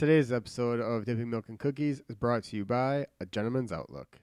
Today's 0.00 0.32
episode 0.32 0.80
of 0.80 1.04
Dipping 1.04 1.28
Milk 1.28 1.50
and 1.50 1.58
Cookies 1.58 2.00
is 2.08 2.16
brought 2.16 2.44
to 2.44 2.56
you 2.56 2.64
by 2.64 3.04
A 3.20 3.26
Gentleman's 3.26 3.70
Outlook. 3.70 4.18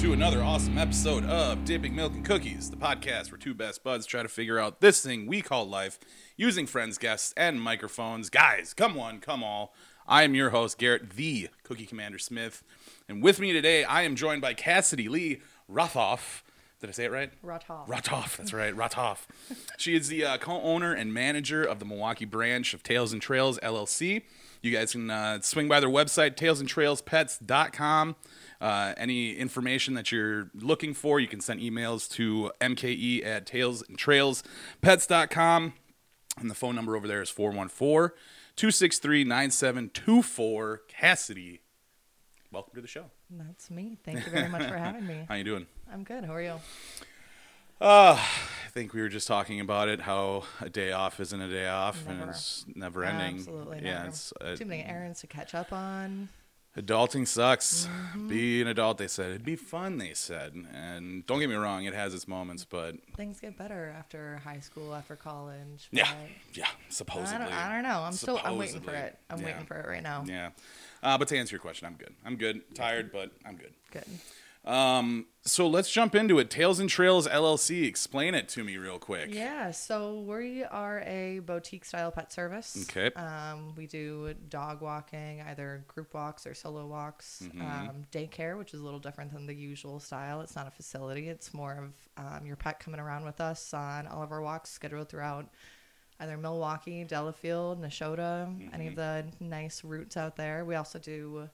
To 0.00 0.14
another 0.14 0.42
awesome 0.42 0.78
episode 0.78 1.26
of 1.26 1.62
Dipping 1.66 1.94
Milk 1.94 2.14
and 2.14 2.24
Cookies, 2.24 2.70
the 2.70 2.76
podcast 2.78 3.30
where 3.30 3.36
two 3.36 3.52
best 3.52 3.84
buds 3.84 4.06
try 4.06 4.22
to 4.22 4.30
figure 4.30 4.58
out 4.58 4.80
this 4.80 5.04
thing 5.04 5.26
we 5.26 5.42
call 5.42 5.68
life 5.68 5.98
using 6.38 6.66
friends, 6.66 6.96
guests, 6.96 7.34
and 7.36 7.60
microphones. 7.60 8.30
Guys, 8.30 8.72
come 8.72 8.94
one, 8.94 9.20
come 9.20 9.44
all. 9.44 9.74
I 10.08 10.22
am 10.22 10.34
your 10.34 10.50
host, 10.50 10.78
Garrett, 10.78 11.10
the 11.10 11.50
Cookie 11.64 11.84
Commander 11.84 12.18
Smith, 12.18 12.64
and 13.10 13.22
with 13.22 13.40
me 13.40 13.52
today, 13.52 13.84
I 13.84 14.00
am 14.00 14.16
joined 14.16 14.40
by 14.40 14.54
Cassidy 14.54 15.10
Lee 15.10 15.42
Rothoff. 15.70 16.40
Did 16.80 16.88
I 16.88 16.92
say 16.94 17.04
it 17.04 17.12
right? 17.12 17.30
Rothoff. 17.44 17.86
Rothoff, 17.86 18.38
that's 18.38 18.54
right, 18.54 18.74
Rothoff. 18.74 19.26
she 19.76 19.94
is 19.94 20.08
the 20.08 20.24
uh, 20.24 20.38
co-owner 20.38 20.94
and 20.94 21.12
manager 21.12 21.62
of 21.62 21.78
the 21.78 21.84
Milwaukee 21.84 22.24
branch 22.24 22.72
of 22.72 22.82
Tails 22.82 23.12
and 23.12 23.20
Trails 23.20 23.58
LLC. 23.62 24.22
You 24.62 24.70
guys 24.70 24.92
can 24.92 25.10
uh, 25.10 25.40
swing 25.40 25.68
by 25.68 25.80
their 25.80 25.88
website, 25.88 26.36
tailsandtrailspets.com. 26.36 28.16
Uh, 28.60 28.92
any 28.98 29.34
information 29.34 29.94
that 29.94 30.12
you're 30.12 30.50
looking 30.54 30.92
for, 30.92 31.18
you 31.18 31.26
can 31.26 31.40
send 31.40 31.60
emails 31.60 32.06
to 32.10 32.52
mke 32.60 33.24
at 33.24 33.46
tailsandtrailspets.com. 33.46 35.72
And 36.38 36.50
the 36.50 36.54
phone 36.54 36.74
number 36.74 36.94
over 36.96 37.08
there 37.08 37.22
is 37.22 37.30
414 37.30 38.14
263 38.56 39.24
9724. 39.24 40.82
Cassidy, 40.88 41.62
welcome 42.52 42.74
to 42.74 42.82
the 42.82 42.88
show. 42.88 43.06
That's 43.30 43.70
me. 43.70 43.96
Thank 44.04 44.26
you 44.26 44.32
very 44.32 44.48
much 44.48 44.68
for 44.68 44.76
having 44.76 45.06
me. 45.06 45.24
How 45.28 45.36
you 45.36 45.44
doing? 45.44 45.66
I'm 45.92 46.04
good. 46.04 46.24
How 46.24 46.34
are 46.34 46.42
you? 46.42 46.60
Uh, 47.80 48.16
I 48.18 48.68
think 48.72 48.92
we 48.92 49.00
were 49.00 49.08
just 49.08 49.26
talking 49.26 49.58
about 49.60 49.88
it, 49.88 50.00
how 50.02 50.44
a 50.60 50.68
day 50.68 50.92
off 50.92 51.18
isn't 51.20 51.40
a 51.40 51.48
day 51.50 51.66
off, 51.66 52.06
and 52.06 52.22
it's 52.28 52.64
never 52.74 53.04
ending. 53.04 53.36
Absolutely. 53.38 53.78
Yeah, 53.82 53.94
never. 53.94 54.08
it's 54.08 54.32
uh, 54.40 54.56
too 54.56 54.66
many 54.66 54.84
errands 54.84 55.20
to 55.22 55.26
catch 55.26 55.54
up 55.54 55.72
on. 55.72 56.28
adulting 56.76 57.26
sucks. 57.26 57.86
Mm-hmm. 57.90 58.28
Be 58.28 58.60
an 58.62 58.68
adult, 58.68 58.98
they 58.98 59.08
said. 59.08 59.30
It'd 59.30 59.44
be 59.44 59.56
fun, 59.56 59.98
they 59.98 60.12
said. 60.14 60.54
And 60.72 61.26
don't 61.26 61.40
get 61.40 61.48
me 61.48 61.56
wrong, 61.56 61.84
it 61.86 61.94
has 61.94 62.14
its 62.14 62.28
moments, 62.28 62.64
but 62.64 62.94
Things 63.16 63.40
get 63.40 63.56
better 63.58 63.92
after 63.98 64.40
high 64.44 64.60
school, 64.60 64.94
after 64.94 65.16
college. 65.16 65.88
yeah, 65.90 66.08
yeah, 66.52 66.66
supposedly. 66.90 67.34
I 67.34 67.38
don't, 67.38 67.52
I 67.52 67.72
don't 67.74 67.82
know. 67.82 68.02
I'm 68.02 68.12
still. 68.12 68.38
I'm 68.44 68.56
waiting 68.58 68.80
for 68.82 68.92
it. 68.94 69.18
I'm 69.30 69.38
Yeah. 69.40 69.46
waiting 69.46 69.64
for 69.64 69.76
it 69.78 69.88
right 69.88 70.02
now. 70.02 70.24
Yeah. 70.28 70.50
Uh, 71.02 71.16
but 71.18 71.28
to 71.28 71.36
answer 71.38 71.54
your 71.54 71.60
question, 71.62 71.86
I'm 71.88 71.94
good. 71.94 72.14
I'm 72.26 72.36
good. 72.36 72.60
Tired, 72.74 73.10
but 73.10 73.30
I'm 73.44 73.56
good. 73.56 73.72
Good. 73.90 74.04
Um, 74.64 75.26
so 75.42 75.66
let's 75.66 75.90
jump 75.90 76.14
into 76.14 76.38
it. 76.38 76.50
Tails 76.50 76.80
and 76.80 76.88
Trails 76.88 77.26
LLC. 77.26 77.86
Explain 77.86 78.34
it 78.34 78.48
to 78.50 78.62
me 78.62 78.76
real 78.76 78.98
quick. 78.98 79.34
Yeah. 79.34 79.70
So 79.70 80.20
we 80.20 80.64
are 80.64 81.00
a 81.06 81.40
boutique 81.40 81.84
style 81.84 82.10
pet 82.10 82.30
service. 82.32 82.86
Okay. 82.88 83.10
Um, 83.18 83.74
we 83.74 83.86
do 83.86 84.34
dog 84.48 84.82
walking, 84.82 85.40
either 85.42 85.84
group 85.88 86.12
walks 86.12 86.46
or 86.46 86.54
solo 86.54 86.86
walks. 86.86 87.42
Mm-hmm. 87.42 87.62
Um, 87.62 88.02
daycare, 88.12 88.58
which 88.58 88.74
is 88.74 88.80
a 88.80 88.84
little 88.84 89.00
different 89.00 89.32
than 89.32 89.46
the 89.46 89.54
usual 89.54 89.98
style. 89.98 90.42
It's 90.42 90.56
not 90.56 90.66
a 90.66 90.70
facility. 90.70 91.28
It's 91.28 91.54
more 91.54 91.90
of 92.18 92.24
um, 92.24 92.46
your 92.46 92.56
pet 92.56 92.78
coming 92.80 93.00
around 93.00 93.24
with 93.24 93.40
us 93.40 93.72
on 93.72 94.06
all 94.06 94.22
of 94.22 94.32
our 94.32 94.42
walks 94.42 94.70
scheduled 94.70 95.08
throughout 95.08 95.48
either 96.20 96.36
Milwaukee, 96.36 97.02
Delafield, 97.04 97.82
Nashotah, 97.82 98.74
any 98.74 98.88
of 98.88 98.94
the 98.94 99.24
nice 99.40 99.82
routes 99.82 100.18
out 100.18 100.36
there. 100.36 100.66
We 100.66 100.74
also 100.74 100.98
do 100.98 101.48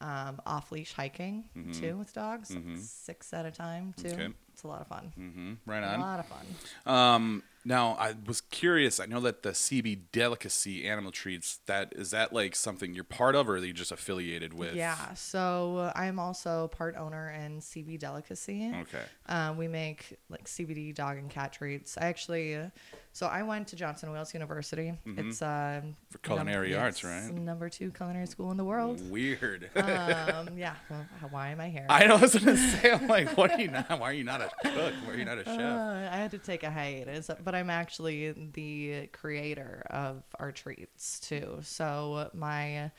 um, 0.00 0.40
off 0.46 0.70
leash 0.72 0.92
hiking 0.92 1.44
too 1.72 1.96
with 1.96 2.12
dogs, 2.12 2.56
six 2.78 3.32
at 3.32 3.46
a 3.46 3.50
time 3.50 3.94
too. 3.96 4.08
Okay. 4.08 4.28
It's 4.52 4.62
a 4.62 4.68
lot 4.68 4.80
of 4.80 4.86
fun. 4.86 5.12
hmm 5.14 5.52
Right 5.66 5.82
on. 5.82 6.00
A 6.00 6.02
lot 6.02 6.18
of 6.20 6.26
fun. 6.26 6.46
Um, 6.86 7.42
now 7.66 7.94
I 7.98 8.14
was 8.26 8.40
curious. 8.40 8.98
I 9.00 9.04
know 9.06 9.20
that 9.20 9.42
the 9.42 9.50
CB 9.50 10.04
Delicacy 10.12 10.88
Animal 10.88 11.12
Treats 11.12 11.58
that 11.66 11.92
is 11.94 12.12
that 12.12 12.32
like 12.32 12.54
something 12.56 12.94
you're 12.94 13.04
part 13.04 13.34
of, 13.34 13.50
or 13.50 13.54
are 13.56 13.58
you 13.58 13.74
just 13.74 13.92
affiliated 13.92 14.54
with? 14.54 14.74
Yeah, 14.74 15.12
so 15.14 15.92
I'm 15.94 16.18
also 16.18 16.68
part 16.68 16.96
owner 16.96 17.30
in 17.30 17.60
CB 17.60 17.98
Delicacy. 17.98 18.72
Okay. 18.82 19.02
Uh, 19.28 19.52
we 19.58 19.68
make 19.68 20.16
like 20.30 20.44
CBD 20.44 20.94
dog 20.94 21.18
and 21.18 21.28
cat 21.28 21.52
treats. 21.52 21.98
I 21.98 22.06
actually, 22.06 22.56
uh, 22.56 22.68
so 23.16 23.26
I 23.26 23.42
went 23.42 23.68
to 23.68 23.76
Johnson 23.76 24.12
Wales 24.12 24.34
University. 24.34 24.92
It's 25.06 25.40
uh, 25.40 25.46
Mm-hmm. 25.82 25.90
For 26.10 26.18
culinary 26.18 26.70
num- 26.72 26.80
arts, 26.82 27.02
right? 27.02 27.32
Number 27.32 27.68
two 27.70 27.90
culinary 27.90 28.26
school 28.26 28.50
in 28.50 28.56
the 28.58 28.64
world. 28.64 28.96
Weird. 29.10 29.70
um, 29.74 30.50
yeah. 30.58 30.74
Well, 30.90 31.06
why 31.30 31.48
am 31.48 31.60
I 31.60 31.68
here? 31.70 31.86
I 31.88 32.06
know, 32.06 32.16
I 32.16 32.20
was 32.20 32.34
gonna 32.34 32.56
say, 32.56 32.92
I'm 32.92 33.06
like, 33.08 33.36
what 33.38 33.50
are 33.52 33.60
you 33.60 33.68
not? 33.70 33.88
Why 34.00 34.10
are 34.10 34.12
you 34.12 34.24
not 34.24 34.40
a 34.42 34.50
cook? 34.62 34.92
Why 35.04 35.12
are 35.14 35.16
you 35.16 35.24
not 35.24 35.38
a 35.38 35.44
chef? 35.44 35.58
Uh, 35.60 36.08
I 36.12 36.16
had 36.16 36.30
to 36.32 36.38
take 36.38 36.62
a 36.62 36.70
hiatus, 36.70 37.30
but 37.42 37.54
I'm 37.54 37.70
actually 37.70 38.32
the 38.52 39.06
creator 39.12 39.86
of 39.90 40.22
our 40.38 40.52
treats 40.52 41.18
too. 41.20 41.58
So 41.62 42.30
my 42.34 42.90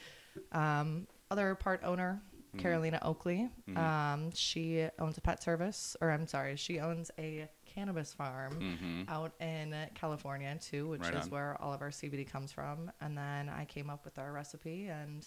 um, 0.52 1.06
other 1.30 1.54
part 1.56 1.82
owner, 1.84 2.22
Mm-hmm. 2.48 2.60
Carolina 2.64 3.00
Oakley, 3.04 3.50
um, 3.76 4.32
she 4.34 4.88
owns 5.00 5.18
a 5.18 5.22
pet 5.22 5.44
service, 5.44 5.98
or 6.00 6.10
I'm 6.12 6.26
sorry, 6.28 6.56
she 6.56 6.80
owns 6.80 7.12
a 7.20 7.50
cannabis 7.78 8.12
farm 8.14 9.06
out 9.08 9.34
in 9.40 9.76
California 9.94 10.58
too, 10.60 10.88
which 10.90 11.02
Mm-hmm. 11.02 11.14
Right 11.14 11.20
is 11.22 11.26
on. 11.28 11.32
where 11.32 11.62
all 11.62 11.74
of 11.74 11.82
our 11.82 11.90
CBD 11.92 12.30
comes 12.30 12.52
from. 12.52 12.92
And 13.02 13.18
then 13.18 13.50
I 13.50 13.66
came 13.66 13.90
up 13.90 14.04
with 14.04 14.18
our 14.18 14.32
recipe 14.32 14.88
and 14.88 15.26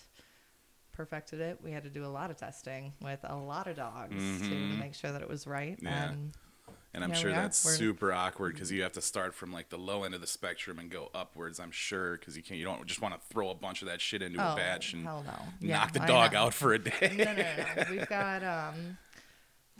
perfected 0.92 1.40
it. 1.40 1.58
We 1.62 1.70
had 1.70 1.84
to 1.84 1.90
do 1.90 2.04
a 2.04 2.08
lot 2.08 2.30
of 2.30 2.36
testing 2.36 2.92
with 3.00 3.20
a 3.24 3.36
lot 3.36 3.68
of 3.68 3.76
dogs 3.76 4.14
to 4.14 4.54
make 4.80 4.94
sure 4.94 5.12
that 5.12 5.22
it 5.22 5.28
was 5.28 5.46
right. 5.46 5.76
Mm-hmm. 5.76 5.86
Yeah. 5.86 6.10
And 6.10 6.32
And 6.92 7.04
I'm 7.04 7.14
sure 7.14 7.30
we 7.30 7.36
that's 7.36 7.64
We're- 7.64 7.76
super 7.76 8.12
awkward 8.12 8.54
because 8.54 8.72
you 8.72 8.82
have 8.82 8.92
to 8.94 9.00
start 9.00 9.32
from 9.34 9.52
like 9.52 9.68
the 9.70 9.78
low 9.78 10.02
end 10.02 10.12
of 10.14 10.20
the 10.20 10.26
spectrum 10.26 10.80
and 10.80 10.90
go 10.90 11.08
upwards. 11.14 11.60
I'm 11.60 11.70
sure 11.70 12.16
because 12.18 12.36
you 12.36 12.42
can't, 12.42 12.58
you 12.58 12.64
don't 12.64 12.84
just 12.86 13.00
want 13.00 13.14
to 13.14 13.20
throw 13.32 13.50
a 13.50 13.54
bunch 13.54 13.80
of 13.82 13.86
that 13.88 14.00
shit 14.00 14.22
into 14.22 14.40
a 14.40 14.52
Oh, 14.52 14.56
batch 14.56 14.92
and 14.92 15.04
no. 15.04 15.22
Yeah, 15.60 15.78
knock 15.78 15.92
the 15.92 16.00
dog 16.00 16.34
out 16.34 16.52
for 16.52 16.72
a 16.74 16.78
day. 16.90 17.14
no, 17.16 17.24
no, 17.24 17.32
no, 17.32 17.44
no. 17.76 17.84
We've 17.92 18.08
got 18.08 18.42
um, 18.42 18.98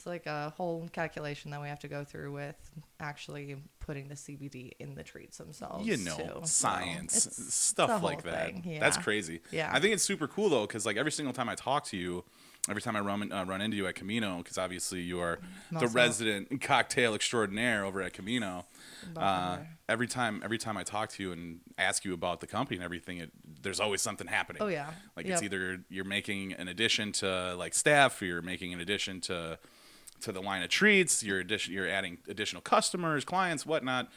it's 0.01 0.07
like 0.07 0.25
a 0.25 0.49
whole 0.57 0.89
calculation 0.93 1.51
that 1.51 1.61
we 1.61 1.69
have 1.69 1.81
to 1.81 1.89
go 1.89 2.05
through 2.05 2.33
with 2.33 2.57
actually 3.01 3.57
putting 3.81 4.09
the 4.09 4.15
CBD 4.15 4.73
in 4.79 4.95
the 4.95 5.03
treats 5.03 5.37
themselves. 5.37 5.87
you 5.87 5.99
know, 5.99 6.17
too. 6.17 6.41
Science, 6.45 7.27
it's 7.27 7.53
stuff 7.53 8.03
like 8.03 8.23
that. 8.23 8.63
thing, 8.63 8.79
That's 8.81 8.97
crazy. 8.97 9.43
Yeah. 9.51 9.69
I 9.71 9.79
think 9.79 9.93
it's 9.93 10.03
super 10.03 10.27
cool 10.27 10.49
though, 10.49 10.63
because 10.63 10.87
like 10.87 10.97
every 10.97 11.13
single 11.13 11.35
time 11.35 11.51
I 11.51 11.55
talk 11.55 11.85
to 11.87 11.99
you, 11.99 12.25
every 12.71 12.81
time 12.81 12.97
I 12.97 13.01
run 13.01 13.31
uh, 13.31 13.45
run 13.45 13.61
into 13.61 13.77
you 13.77 13.87
at 13.89 13.95
Camino, 13.95 14.39
because 14.39 14.57
obviously 14.57 15.03
you 15.03 15.21
are 15.21 15.39
the 15.71 15.89
resident 15.89 16.61
cocktail 16.63 17.15
extraordinaire 17.15 17.85
over 17.85 18.01
at 18.01 18.15
Camino. 18.15 18.65
Uh, 19.15 19.59
every 19.87 20.07
time, 20.07 20.41
every 20.43 20.57
time 20.57 20.79
I 20.79 20.83
talk 20.83 21.11
to 21.11 21.23
you 21.23 21.33
and 21.33 21.61
ask 21.77 22.07
you 22.07 22.15
about 22.15 22.41
the 22.41 22.47
company 22.47 22.77
and 22.77 22.85
everything, 22.85 23.19
it, 23.19 23.33
there's 23.61 23.81
always 23.81 24.01
something 24.01 24.27
happening. 24.27 24.63
Oh, 24.63 24.69
yeah. 24.69 24.93
like 25.15 25.27
it's 25.27 25.43
either 25.43 25.85
you're 25.91 26.07
making 26.07 26.55
an 26.55 26.69
addition 26.69 27.13
to 27.13 27.55
like 27.57 27.75
staff, 27.75 28.23
or 28.23 28.25
you're 28.25 28.41
making 28.41 28.73
an 28.73 28.81
addition 28.81 29.21
to 29.23 29.59
to 30.23 30.33
the 30.33 30.41
line 30.41 30.63
of 30.63 30.69
treats. 30.69 31.23
You're 31.23 31.41
addition, 31.41 31.73
you're 31.75 31.89
adding 31.89 32.19
additional 32.29 32.63
customers, 32.63 33.25
clients, 33.25 33.65
whatnot. 33.67 34.09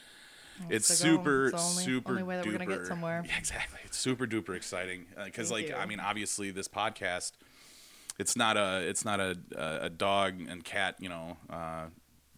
It's 0.69 0.87
the 0.87 1.07
goal. 1.07 1.17
super, 1.17 1.45
It's 1.47 1.71
only- 1.71 1.83
super 1.83 2.11
only 2.11 2.23
way 2.23 2.35
that 2.37 2.45
duper. 2.45 2.51
we're 2.51 2.57
gonna 2.59 2.77
get 2.77 2.85
somewhere. 2.85 3.23
Yeah, 3.25 3.33
exactly. 3.37 3.79
It's 3.85 3.97
super 3.97 4.27
duper 4.27 4.55
exciting 4.55 5.05
because, 5.25 5.49
Thank 5.49 5.63
like, 5.63 5.69
you. 5.69 5.75
I 5.75 5.85
mean, 5.85 5.99
obviously, 5.99 6.51
this 6.51 6.67
podcast, 6.67 7.31
it's 8.19 8.35
not 8.35 8.57
a, 8.57 8.81
it's 8.87 9.03
not 9.03 9.19
a, 9.19 9.37
a, 9.55 9.89
dog 9.89 10.35
and 10.47 10.63
cat, 10.63 10.95
you 10.99 11.09
know, 11.09 11.37
uh, 11.49 11.85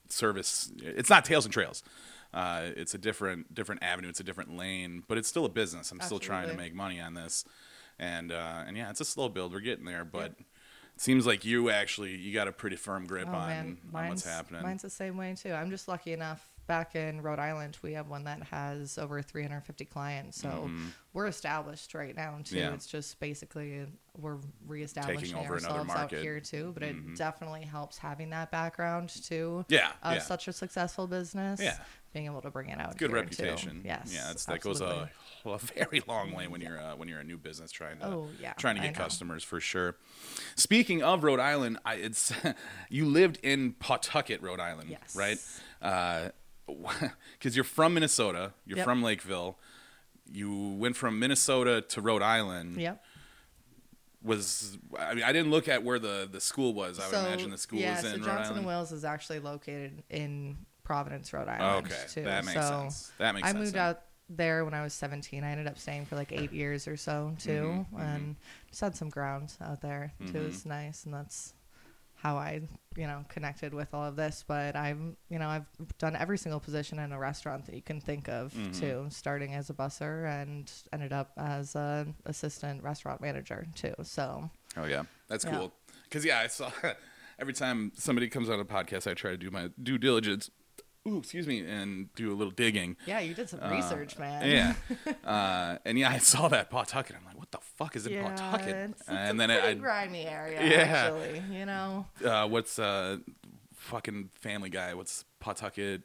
service. 0.08 0.72
It's 0.82 1.10
not 1.10 1.26
Tails 1.26 1.46
and 1.46 1.54
Trails. 1.54 1.84
Uh, 2.34 2.70
it's 2.76 2.94
a 2.94 2.98
different, 2.98 3.54
different 3.54 3.84
avenue. 3.84 4.10
It's 4.10 4.20
a 4.20 4.24
different 4.24 4.56
lane, 4.56 5.04
but 5.08 5.18
it's 5.18 5.28
still 5.28 5.46
a 5.46 5.50
business. 5.50 5.92
I'm 5.92 6.02
still 6.02 6.20
trying 6.20 6.50
to 6.50 6.56
make 6.56 6.74
money 6.74 7.00
on 7.00 7.14
this, 7.14 7.46
and 8.00 8.32
uh, 8.32 8.64
and 8.66 8.78
yeah, 8.78 8.90
it's 8.90 9.02
a 9.02 9.06
slow 9.06 9.30
build. 9.30 9.54
We're 9.54 9.60
getting 9.60 9.86
there, 9.86 10.06
but. 10.06 10.32
It 10.40 10.46
seems 10.98 11.26
like 11.26 11.46
you 11.46 11.70
actually 11.70 12.16
you 12.16 12.34
got 12.34 12.48
a 12.48 12.52
pretty 12.52 12.76
firm 12.76 13.06
grip 13.06 13.28
Oh 13.30 13.36
on, 13.36 13.78
on 13.94 14.10
what's 14.10 14.26
happening. 14.26 14.62
Mine's 14.62 14.82
the 14.82 14.90
same 14.90 15.18
way 15.18 15.36
too. 15.36 15.52
I'm 15.52 15.70
just 15.70 15.88
lucky 15.88 16.14
enough. 16.14 16.48
Back 16.68 16.96
in 16.96 17.22
Rhode 17.22 17.38
Island, 17.40 17.78
we 17.84 17.94
have 17.94 18.08
one 18.10 18.24
that 18.24 18.42
has 18.44 18.98
over 18.98 19.22
350 19.22 19.86
clients, 19.86 20.42
so 20.42 20.70
we're 21.14 21.28
established 21.28 21.94
right 21.94 22.16
now 22.16 22.32
too. 22.44 22.56
Mm-hmm. 22.56 22.58
Yeah. 22.58 22.74
It's 22.74 22.88
just 22.88 23.20
basically 23.20 23.86
we're 24.18 24.38
reestablishing 24.68 25.38
over 25.38 25.54
ourselves 25.56 25.92
out. 25.92 26.10
Mm-hmm. 26.10 26.22
here 26.24 26.40
too. 26.40 26.72
But 26.74 26.84
it 26.84 27.16
definitely 27.16 27.62
helps 27.64 27.98
having 28.00 28.32
that 28.32 28.50
background 28.52 29.10
too. 29.10 29.64
Yeah, 29.70 29.90
of 30.02 30.14
yeah. 30.16 30.20
such 30.22 30.48
a 30.48 30.54
successful 30.54 31.06
business. 31.08 31.62
Yeah. 31.62 31.78
being 32.14 32.26
able 32.26 32.42
to 32.42 32.50
bring 32.50 32.70
it 32.70 32.80
out. 32.80 32.98
good 32.98 33.12
reputation. 33.12 33.82
Too. 33.82 33.88
Yes, 33.88 34.12
yeah, 34.16 34.32
it's, 34.32 34.46
that 34.46 34.62
goes 34.62 34.80
a, 34.82 35.10
a 35.46 35.58
very 35.60 36.02
long 36.08 36.32
way 36.32 36.48
when 36.48 36.62
you're 36.62 36.80
uh, 36.80 36.96
when 36.96 37.08
you're 37.10 37.20
a 37.20 37.24
new 37.24 37.38
business 37.38 37.72
trying 37.72 38.00
to 38.00 38.06
Oh, 38.08 38.28
yeah, 38.42 38.54
trying 38.54 38.76
to 38.78 38.82
get 38.82 38.96
customers 38.96 39.44
for 39.44 39.60
sure. 39.60 39.98
Speaking 40.56 41.04
of 41.04 41.24
Rhode 41.24 41.40
Island, 41.42 41.78
I, 41.86 41.96
it's 41.96 42.34
you 42.90 43.06
lived 43.06 43.38
in 43.44 43.74
Pawtucket, 43.74 44.42
Rhode 44.42 44.60
Island, 44.60 44.90
Yes. 44.90 45.16
right? 45.16 45.38
Because 47.38 47.56
you're 47.56 47.64
from 47.64 47.94
Minnesota, 47.94 48.54
you're 48.66 48.78
Yep. 48.78 48.86
from 48.86 49.04
Lakeville. 49.04 49.58
you 50.32 50.70
went 50.80 50.96
from 50.96 51.20
Minnesota 51.20 51.82
to 51.82 52.02
Rhode 52.02 52.22
Island. 52.24 52.78
Yep. 52.78 53.04
Was 54.24 54.78
I 54.98 55.14
mean 55.14 55.24
I 55.24 55.32
didn't 55.32 55.52
look 55.52 55.68
at 55.68 55.84
where 55.84 56.00
the 56.00 56.28
the 56.32 56.42
school 56.42 56.74
was. 56.74 57.00
I 57.00 57.06
would 57.08 57.28
imagine 57.28 57.52
the 57.52 57.60
school 57.60 57.78
yeah, 57.80 57.96
was 58.02 58.06
in 58.06 58.12
so 58.12 58.18
Rhode 58.18 58.26
Johnson 58.26 58.38
Island. 58.44 58.58
and 58.58 58.66
Wales 58.68 58.92
is 58.92 59.06
actually 59.06 59.40
located 59.40 60.02
in 60.10 60.58
Providence, 60.84 61.32
Rhode 61.32 61.48
Island. 61.48 61.86
okay, 61.88 62.02
too. 62.10 62.24
that 62.24 62.44
makes 62.44 62.56
so 62.60 62.68
sense. 62.82 63.12
That 63.20 63.36
makes 63.36 63.48
I 63.48 63.52
sense. 63.52 63.60
moved 63.64 63.76
out 63.78 64.02
there 64.28 64.66
when 64.66 64.74
I 64.74 64.82
was 64.82 64.94
17. 64.94 65.44
I 65.44 65.52
ended 65.52 65.68
up 65.68 65.78
staying 65.78 66.08
for 66.08 66.16
like 66.16 66.32
eight 66.32 66.52
years 66.52 66.88
or 66.88 66.98
so 66.98 67.36
too, 67.38 67.86
Mhm, 67.94 68.00
and 68.02 68.36
just 68.70 68.82
had 68.82 68.96
some 68.96 69.10
grounds 69.10 69.60
out 69.62 69.82
there 69.82 70.12
too. 70.26 70.34
Mhm. 70.34 70.48
It's 70.48 70.66
nice, 70.66 71.04
and 71.06 71.14
that's 71.14 71.54
how 72.26 72.38
I, 72.38 72.62
you 72.98 73.06
know, 73.06 73.24
connected 73.30 73.72
with 73.74 73.94
all 73.94 74.04
of 74.04 74.16
this. 74.16 74.44
But 74.48 74.76
I'm, 74.76 75.16
you 75.30 75.38
know, 75.38 75.48
I've 75.48 75.66
done 76.00 76.16
every 76.16 76.38
single 76.40 76.60
position 76.60 76.98
in 76.98 77.12
a 77.12 77.20
restaurant 77.20 77.66
that 77.68 77.76
you 77.76 77.82
can 77.84 78.02
think 78.02 78.28
of 78.28 78.52
Mhm. 78.54 78.80
too, 78.80 79.06
starting 79.10 79.54
as 79.54 79.70
a 79.70 79.74
busser 79.76 80.28
and 80.28 80.72
ended 80.92 81.14
up 81.14 81.32
as 81.38 81.76
an 81.76 82.16
assistant 82.26 82.82
restaurant 82.84 83.22
manager 83.22 83.68
too. 83.76 83.94
So 84.04 84.50
Oh 84.76 84.86
yeah, 84.86 85.04
that's 85.28 85.46
Yeah. 85.46 85.52
cool. 85.58 85.74
Because 86.06 86.26
yeah, 86.26 86.40
I 86.40 86.48
saw 86.48 86.72
every 87.40 87.54
time 87.54 87.92
somebody 87.96 88.28
comes 88.28 88.50
on 88.50 88.60
a 88.60 88.66
podcast, 88.66 89.10
I 89.10 89.14
try 89.14 89.32
to 89.32 89.38
do 89.38 89.52
my 89.52 89.70
due 89.82 89.98
diligence. 90.00 90.50
Ooh, 91.08 91.20
excuse 91.20 91.46
me, 91.46 91.60
and 91.60 92.12
do 92.16 92.34
a 92.34 92.38
little 92.40 92.50
digging. 92.50 92.98
yeah, 93.06 93.20
you 93.20 93.36
did 93.36 93.48
some 93.48 93.60
Uh, 93.62 93.70
research, 93.70 94.18
man. 94.18 94.50
Yeah, 94.50 94.74
uh, 95.24 95.78
and 95.86 96.00
yeah, 96.00 96.10
I 96.10 96.18
saw 96.18 96.48
that 96.48 96.70
Pawtucket. 96.74 97.16
I'm 97.16 97.24
like, 97.26 97.35
what 97.52 97.52
the 97.62 97.66
fuck 97.78 97.96
is 97.96 98.06
in 98.08 98.14
Yeah, 98.14 98.24
Pawtucket? 98.30 98.68
it's, 98.92 99.02
it's 99.02 99.10
and 99.10 99.42
a 99.42 99.48
then 99.48 99.50
pretty 99.60 99.68
I, 99.68 99.74
grimy 99.76 100.26
area, 100.26 100.66
Yeah. 100.68 100.78
actually. 100.78 101.44
You 101.56 101.66
know, 101.66 102.06
uh, 102.24 102.48
what's 102.48 102.80
uh, 102.80 103.18
fucking 103.76 104.30
Family 104.40 104.70
Guy? 104.70 104.94
What's 104.94 105.26
Pawtucket? 105.40 106.02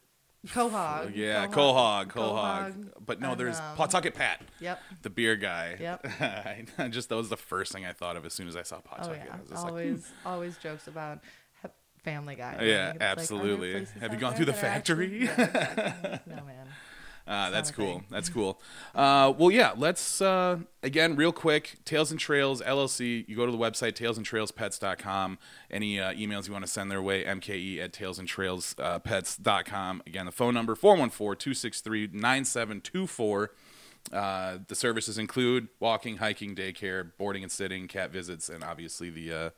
Quahog. 0.46 1.14
yeah, 1.14 1.46
Quahog, 1.48 2.06
Quahog. 2.08 2.92
But 3.04 3.20
no, 3.20 3.34
there's 3.34 3.58
um, 3.60 3.76
Pawtucket 3.76 4.14
Pat, 4.14 4.40
Yep. 4.60 4.80
the 5.02 5.10
beer 5.10 5.36
guy. 5.36 5.76
Yep. 5.78 6.06
I 6.78 6.88
just 6.88 7.10
that 7.10 7.16
was 7.16 7.28
the 7.28 7.36
first 7.36 7.72
thing 7.72 7.84
I 7.84 7.92
thought 7.92 8.16
of 8.16 8.24
as 8.24 8.32
soon 8.32 8.48
as 8.48 8.56
I 8.56 8.62
saw 8.62 8.80
Pawtucket. 8.80 9.22
Oh 9.22 9.26
Pawtucket. 9.26 9.26
yeah. 9.28 9.34
I 9.36 9.40
was 9.40 9.50
just 9.50 9.62
like, 9.64 9.70
Always, 9.70 10.12
always 10.24 10.56
jokes 10.58 10.86
about 10.88 11.18
Family 12.04 12.36
Guy. 12.36 12.56
Yeah, 12.62 12.90
it's 12.92 13.00
like, 13.00 13.02
absolutely. 13.08 13.86
Have 14.00 14.14
you 14.14 14.18
gone 14.18 14.34
through 14.34 14.46
the 14.46 14.52
are 14.52 14.64
actually- 14.64 15.18
factory? 15.18 15.24
Yeah, 15.24 15.44
exactly. 15.44 16.20
no 16.34 16.42
man. 16.44 16.68
Uh, 17.30 17.48
that's 17.50 17.70
cool. 17.70 18.02
That's 18.10 18.28
cool. 18.28 18.60
Uh, 18.92 19.32
well, 19.38 19.52
yeah. 19.52 19.72
Let's 19.76 20.20
uh, 20.20 20.58
again, 20.82 21.14
real 21.14 21.30
quick. 21.30 21.76
Tails 21.84 22.10
and 22.10 22.18
Trails 22.18 22.60
LLC. 22.60 23.24
You 23.28 23.36
go 23.36 23.46
to 23.46 23.52
the 23.52 23.58
website 23.58 23.92
tailsandtrailspets.com. 23.92 25.38
Any 25.70 26.00
uh, 26.00 26.12
emails 26.12 26.48
you 26.48 26.52
want 26.52 26.64
to 26.64 26.70
send 26.70 26.90
their 26.90 27.00
way, 27.00 27.22
mke 27.22 27.80
at 27.80 27.92
tailsandtrailspets.com. 27.92 30.02
Again, 30.08 30.26
the 30.26 30.32
phone 30.32 30.54
number 30.54 30.74
414-263-9724. 30.74 33.48
Uh, 34.12 34.58
the 34.66 34.74
services 34.74 35.16
include 35.16 35.68
walking, 35.78 36.16
hiking, 36.16 36.56
daycare, 36.56 37.12
boarding 37.16 37.44
and 37.44 37.52
sitting, 37.52 37.86
cat 37.86 38.10
visits, 38.10 38.48
and 38.48 38.64
obviously 38.64 39.08
the 39.08 39.32
uh, 39.32 39.50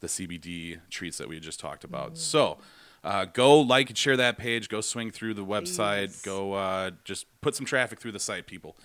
the 0.00 0.08
CBD 0.08 0.80
treats 0.90 1.18
that 1.18 1.28
we 1.28 1.38
just 1.38 1.60
talked 1.60 1.84
about. 1.84 2.18
So. 2.18 2.58
Uh, 3.04 3.26
go 3.26 3.60
like 3.60 3.90
and 3.90 3.98
share 3.98 4.16
that 4.16 4.38
page. 4.38 4.68
Go 4.70 4.80
swing 4.80 5.10
through 5.10 5.34
the 5.34 5.44
website. 5.44 6.24
Go 6.24 6.54
uh, 6.54 6.92
just 7.04 7.26
put 7.42 7.54
some 7.54 7.66
traffic 7.66 8.00
through 8.00 8.12
the 8.12 8.18
site, 8.18 8.46
people. 8.46 8.76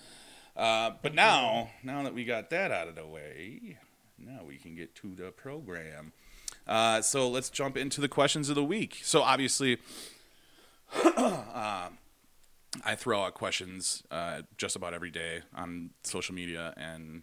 Uh, 0.54 0.90
but 1.00 1.14
now, 1.14 1.70
now 1.82 2.02
that 2.02 2.12
we 2.12 2.24
got 2.24 2.50
that 2.50 2.70
out 2.70 2.86
of 2.86 2.94
the 2.94 3.06
way, 3.06 3.78
now 4.18 4.40
we 4.46 4.56
can 4.56 4.76
get 4.76 4.94
to 4.96 5.14
the 5.14 5.30
program. 5.30 6.12
Uh, 6.66 7.00
so 7.00 7.28
let's 7.28 7.48
jump 7.48 7.78
into 7.78 8.00
the 8.00 8.08
questions 8.08 8.50
of 8.50 8.56
the 8.56 8.64
week. 8.64 9.00
So 9.02 9.22
obviously, 9.22 9.78
uh, 11.04 11.88
I 12.84 12.94
throw 12.94 13.22
out 13.22 13.34
questions 13.34 14.02
uh, 14.10 14.42
just 14.58 14.76
about 14.76 14.92
every 14.92 15.10
day 15.10 15.40
on 15.54 15.90
social 16.02 16.34
media, 16.34 16.74
and 16.76 17.22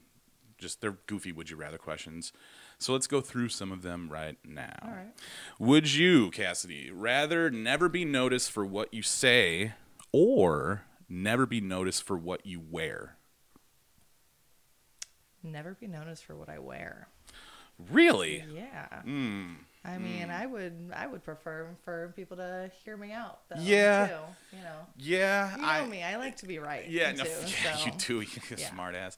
just 0.58 0.82
they're 0.82 0.98
goofy. 1.06 1.32
Would 1.32 1.50
you 1.52 1.58
rather 1.58 1.78
questions? 1.78 2.34
So 2.80 2.94
let's 2.94 3.08
go 3.08 3.22
through 3.22 3.50
some 3.50 3.72
of 3.72 3.82
them 3.82 4.10
right 4.10 4.38
now. 4.46 4.78
All 4.84 4.92
right. 4.92 5.14
Would 5.60 5.94
you, 5.94 6.30
Cassidy, 6.32 6.92
rather 6.92 7.50
never 7.50 7.90
be 7.90 8.06
noticed 8.06 8.52
for 8.52 8.66
what 8.66 8.94
you 8.94 9.02
say 9.02 9.74
or 10.12 10.84
never 11.10 11.46
be 11.48 11.60
noticed 11.60 12.04
for 12.04 12.16
what 12.18 12.46
you 12.46 12.60
wear? 12.60 13.18
Never 15.44 15.74
be 15.74 15.88
noticed 15.88 16.26
for 16.26 16.36
what 16.36 16.50
I 16.50 16.60
wear. 16.60 17.08
Really? 17.92 18.44
Yeah. 18.54 18.88
Mm. 19.06 19.56
I 19.86 19.98
mean, 19.98 20.30
I 20.30 20.46
would, 20.46 20.92
I 20.96 21.08
would 21.08 21.24
prefer 21.24 21.70
for 21.86 22.12
people 22.16 22.38
to 22.38 22.70
hear 22.84 22.98
me 22.98 23.12
out. 23.14 23.40
Though, 23.50 23.62
Yeah. 23.62 24.08
Too. 24.08 24.58
You 24.58 24.64
know. 24.64 24.80
Yeah, 24.98 25.56
You 25.56 25.62
know 25.62 25.68
I. 25.68 25.86
me. 25.86 26.04
I 26.04 26.18
like 26.18 26.38
to 26.38 26.46
be 26.46 26.60
right. 26.60 26.90
Yeah, 26.90 27.12
too, 27.14 27.24
no, 27.24 27.24
yeah, 27.64 27.76
so. 27.76 27.86
you 27.86 27.92
do. 27.98 28.20
You 28.50 28.58
Yeah. 28.58 28.70
smart 28.70 28.96
ass. 28.96 29.18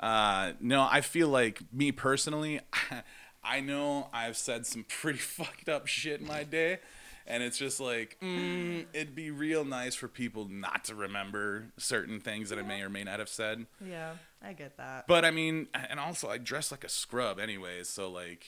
Uh, 0.00 0.52
no, 0.60 0.86
I 0.90 1.02
feel 1.02 1.28
like 1.28 1.60
me 1.72 1.92
personally, 1.92 2.60
I 3.44 3.60
know 3.60 4.08
I've 4.12 4.36
said 4.36 4.66
some 4.66 4.84
pretty 4.88 5.18
fucked 5.36 5.68
up 5.68 5.86
shit 5.86 6.20
in 6.20 6.26
my 6.26 6.42
day, 6.42 6.78
and 7.26 7.42
it's 7.42 7.58
just 7.58 7.80
like 7.80 8.16
mm, 8.22 8.86
it'd 8.94 9.14
be 9.14 9.30
real 9.30 9.64
nice 9.64 9.94
for 9.94 10.08
people 10.08 10.48
not 10.48 10.84
to 10.84 10.94
remember 10.94 11.66
certain 11.76 12.18
things 12.20 12.48
that 12.50 12.58
I 12.58 12.62
may 12.62 12.80
or 12.82 12.88
may 12.88 13.04
not 13.04 13.18
have 13.18 13.28
said. 13.28 13.66
Yeah, 13.86 14.12
I 14.42 14.54
get 14.54 14.76
that. 14.78 15.06
But 15.06 15.24
I 15.26 15.30
mean, 15.30 15.68
and 15.74 16.00
also 16.00 16.28
I 16.30 16.38
dress 16.38 16.70
like 16.70 16.84
a 16.84 16.88
scrub 16.88 17.38
anyways, 17.38 17.88
so 17.88 18.10
like, 18.10 18.46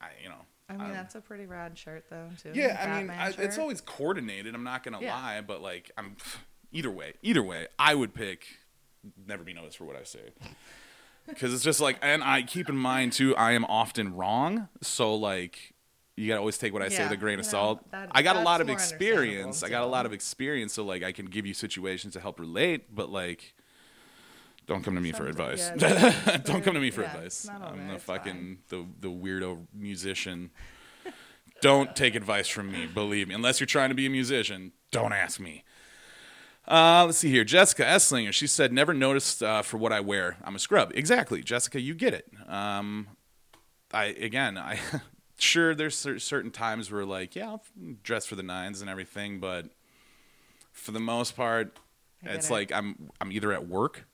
I 0.00 0.08
you 0.22 0.28
know. 0.28 0.42
I 0.68 0.74
mean, 0.74 0.82
um, 0.82 0.92
that's 0.92 1.16
a 1.16 1.20
pretty 1.20 1.46
rad 1.46 1.76
shirt, 1.76 2.04
though, 2.10 2.28
too. 2.40 2.52
yeah. 2.54 2.80
I 2.96 3.00
mean, 3.00 3.10
I, 3.10 3.30
it's 3.38 3.58
always 3.58 3.80
coordinated. 3.80 4.54
I'm 4.54 4.62
not 4.62 4.84
gonna 4.84 5.00
Yeah. 5.00 5.14
lie, 5.16 5.40
but 5.40 5.60
like, 5.62 5.90
I'm 5.96 6.16
either 6.72 6.90
way. 6.92 7.14
Either 7.22 7.42
way, 7.42 7.66
I 7.78 7.94
would 7.96 8.14
pick 8.14 8.44
never 9.26 9.42
be 9.42 9.52
noticed 9.52 9.78
for 9.78 9.84
what 9.84 9.96
I 9.96 10.04
say. 10.04 10.20
Because 11.26 11.54
it's 11.54 11.62
just 11.62 11.80
like, 11.80 11.98
and 12.02 12.22
I 12.24 12.42
keep 12.42 12.68
in 12.68 12.76
mind 12.76 13.12
too, 13.12 13.36
I 13.36 13.52
am 13.52 13.64
often 13.66 14.14
wrong. 14.14 14.68
So 14.82 15.14
like, 15.14 15.74
you 16.16 16.28
gotta 16.28 16.40
always 16.40 16.58
take 16.58 16.72
what 16.72 16.82
I 16.82 16.88
say 16.88 17.02
with 17.02 17.12
a 17.12 17.16
grain 17.16 17.38
of 17.38 17.46
no, 17.46 17.50
salt. 17.50 17.90
that- 17.92 18.08
I 18.12 18.22
got 18.22 18.36
a 18.36 18.42
lot 18.42 18.60
of 18.60 18.68
experience. 18.68 19.62
I 19.62 19.68
got 19.68 19.82
a 19.82 19.86
lot 19.86 20.06
of 20.06 20.12
experience, 20.12 20.74
so 20.74 20.84
like, 20.84 21.02
I 21.02 21.12
can 21.12 21.26
give 21.26 21.46
you 21.46 21.54
situations 21.54 22.14
to 22.14 22.20
help 22.20 22.38
relate. 22.40 22.94
But 22.94 23.10
like, 23.10 23.54
don't 24.66 24.84
come 24.84 24.94
to 24.94 25.00
me 25.00 25.12
for 25.12 25.26
advice. 25.26 25.70
Yeah, 25.76 26.38
don't 26.44 26.62
come 26.62 26.74
to 26.74 26.80
me 26.80 26.90
for 26.90 27.02
yeah, 27.02 27.14
advice. 27.14 27.48
I'm 27.48 27.88
the 27.88 27.98
fucking 27.98 28.58
the 28.68 28.86
the 29.00 29.08
weirdo 29.08 29.66
musician. 29.74 30.50
don't 31.62 31.96
take 31.96 32.14
advice 32.14 32.48
from 32.48 32.70
me. 32.70 32.86
Believe 32.86 33.28
me, 33.28 33.34
unless 33.34 33.60
you're 33.60 33.66
trying 33.66 33.88
to 33.88 33.94
be 33.94 34.06
a 34.06 34.10
musician, 34.10 34.72
don't 34.90 35.12
ask 35.12 35.40
me. 35.40 35.64
Uh, 36.68 37.04
let's 37.06 37.18
see 37.18 37.30
here. 37.30 37.44
Jessica 37.44 37.82
Esslinger. 37.84 38.32
She 38.32 38.46
said, 38.46 38.72
"Never 38.72 38.94
noticed 38.94 39.42
uh, 39.42 39.62
for 39.62 39.76
what 39.78 39.92
I 39.92 40.00
wear. 40.00 40.36
I'm 40.44 40.54
a 40.54 40.58
scrub." 40.58 40.92
Exactly, 40.94 41.42
Jessica. 41.42 41.80
You 41.80 41.94
get 41.94 42.14
it. 42.14 42.28
Um, 42.48 43.08
I 43.92 44.06
again, 44.06 44.56
I 44.58 44.78
sure 45.38 45.74
there's 45.74 45.96
cer- 45.96 46.18
certain 46.18 46.50
times 46.50 46.90
where 46.92 47.04
like, 47.04 47.34
yeah, 47.34 47.48
I'll 47.48 47.64
dress 48.02 48.26
for 48.26 48.36
the 48.36 48.42
nines 48.42 48.80
and 48.80 48.90
everything, 48.90 49.40
but 49.40 49.66
for 50.72 50.92
the 50.92 51.00
most 51.00 51.34
part, 51.36 51.76
it's 52.22 52.48
it. 52.48 52.52
like 52.52 52.72
I'm 52.72 53.10
I'm 53.20 53.32
either 53.32 53.52
at 53.52 53.66
work 53.66 54.04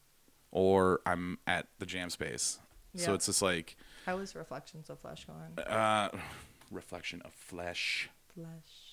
or 0.51 1.01
I'm 1.05 1.39
at 1.47 1.67
the 1.79 1.87
jam 1.87 2.11
space. 2.11 2.59
So 2.95 3.13
it's 3.13 3.27
just 3.27 3.43
like 3.43 3.77
How 4.07 4.17
is 4.19 4.35
Reflections 4.35 4.89
of 4.89 4.99
Flesh 5.01 5.27
going? 5.27 5.67
uh, 5.67 6.09
reflection 6.71 7.21
of 7.27 7.33
flesh. 7.35 8.09
Flesh. 8.35 8.86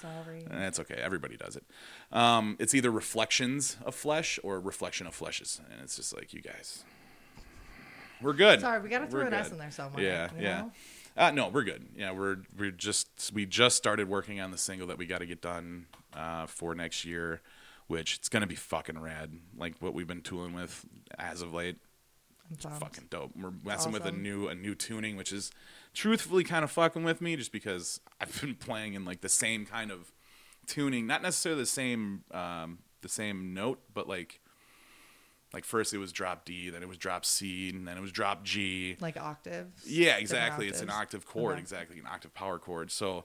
Sorry. 0.00 0.44
That's 0.50 0.80
okay. 0.80 0.94
Everybody 0.94 1.36
does 1.36 1.56
it. 1.56 1.64
Um, 2.12 2.56
it's 2.58 2.74
either 2.74 2.90
reflections 2.90 3.76
of 3.84 3.94
flesh 3.94 4.38
or 4.42 4.60
reflection 4.60 5.06
of 5.06 5.18
fleshes, 5.18 5.60
and 5.70 5.80
it's 5.82 5.96
just 5.96 6.14
like 6.14 6.32
you 6.32 6.40
guys. 6.40 6.84
We're 8.22 8.32
good. 8.34 8.60
Sorry, 8.60 8.80
we 8.80 8.88
got 8.88 9.00
to 9.00 9.06
throw 9.06 9.20
We're 9.20 9.28
an 9.28 9.34
S 9.34 9.50
in 9.50 9.58
there 9.58 9.70
somewhere. 9.70 10.02
Yeah, 10.04 10.28
you 10.36 10.42
yeah. 10.42 10.60
know? 10.60 10.72
Uh, 11.16 11.30
no, 11.30 11.48
we're 11.48 11.64
good. 11.64 11.86
Yeah, 11.96 12.12
we're 12.12 12.38
we're 12.56 12.70
just 12.70 13.32
we 13.34 13.46
just 13.46 13.76
started 13.76 14.08
working 14.08 14.40
on 14.40 14.50
the 14.50 14.58
single 14.58 14.86
that 14.88 14.98
we 14.98 15.06
got 15.06 15.18
to 15.18 15.26
get 15.26 15.40
done 15.40 15.86
uh, 16.14 16.46
for 16.46 16.74
next 16.74 17.04
year, 17.04 17.40
which 17.88 18.16
it's 18.16 18.28
gonna 18.28 18.46
be 18.46 18.54
fucking 18.54 18.98
rad. 18.98 19.32
Like 19.56 19.74
what 19.80 19.94
we've 19.94 20.06
been 20.06 20.22
tooling 20.22 20.54
with 20.54 20.84
as 21.18 21.42
of 21.42 21.52
late, 21.52 21.78
pumped. 22.62 22.78
fucking 22.78 23.06
dope. 23.10 23.32
We're 23.36 23.52
messing 23.64 23.92
with 23.92 24.04
a 24.04 24.12
new 24.12 24.48
a 24.48 24.54
new 24.54 24.74
tuning, 24.74 25.16
which 25.16 25.32
is 25.32 25.50
truthfully 25.94 26.44
kind 26.44 26.64
of 26.64 26.70
fucking 26.70 27.02
with 27.04 27.20
me, 27.20 27.36
just 27.36 27.52
because 27.52 28.00
I've 28.20 28.40
been 28.40 28.54
playing 28.54 28.94
in 28.94 29.04
like 29.04 29.20
the 29.20 29.28
same 29.28 29.66
kind 29.66 29.90
of 29.90 30.12
tuning, 30.66 31.06
not 31.06 31.22
necessarily 31.22 31.62
the 31.62 31.66
same 31.66 32.24
um, 32.30 32.78
the 33.02 33.08
same 33.08 33.54
note, 33.54 33.80
but 33.92 34.08
like 34.08 34.40
like 35.52 35.64
first 35.64 35.92
it 35.92 35.98
was 35.98 36.12
drop 36.12 36.44
D, 36.44 36.70
then 36.70 36.82
it 36.82 36.88
was 36.88 36.96
drop 36.98 37.24
C, 37.24 37.70
and 37.70 37.86
then 37.88 37.96
it 37.96 38.00
was 38.00 38.12
drop 38.12 38.44
G. 38.44 38.96
Like 39.00 39.16
octaves. 39.16 39.84
Yeah, 39.86 40.16
exactly. 40.16 40.68
It's 40.68 40.80
an 40.80 40.90
octave 40.90 41.26
chord, 41.26 41.52
Okay. 41.54 41.60
exactly 41.60 41.98
an 41.98 42.06
octave 42.06 42.34
power 42.34 42.58
chord. 42.58 42.90
So 42.92 43.24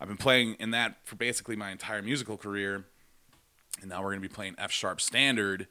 I've 0.00 0.08
been 0.08 0.16
playing 0.16 0.54
in 0.58 0.70
that 0.72 0.96
for 1.04 1.14
basically 1.16 1.54
my 1.56 1.70
entire 1.70 2.02
musical 2.02 2.36
career, 2.36 2.86
and 3.80 3.88
now 3.90 4.02
we're 4.02 4.10
gonna 4.10 4.20
be 4.20 4.28
playing 4.28 4.56
F 4.58 4.72
sharp 4.72 5.00
standard, 5.00 5.68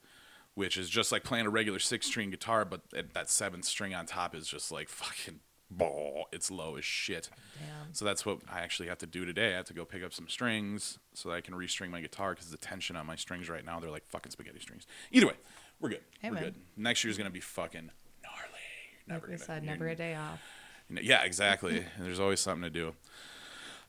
which 0.54 0.78
is 0.78 0.90
just 0.90 1.12
like 1.12 1.24
playing 1.26 1.46
a 1.48 1.50
regular 1.50 1.80
six 1.80 2.08
string 2.08 2.30
guitar, 2.30 2.64
but 2.64 2.82
that 3.14 3.30
seventh 3.30 3.66
string 3.66 3.94
on 3.94 4.06
top 4.06 4.34
is 4.34 4.48
just 4.48 4.72
like 4.72 4.88
fucking 4.88 5.42
ball, 5.72 6.28
it's 6.32 6.50
low 6.52 6.76
as 6.76 6.86
shit. 6.86 7.30
Damn. 7.60 7.94
So 7.94 8.06
that's 8.06 8.26
what 8.26 8.40
I 8.52 8.60
actually 8.62 8.90
have 8.90 8.98
to 9.00 9.06
do 9.06 9.26
today. 9.26 9.54
I 9.54 9.58
have 9.58 9.66
to 9.66 9.74
go 9.74 9.86
pick 9.86 10.04
up 10.04 10.14
some 10.14 10.28
strings 10.28 11.00
so 11.14 11.30
that 11.30 11.36
I 11.36 11.42
can 11.42 11.54
restring 11.54 11.90
my 11.90 12.02
guitar 12.02 12.34
because 12.34 12.50
the 12.50 12.58
tension 12.58 12.96
on 12.96 13.06
my 13.06 13.16
strings 13.16 13.50
right 13.50 13.64
now, 13.66 13.80
they're 13.80 13.92
like 13.92 14.08
fucking 14.08 14.32
spaghetti 14.32 14.60
strings. 14.60 14.88
Either 15.12 15.28
way, 15.28 15.34
we're 15.80 15.90
good. 15.90 16.02
Hey, 16.20 16.30
we're 16.30 16.36
man. 16.36 16.44
good. 16.46 16.56
Next 16.78 17.04
year's 17.04 17.18
going 17.18 17.30
to 17.30 17.34
be 17.34 17.40
fucking 17.40 17.90
gnarly. 18.24 18.44
Never 19.08 19.28
Like 19.28 19.40
we 19.40 19.46
said, 19.46 19.64
never 19.64 19.88
a 19.88 19.96
day 19.96 20.16
off. 20.16 20.40
you 20.90 20.96
know- 20.96 21.02
Yeah, 21.02 21.24
exactly. 21.24 21.86
There's 22.00 22.20
always 22.20 22.40
something 22.40 22.64
to 22.64 22.70
do. 22.70 22.94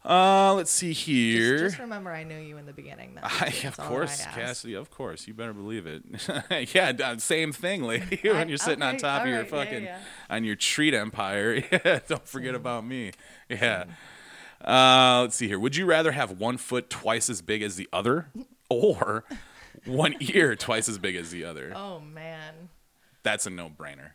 Uh, 0.03 0.55
let's 0.55 0.71
see 0.71 0.93
here. 0.95 1.59
Just, 1.59 1.65
just 1.73 1.79
remember, 1.79 2.11
I 2.11 2.25
knew 2.25 2.39
you 2.39 2.57
in 2.57 2.65
the 2.65 2.73
beginning. 2.73 3.15
Then. 3.15 3.25
I, 3.27 3.55
of 3.67 3.77
course. 3.77 4.25
Cassidy. 4.25 4.75
Of 4.75 4.91
course, 4.91 5.27
you 5.29 5.35
better 5.35 5.53
believe 5.53 5.87
it. 5.87 6.75
yeah, 6.75 7.17
same 7.19 7.53
thing, 7.53 7.83
lady. 7.83 8.19
when 8.23 8.37
I- 8.37 8.45
you're 8.45 8.57
sitting 8.57 8.83
on 8.83 8.97
top 8.97 9.23
of 9.23 9.29
your 9.29 9.39
alright, 9.39 9.53
yeah, 9.53 9.65
fucking 9.65 9.85
yeah. 9.85 9.99
on 10.31 10.45
your 10.45 10.57
treat 10.57 10.95
empire. 10.95 11.63
Yeah, 11.71 12.01
don't 12.09 12.27
forget 12.27 12.55
about 12.55 12.85
me. 12.87 13.13
Yeah. 13.49 13.85
Uh, 14.65 15.21
let's 15.23 15.37
see 15.37 15.49
here. 15.49 15.59
Would 15.59 15.77
you 15.77 15.87
rather 15.87 16.13
have 16.13 16.39
one 16.39 16.57
foot 16.57 16.91
twice 16.91 17.29
as 17.31 17.43
big 17.43 17.63
as 17.63 17.77
the 17.77 17.89
other, 17.93 18.29
or 18.69 19.25
one 19.87 20.15
ear 20.21 20.57
twice 20.57 20.89
as 20.89 20.99
big 20.99 21.17
as 21.17 21.31
the 21.31 21.45
other? 21.45 21.73
Oh 21.75 22.01
man. 22.01 22.71
That's 23.23 23.47
a 23.47 23.51
no-brainer. 23.51 24.13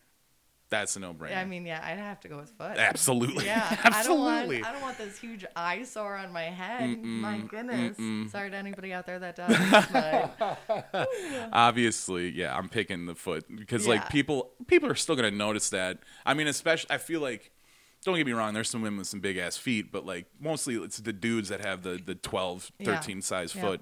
That's 0.69 0.95
a 0.95 0.99
no-brainer. 0.99 1.37
I 1.37 1.45
mean, 1.45 1.65
yeah, 1.65 1.79
I'd 1.83 1.99
have 1.99 2.19
to 2.21 2.27
go 2.27 2.37
with 2.37 2.49
foot. 2.49 2.77
absolutely. 2.77 3.45
Yeah, 3.45 3.77
absolutely. 3.83 3.93
I 3.93 4.03
don't 4.03 4.19
want. 4.19 4.65
I 4.65 4.71
don't 4.73 4.81
want 4.81 4.97
this 4.97 5.19
huge 5.19 5.45
eyesore 5.55 6.15
on 6.17 6.33
my 6.33 6.43
head. 6.45 7.03
My 7.03 7.37
goodness. 7.37 8.31
Sorry 8.31 8.49
to 8.49 8.55
anybody 8.57 8.91
out 8.91 9.05
there 9.05 9.19
that 9.19 9.35
does. 9.35 9.85
But 9.91 11.09
obviously 11.53 12.29
yeah 12.31 12.55
i'm 12.55 12.69
picking 12.69 13.05
the 13.05 13.15
foot 13.15 13.45
because 13.55 13.87
like 13.87 14.09
people 14.09 14.51
people 14.67 14.89
are 14.89 14.95
still 14.95 15.15
gonna 15.15 15.31
notice 15.31 15.69
that 15.69 15.99
i 16.25 16.33
mean 16.33 16.47
especially 16.47 16.89
i 16.91 16.97
feel 16.97 17.21
like 17.21 17.51
don't 18.03 18.15
get 18.17 18.25
me 18.25 18.31
wrong 18.33 18.53
there's 18.53 18.69
some 18.69 18.81
women 18.81 18.97
with 18.99 19.07
some 19.07 19.19
big 19.19 19.37
ass 19.37 19.57
feet 19.57 19.91
but 19.91 20.05
like 20.05 20.25
mostly 20.39 20.75
it's 20.75 20.97
the 20.97 21.13
dudes 21.13 21.49
that 21.49 21.63
have 21.65 21.83
the 21.83 21.99
the 22.03 22.15
12 22.15 22.71
Yeah. 22.79 22.97
13 22.99 23.21
size 23.21 23.55
Yeah. 23.55 23.61
foot 23.61 23.81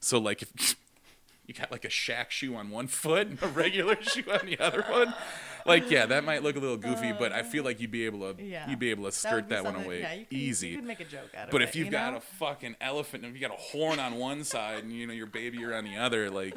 so 0.00 0.18
like 0.18 0.42
if 0.42 0.76
you 1.46 1.54
got 1.54 1.70
like 1.70 1.84
a 1.84 1.90
shack 1.90 2.30
shoe 2.30 2.54
on 2.56 2.70
one 2.70 2.86
foot 2.86 3.26
and 3.26 3.42
a 3.42 3.46
regular 3.48 3.96
shoe 4.02 4.24
on 4.30 4.46
the 4.46 4.58
other 4.58 4.84
one 4.90 5.14
like 5.66 5.90
yeah 5.90 6.06
that 6.06 6.24
might 6.24 6.42
look 6.42 6.56
a 6.56 6.58
little 6.58 6.76
goofy 6.76 7.12
but 7.12 7.32
i 7.32 7.42
feel 7.42 7.64
like 7.64 7.80
you'd 7.80 7.90
be 7.90 8.04
able 8.06 8.34
to 8.34 8.42
yeah, 8.42 8.68
you'd 8.68 8.78
be 8.78 8.90
able 8.90 9.04
to 9.04 9.12
skirt 9.12 9.48
be 9.48 9.54
that, 9.54 9.64
one 9.64 9.76
away 9.76 10.00
Yeah, 10.00 10.14
you 10.14 10.26
easy 10.30 10.68
You 10.68 10.76
could 10.76 10.86
make 10.86 11.00
a 11.00 11.04
joke 11.04 11.30
out 11.36 11.44
of 11.44 11.50
but 11.50 11.60
it. 11.62 11.64
But 11.64 11.68
if 11.68 11.76
you've 11.76 11.86
you 11.86 11.92
got 11.92 12.12
know? 12.12 12.18
a 12.18 12.20
fucking 12.20 12.76
elephant, 12.80 13.24
and 13.24 13.34
if 13.34 13.40
you 13.40 13.46
got 13.46 13.56
a 13.56 13.60
horn 13.60 13.98
on 13.98 14.16
one 14.16 14.44
side 14.44 14.84
and 14.84 14.92
you 14.92 15.06
know 15.06 15.12
your 15.14 15.26
baby 15.26 15.64
are 15.64 15.74
on 15.74 15.84
the 15.84 15.96
other, 15.96 16.30
like 16.30 16.54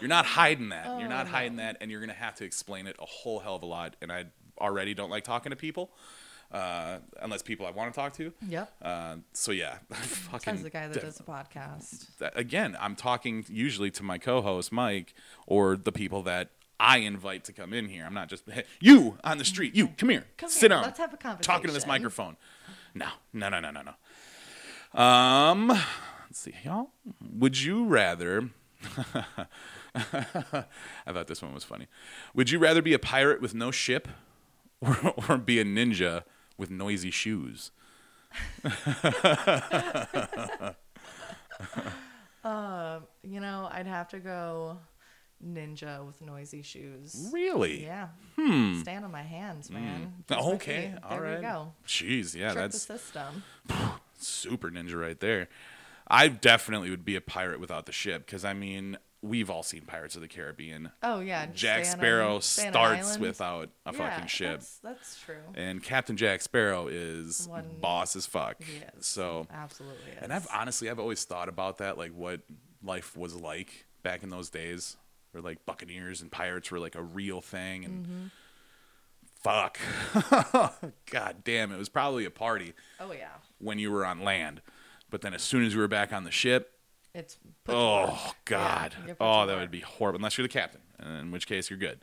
you're 0.00 0.08
not 0.08 0.26
hiding 0.26 0.70
that. 0.70 0.86
you're 0.98 1.06
oh, 1.06 1.08
not 1.08 1.26
Oh, 1.26 1.30
hiding 1.30 1.56
that, 1.56 1.76
and 1.80 1.90
you're 1.90 2.00
gonna 2.00 2.12
have 2.12 2.34
to 2.36 2.44
explain 2.44 2.86
it 2.86 2.96
a 2.98 3.06
whole 3.06 3.38
hell 3.40 3.56
of 3.56 3.62
a 3.62 3.66
lot. 3.66 3.96
And 4.02 4.10
I 4.12 4.26
already 4.60 4.94
don't 4.94 5.10
like 5.10 5.24
talking 5.24 5.50
to 5.50 5.56
people, 5.56 5.90
uh, 6.52 6.98
unless 7.20 7.42
people 7.42 7.66
I 7.66 7.70
want 7.70 7.92
to 7.92 7.98
talk 8.00 8.12
to. 8.14 8.32
Yep. 8.48 8.72
Uh, 8.82 9.16
so 9.32 9.52
yeah, 9.52 9.78
fucking. 9.90 10.62
The 10.62 10.70
guy 10.70 10.88
that 10.88 10.94
de- 10.94 11.00
does 11.00 11.16
the 11.16 11.22
podcast. 11.22 12.06
again, 12.34 12.76
I'm 12.80 12.96
talking 12.96 13.44
usually 13.48 13.90
to 13.92 14.02
my 14.02 14.18
co-host 14.18 14.72
Mike 14.72 15.14
or 15.46 15.76
the 15.76 15.92
people 15.92 16.22
that 16.24 16.50
I 16.78 16.98
invite 16.98 17.44
to 17.44 17.52
come 17.52 17.72
in 17.72 17.88
here. 17.88 18.04
I'm 18.04 18.14
not 18.14 18.28
just 18.28 18.48
hey, 18.50 18.64
you 18.80 19.18
on 19.22 19.38
the 19.38 19.44
street. 19.44 19.74
You 19.74 19.88
come 19.96 20.08
here, 20.08 20.24
Come 20.38 20.48
sit 20.48 20.62
here, 20.62 20.68
down. 20.70 20.82
let's 20.82 20.98
have 20.98 21.12
a 21.12 21.16
conversation. 21.16 21.52
Talking 21.52 21.66
to 21.68 21.72
this 21.74 21.86
microphone. 21.86 22.36
No, 22.94 23.08
no, 23.32 23.48
no, 23.48 23.60
no, 23.60 23.70
no, 23.70 23.82
no. 23.82 25.00
Um, 25.00 25.68
let's 25.68 26.40
see, 26.40 26.54
y'all. 26.64 26.90
Would 27.34 27.60
you 27.60 27.84
rather? 27.84 28.48
I 29.94 31.12
thought 31.12 31.26
this 31.26 31.42
one 31.42 31.52
was 31.52 31.64
funny. 31.64 31.86
Would 32.34 32.50
you 32.50 32.58
rather 32.58 32.82
be 32.82 32.92
a 32.92 32.98
pirate 32.98 33.40
with 33.40 33.54
no 33.54 33.70
ship, 33.70 34.08
or, 34.80 35.14
or 35.28 35.36
be 35.36 35.60
a 35.60 35.64
ninja 35.64 36.24
with 36.60 36.70
noisy 36.70 37.10
shoes? 37.10 37.72
Um, 42.42 43.02
you 43.22 43.38
know, 43.40 43.68
I'd 43.70 43.86
have 43.86 44.08
to 44.08 44.18
go 44.18 44.78
ninja 45.46 46.04
with 46.06 46.22
noisy 46.22 46.62
shoes. 46.62 47.28
Really? 47.32 47.84
Yeah. 47.84 48.08
Hmm. 48.38 48.80
Stand 48.80 49.04
on 49.04 49.12
my 49.12 49.22
hands, 49.22 49.70
man. 49.70 50.14
Just 50.28 50.46
with 50.46 50.54
Okay. 50.54 50.94
All 51.02 51.10
There 51.10 51.22
right. 51.22 51.36
we 51.36 51.42
go. 51.42 51.72
Jeez, 51.86 52.34
yeah, 52.34 52.52
Trick 52.52 52.62
that's 52.72 52.84
the 52.86 52.98
system. 52.98 53.42
super 54.18 54.70
ninja 54.70 54.98
right 54.98 55.20
there. 55.20 55.48
I 56.08 56.28
definitely 56.28 56.88
would 56.90 57.04
be 57.04 57.14
a 57.14 57.20
pirate 57.20 57.60
without 57.60 57.84
the 57.84 57.92
ship 57.92 58.24
because 58.24 58.44
I 58.44 58.54
mean 58.54 58.96
we've 59.22 59.50
all 59.50 59.62
seen 59.62 59.82
Pirates 59.82 60.16
of 60.16 60.22
the 60.22 60.28
Caribbean. 60.28 60.90
Oh 61.02 61.20
yeah. 61.20 61.46
Jack 61.46 61.80
on 61.80 61.84
Sparrow 61.84 62.36
an- 62.36 62.42
stay 62.42 62.62
on 62.62 62.68
an 62.68 62.72
starts 62.72 63.08
island. 63.08 63.22
without 63.22 63.70
a 63.86 63.92
Yeah, 63.92 63.98
fucking 63.98 64.26
ship, 64.28 64.60
That's, 64.60 64.78
that's 64.78 65.20
true. 65.20 65.36
and 65.54 65.82
Captain 65.82 66.16
Jack 66.16 66.40
Sparrow 66.42 66.88
is 66.88 67.46
One- 67.48 67.76
boss 67.80 68.16
as 68.16 68.26
fuck. 68.26 68.62
He 68.62 68.78
is. 68.98 69.06
So, 69.06 69.46
Absolutely. 69.52 70.12
Is. 70.12 70.22
and 70.22 70.32
I've 70.32 70.48
honestly 70.54 70.88
I've 70.90 70.98
always 71.00 71.24
thought 71.24 71.48
about 71.48 71.78
that, 71.78 71.98
like 71.98 72.12
what 72.12 72.40
life 72.82 73.16
was 73.16 73.34
like 73.34 73.86
back 74.02 74.22
in 74.22 74.30
those 74.30 74.48
days, 74.50 74.96
where 75.32 75.42
like 75.42 75.64
buccaneers 75.66 76.22
and 76.22 76.30
pirates 76.32 76.70
were 76.70 76.78
like 76.78 76.94
a 76.94 77.02
real 77.02 77.40
thing, 77.40 77.84
and 77.84 78.06
mm-hmm. 78.06 78.26
fuck, 79.42 79.78
god 81.10 81.36
damn, 81.44 81.72
it 81.72 81.78
was 81.78 81.88
probably 81.88 82.24
a 82.24 82.30
party 82.30 82.72
oh 83.00 83.12
yeah. 83.12 83.28
when 83.58 83.78
you 83.78 83.90
were 83.90 84.04
on 84.06 84.22
land. 84.22 84.62
But 85.10 85.22
then 85.22 85.34
as 85.34 85.42
soon 85.42 85.64
as 85.64 85.74
we 85.74 85.80
were 85.80 85.88
back 85.88 86.12
on 86.12 86.24
the 86.24 86.30
ship, 86.30 86.72
It's 87.14 87.38
put 87.64 87.72
to 87.72 87.78
work. 87.78 88.10
oh 88.12 88.32
god, 88.44 88.94
you're 89.06 89.16
oh 89.20 89.46
that 89.46 89.56
would 89.58 89.70
be 89.70 89.80
horrible. 89.80 90.18
Unless 90.18 90.38
you're 90.38 90.46
the 90.46 90.52
captain, 90.52 90.80
in 91.20 91.30
which 91.30 91.46
case 91.46 91.68
you're 91.70 91.78
good. 91.78 92.00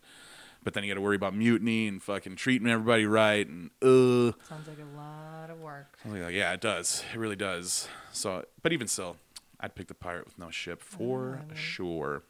But 0.63 0.73
then 0.73 0.83
you 0.83 0.89
got 0.89 0.95
to 0.95 1.01
worry 1.01 1.15
about 1.15 1.33
mutiny 1.33 1.87
and 1.87 2.01
fucking 2.03 2.35
treating 2.35 2.67
everybody 2.67 3.05
right, 3.05 3.47
and 3.47 3.69
uh, 3.81 4.33
Sounds 4.49 4.67
like 4.67 4.79
a 4.79 4.97
lot 4.97 5.49
of 5.49 5.61
work. 5.61 5.97
Like, 6.03 6.33
yeah, 6.33 6.51
it 6.51 6.59
does, 6.59 7.03
it 7.13 7.17
really 7.17 7.37
does. 7.37 7.87
So, 8.11 8.43
but 8.63 8.73
even 8.73 8.87
still, 8.87 9.15
I'd 9.61 9.75
pick 9.75 9.87
the 9.87 9.93
pirate 9.93 10.25
with 10.25 10.37
no 10.37 10.49
ship 10.49 10.81
for 10.81 11.41
mean- 11.47 11.55
sure. 11.55 12.23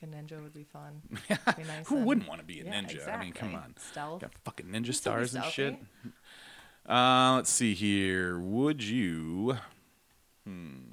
Like 0.00 0.10
a 0.12 0.14
ninja 0.14 0.40
would 0.40 0.54
be 0.54 0.64
fun. 0.64 1.00
Be 1.56 1.64
nice 1.64 1.86
Who 1.88 1.96
and- 1.96 2.06
wouldn't 2.06 2.28
want 2.28 2.40
to 2.40 2.46
be 2.46 2.60
a 2.60 2.64
Yeah, 2.64 2.82
ninja? 2.82 3.08
I 3.12 3.20
mean, 3.20 3.32
come 3.32 3.54
on, 3.56 3.74
Stealth. 3.90 4.20
got 4.20 4.32
fucking 4.44 4.66
ninja 4.66 4.94
stars 4.94 5.34
and 5.34 5.44
shit. 5.46 5.76
Uh, 6.88 7.34
let's 7.36 7.50
see 7.50 7.74
here. 7.74 8.38
Would 8.38 8.82
you? 8.82 9.56
Hmm. 10.46 10.91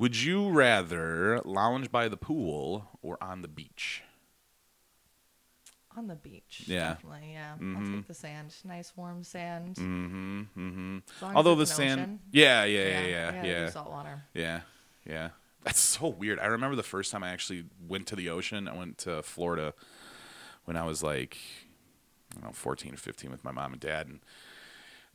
Would 0.00 0.16
you 0.16 0.48
rather 0.48 1.40
lounge 1.44 1.92
by 1.92 2.08
the 2.08 2.16
pool 2.16 2.88
or 3.02 3.22
on 3.22 3.42
the 3.42 3.48
beach? 3.48 4.02
On 5.94 6.06
the 6.06 6.14
beach. 6.16 6.62
Yeah. 6.66 6.94
Definitely, 6.94 7.32
yeah. 7.32 7.52
I'll 7.52 7.58
Mhm. 7.58 7.96
take 7.96 8.06
the 8.06 8.14
sand. 8.14 8.54
Nice 8.64 8.96
warm 8.96 9.22
sand. 9.22 9.74
Mm-hmm. 9.76 10.40
Mm-hmm. 10.56 10.98
As 11.16 11.22
long 11.22 11.30
as 11.32 11.36
Although 11.36 11.54
the 11.54 11.66
sand, 11.66 12.00
ocean. 12.00 12.20
yeah, 12.32 12.64
yeah, 12.64 12.80
yeah, 12.88 13.00
yeah, 13.02 13.32
yeah, 13.34 13.44
yeah, 13.44 13.68
Salt 13.70 13.90
water. 13.90 14.24
yeah, 14.32 14.62
yeah. 15.04 15.30
That's 15.64 15.80
so 15.80 16.08
weird. 16.08 16.38
I 16.38 16.46
remember 16.46 16.76
the 16.76 16.82
first 16.82 17.12
time 17.12 17.22
I 17.22 17.28
actually 17.32 17.66
went 17.86 18.06
to 18.06 18.16
the 18.16 18.30
ocean. 18.30 18.68
I 18.68 18.74
went 18.74 18.96
to 18.98 19.22
Florida 19.22 19.74
when 20.64 20.78
I 20.78 20.84
was 20.84 21.02
like, 21.02 21.36
I 22.30 22.34
don't 22.36 22.44
know, 22.44 22.52
14 22.52 22.94
or 22.94 22.96
15 22.96 23.30
with 23.30 23.44
my 23.44 23.50
mom 23.52 23.72
and 23.72 23.80
dad, 23.82 24.06
and 24.06 24.20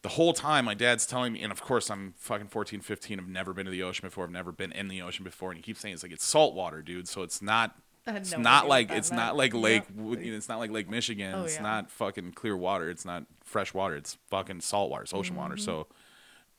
the 0.05 0.09
whole 0.09 0.33
time 0.33 0.65
my 0.65 0.75
dad's 0.75 1.07
telling 1.07 1.33
me, 1.33 1.41
and 1.41 1.51
of 1.51 1.63
course 1.63 1.89
I'm 1.89 2.13
fucking 2.17 2.49
14, 2.49 2.79
15. 2.81 3.19
I've 3.19 3.27
never 3.27 3.53
been 3.53 3.65
to 3.65 3.71
the 3.71 3.81
ocean 3.81 4.05
before. 4.05 4.23
I've 4.23 4.29
never 4.29 4.51
been 4.51 4.71
in 4.71 4.87
the 4.87 5.01
ocean 5.01 5.23
before, 5.23 5.49
and 5.49 5.57
he 5.57 5.63
keeps 5.63 5.79
saying 5.79 5.95
it's 5.95 6.03
like 6.03 6.11
it's 6.11 6.23
salt 6.23 6.53
water, 6.53 6.83
dude. 6.83 7.07
So 7.07 7.23
it's 7.23 7.41
not. 7.41 7.75
It's 8.05 8.33
no 8.33 8.37
not 8.37 8.67
like 8.67 8.89
what 8.89 8.93
that 8.93 8.97
it's 8.99 9.11
not 9.11 9.35
like 9.35 9.55
Lake. 9.55 9.81
Wo- 9.95 10.13
you 10.15 10.29
know, 10.29 10.37
It's 10.37 10.47
not 10.47 10.59
like 10.59 10.69
Lake 10.69 10.87
Michigan. 10.87 11.33
Oh, 11.33 11.45
it's 11.45 11.55
yeah. 11.55 11.63
not 11.63 11.89
fucking 11.89 12.33
clear 12.33 12.55
water. 12.55 12.87
It's 12.87 13.03
not 13.03 13.23
fresh 13.43 13.73
water. 13.73 13.95
It's 13.95 14.19
fucking 14.29 14.61
salt 14.61 14.91
water. 14.91 15.01
It's 15.01 15.13
ocean 15.15 15.35
water. 15.35 15.55
Mm-hmm. 15.55 15.63
So 15.63 15.87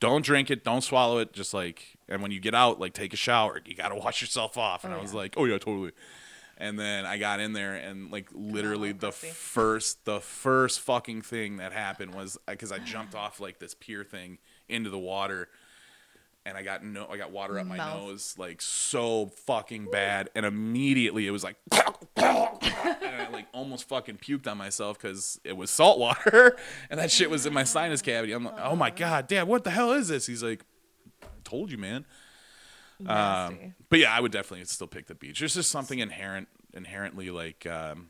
don't 0.01 0.25
drink 0.25 0.51
it. 0.51 0.65
Don't 0.65 0.83
swallow 0.83 1.19
it. 1.19 1.33
Just 1.33 1.55
like 1.55 1.99
and 2.09 2.21
when 2.21 2.33
you 2.33 2.41
get 2.41 2.57
out, 2.57 2.81
like 2.81 2.95
take 2.95 3.13
a 3.15 3.17
shower. 3.17 3.61
You 3.65 3.77
got 3.77 3.91
to 3.91 3.95
wash 4.05 4.21
yourself 4.23 4.59
off. 4.59 4.83
And 4.83 4.93
Oh, 4.93 4.99
I 4.99 5.01
was 5.01 5.13
yeah. 5.13 5.19
like, 5.19 5.35
oh 5.37 5.45
yeah, 5.45 5.59
totally. 5.59 5.93
And 6.59 6.79
then 6.79 7.05
I 7.05 7.19
got 7.19 7.39
in 7.41 7.53
there 7.53 7.75
and 7.75 8.11
like 8.11 8.29
literally 8.33 8.93
the 8.93 9.13
first 9.13 10.05
the 10.07 10.21
first 10.21 10.81
fucking 10.81 11.23
thing 11.23 11.59
that 11.59 11.73
happened 11.73 12.15
was 12.15 12.37
uh, 12.49 12.53
because 12.53 12.73
I 12.73 12.79
jumped 12.79 13.15
off 13.15 13.41
like 13.41 13.59
this 13.59 13.75
pier 13.75 14.05
thing 14.05 14.39
into 14.69 14.89
the 14.89 14.99
water 14.99 15.49
and 16.47 16.57
I 16.57 16.63
got 16.63 16.83
no 16.83 17.07
I 17.11 17.19
got 17.19 17.31
water 17.31 17.59
up 17.59 17.67
my 17.67 17.77
Mouth. 17.77 18.05
nose 18.05 18.35
like 18.39 18.63
so 18.63 19.27
fucking 19.47 19.89
bad 19.93 20.31
and 20.35 20.47
immediately 20.47 21.27
it 21.27 21.31
was 21.31 21.45
like 21.45 21.57
and 21.73 21.83
I 22.25 23.29
like 23.31 23.47
almost 23.53 23.87
fucking 23.89 24.17
puked 24.17 24.47
on 24.47 24.57
myself 24.57 24.99
because 24.99 25.39
it 25.45 25.57
was 25.57 25.71
salt 25.71 25.99
water 25.99 26.57
and 26.91 26.99
that 26.99 27.11
shit 27.11 27.29
was 27.29 27.45
in 27.47 27.53
my 27.53 27.65
sinus 27.65 28.01
cavity. 28.01 28.33
I'm 28.33 28.45
like, 28.45 28.59
oh 28.61 28.77
my 28.77 28.91
god, 28.91 29.29
dad, 29.29 29.47
what 29.47 29.65
the 29.65 29.71
hell 29.71 29.93
is 29.93 30.09
this? 30.09 30.27
He's 30.27 30.43
like, 30.43 30.65
I 31.23 31.27
told 31.45 31.71
you, 31.71 31.79
man. 31.79 32.07
Nasty. 32.99 33.65
Um, 33.65 33.75
but 33.89 33.99
yeah, 33.99 34.15
I 34.15 34.21
would 34.21 34.33
definitely 34.33 34.65
still 34.67 34.87
pick 34.87 35.07
the 35.07 35.15
beach. 35.15 35.39
There's 35.41 35.55
just 35.55 35.71
something 35.71 35.99
inherent, 35.99 36.49
inherently 36.73 37.31
like 37.31 37.67
um, 37.67 38.09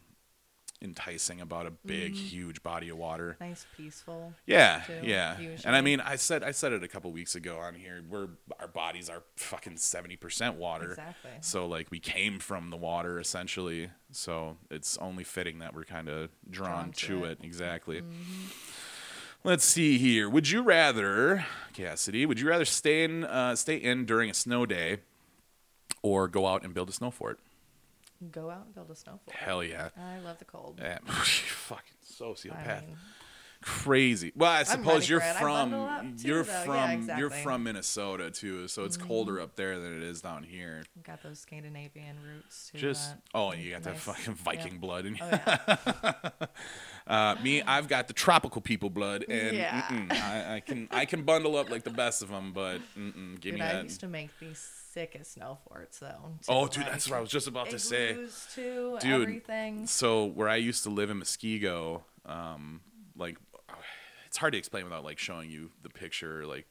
enticing 0.83 1.41
about 1.41 1.67
a 1.67 1.71
big, 1.71 2.15
huge 2.15 2.63
body 2.63 2.89
of 2.91 2.99
water. 2.99 3.37
Nice, 3.41 3.67
peaceful. 3.77 4.33
Yeah, 4.47 4.83
too, 4.87 5.01
yeah. 5.03 5.37
And 5.65 5.75
I 5.75 5.81
mean, 5.81 6.01
I 6.01 6.17
said 6.17 6.43
I 6.45 6.51
said 6.51 6.73
it 6.73 6.85
a 6.85 6.89
couple 6.89 7.11
weeks 7.13 7.35
ago 7.35 7.59
on 7.59 7.75
here. 7.75 8.03
Where 8.09 8.29
our 8.61 8.69
bodies 8.69 9.09
are 9.09 9.23
fucking 9.37 9.79
seventy 9.79 10.17
percent 10.17 10.57
water. 10.57 10.91
Exactly. 10.91 11.31
So 11.41 11.67
like 11.67 11.91
we 11.91 11.99
came 11.99 12.39
from 12.39 12.71
the 12.71 12.77
water 12.77 13.19
essentially. 13.19 13.91
So 14.13 14.57
it's 14.71 14.97
only 14.99 15.25
fitting 15.25 15.59
that 15.59 15.75
we're 15.75 15.85
kind 15.85 16.09
of 16.09 16.31
drawn, 16.49 16.71
Drawn 16.71 16.93
to, 16.93 17.25
it. 17.25 17.39
it. 17.41 17.45
Exactly. 17.45 18.03
Let's 19.47 19.65
see 19.65 19.97
here. 19.97 20.29
Would 20.29 20.51
you 20.51 20.61
rather, 20.61 21.47
Cassidy? 21.73 22.27
Would 22.27 22.41
you 22.41 22.49
rather 22.49 22.65
stay 22.65 23.05
in 23.05 23.23
uh, 23.23 23.55
stay 23.55 23.77
in 23.77 24.05
during 24.05 24.29
a 24.29 24.35
snow 24.35 24.67
day, 24.67 24.99
or 26.03 26.27
go 26.27 26.49
out 26.49 26.65
and 26.65 26.75
build 26.75 26.89
a 26.89 26.93
snow 26.93 27.13
fort? 27.13 27.39
Go 28.33 28.51
out 28.51 28.65
and 28.67 28.75
build 28.75 28.91
a 28.91 28.97
snow 28.97 29.21
fort. 29.25 29.37
Hell 29.37 29.63
yeah. 29.63 29.91
I 29.97 30.19
love 30.19 30.39
the 30.41 30.47
cold. 30.47 30.81
Yeah, 30.83 30.99
fucking 31.07 31.95
sociopath. 32.05 32.79
I 32.79 32.81
mean, 32.87 32.97
crazy. 33.63 34.33
Well, 34.37 34.51
I 34.51 34.63
suppose 34.63 35.09
you're. 35.09 35.23
I 35.23 35.33
from 35.35 35.71
too, 36.17 36.27
you're 36.29 36.43
though. 36.45 36.53
from 36.65 37.07
Yeah, 37.09 37.19
you're. 37.19 37.31
Mm-hmm. 37.31 37.43
from 37.43 37.63
Minnesota 37.65 38.31
too, 38.31 38.69
so 38.69 38.85
it's 38.85 38.97
colder 38.97 39.41
up 39.41 39.57
there 39.57 39.79
than 39.79 39.97
it 39.97 40.03
is 40.03 40.21
down 40.21 40.43
here. 40.43 40.85
got 41.05 41.23
those 41.23 41.39
Scandinavian 41.39 42.17
roots 42.25 42.71
too. 42.73 42.79
Just 42.79 43.15
oh, 43.35 43.51
and 43.51 43.63
you 43.63 43.73
got 43.73 43.83
that 43.85 43.99
fucking 43.99 44.35
Viking 44.35 44.73
Yeah. 44.75 44.79
blood 44.79 45.07
in 45.07 45.15
you. 45.17 45.23
Oh 45.23 45.29
yeah. 45.47 46.31
Uh, 47.09 47.37
me, 47.41 47.63
I've 47.67 47.87
got 47.87 48.09
the 48.09 48.13
tropical 48.15 48.61
people 48.61 48.91
blood, 48.91 49.25
and. 49.29 49.57
I, 50.13 50.57
I 50.57 50.61
can 50.61 50.89
I 50.91 51.05
can 51.05 51.23
bundle 51.23 51.57
up 51.57 51.71
like 51.71 51.85
the 51.85 51.91
best 51.91 52.21
of 52.23 52.29
them, 52.31 52.53
but 52.53 52.81
give 52.97 53.41
Dude, 53.41 53.55
me 53.55 53.61
I 53.61 53.75
that. 53.75 53.85
used 53.85 54.01
to 54.01 54.09
make 54.09 54.31
these 54.41 54.59
sickest 54.93 55.35
snow 55.35 55.59
forts 55.69 56.01
though. 56.01 56.33
oh, 56.49 56.67
too, 56.67 56.81
dude, 56.81 56.91
that's 56.93 57.09
what 57.09 57.19
I 57.19 57.21
was 57.21 57.31
just 57.31 57.47
about 57.47 57.71
to 57.71 57.79
say. 57.79 58.17
too, 58.55 58.99
Dude, 59.01 59.23
everything. 59.23 59.87
So 59.87 60.25
where 60.25 60.49
I 60.49 60.57
used 60.57 60.83
to 60.83 60.91
live 60.91 61.11
in 61.11 61.21
Muskego, 61.21 62.03
um, 62.25 62.81
like 63.17 63.37
it's 64.37 64.41
hard 64.43 64.53
to 64.53 64.59
explain 64.59 64.85
without 64.85 65.03
like 65.03 65.19
showing 65.19 65.51
you 65.51 65.71
the 65.83 65.89
picture, 65.89 66.45
like 66.47 66.67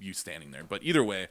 you 0.00 0.12
standing 0.12 0.50
there. 0.50 0.64
But 0.64 0.82
either 0.82 1.04
way, 1.04 1.28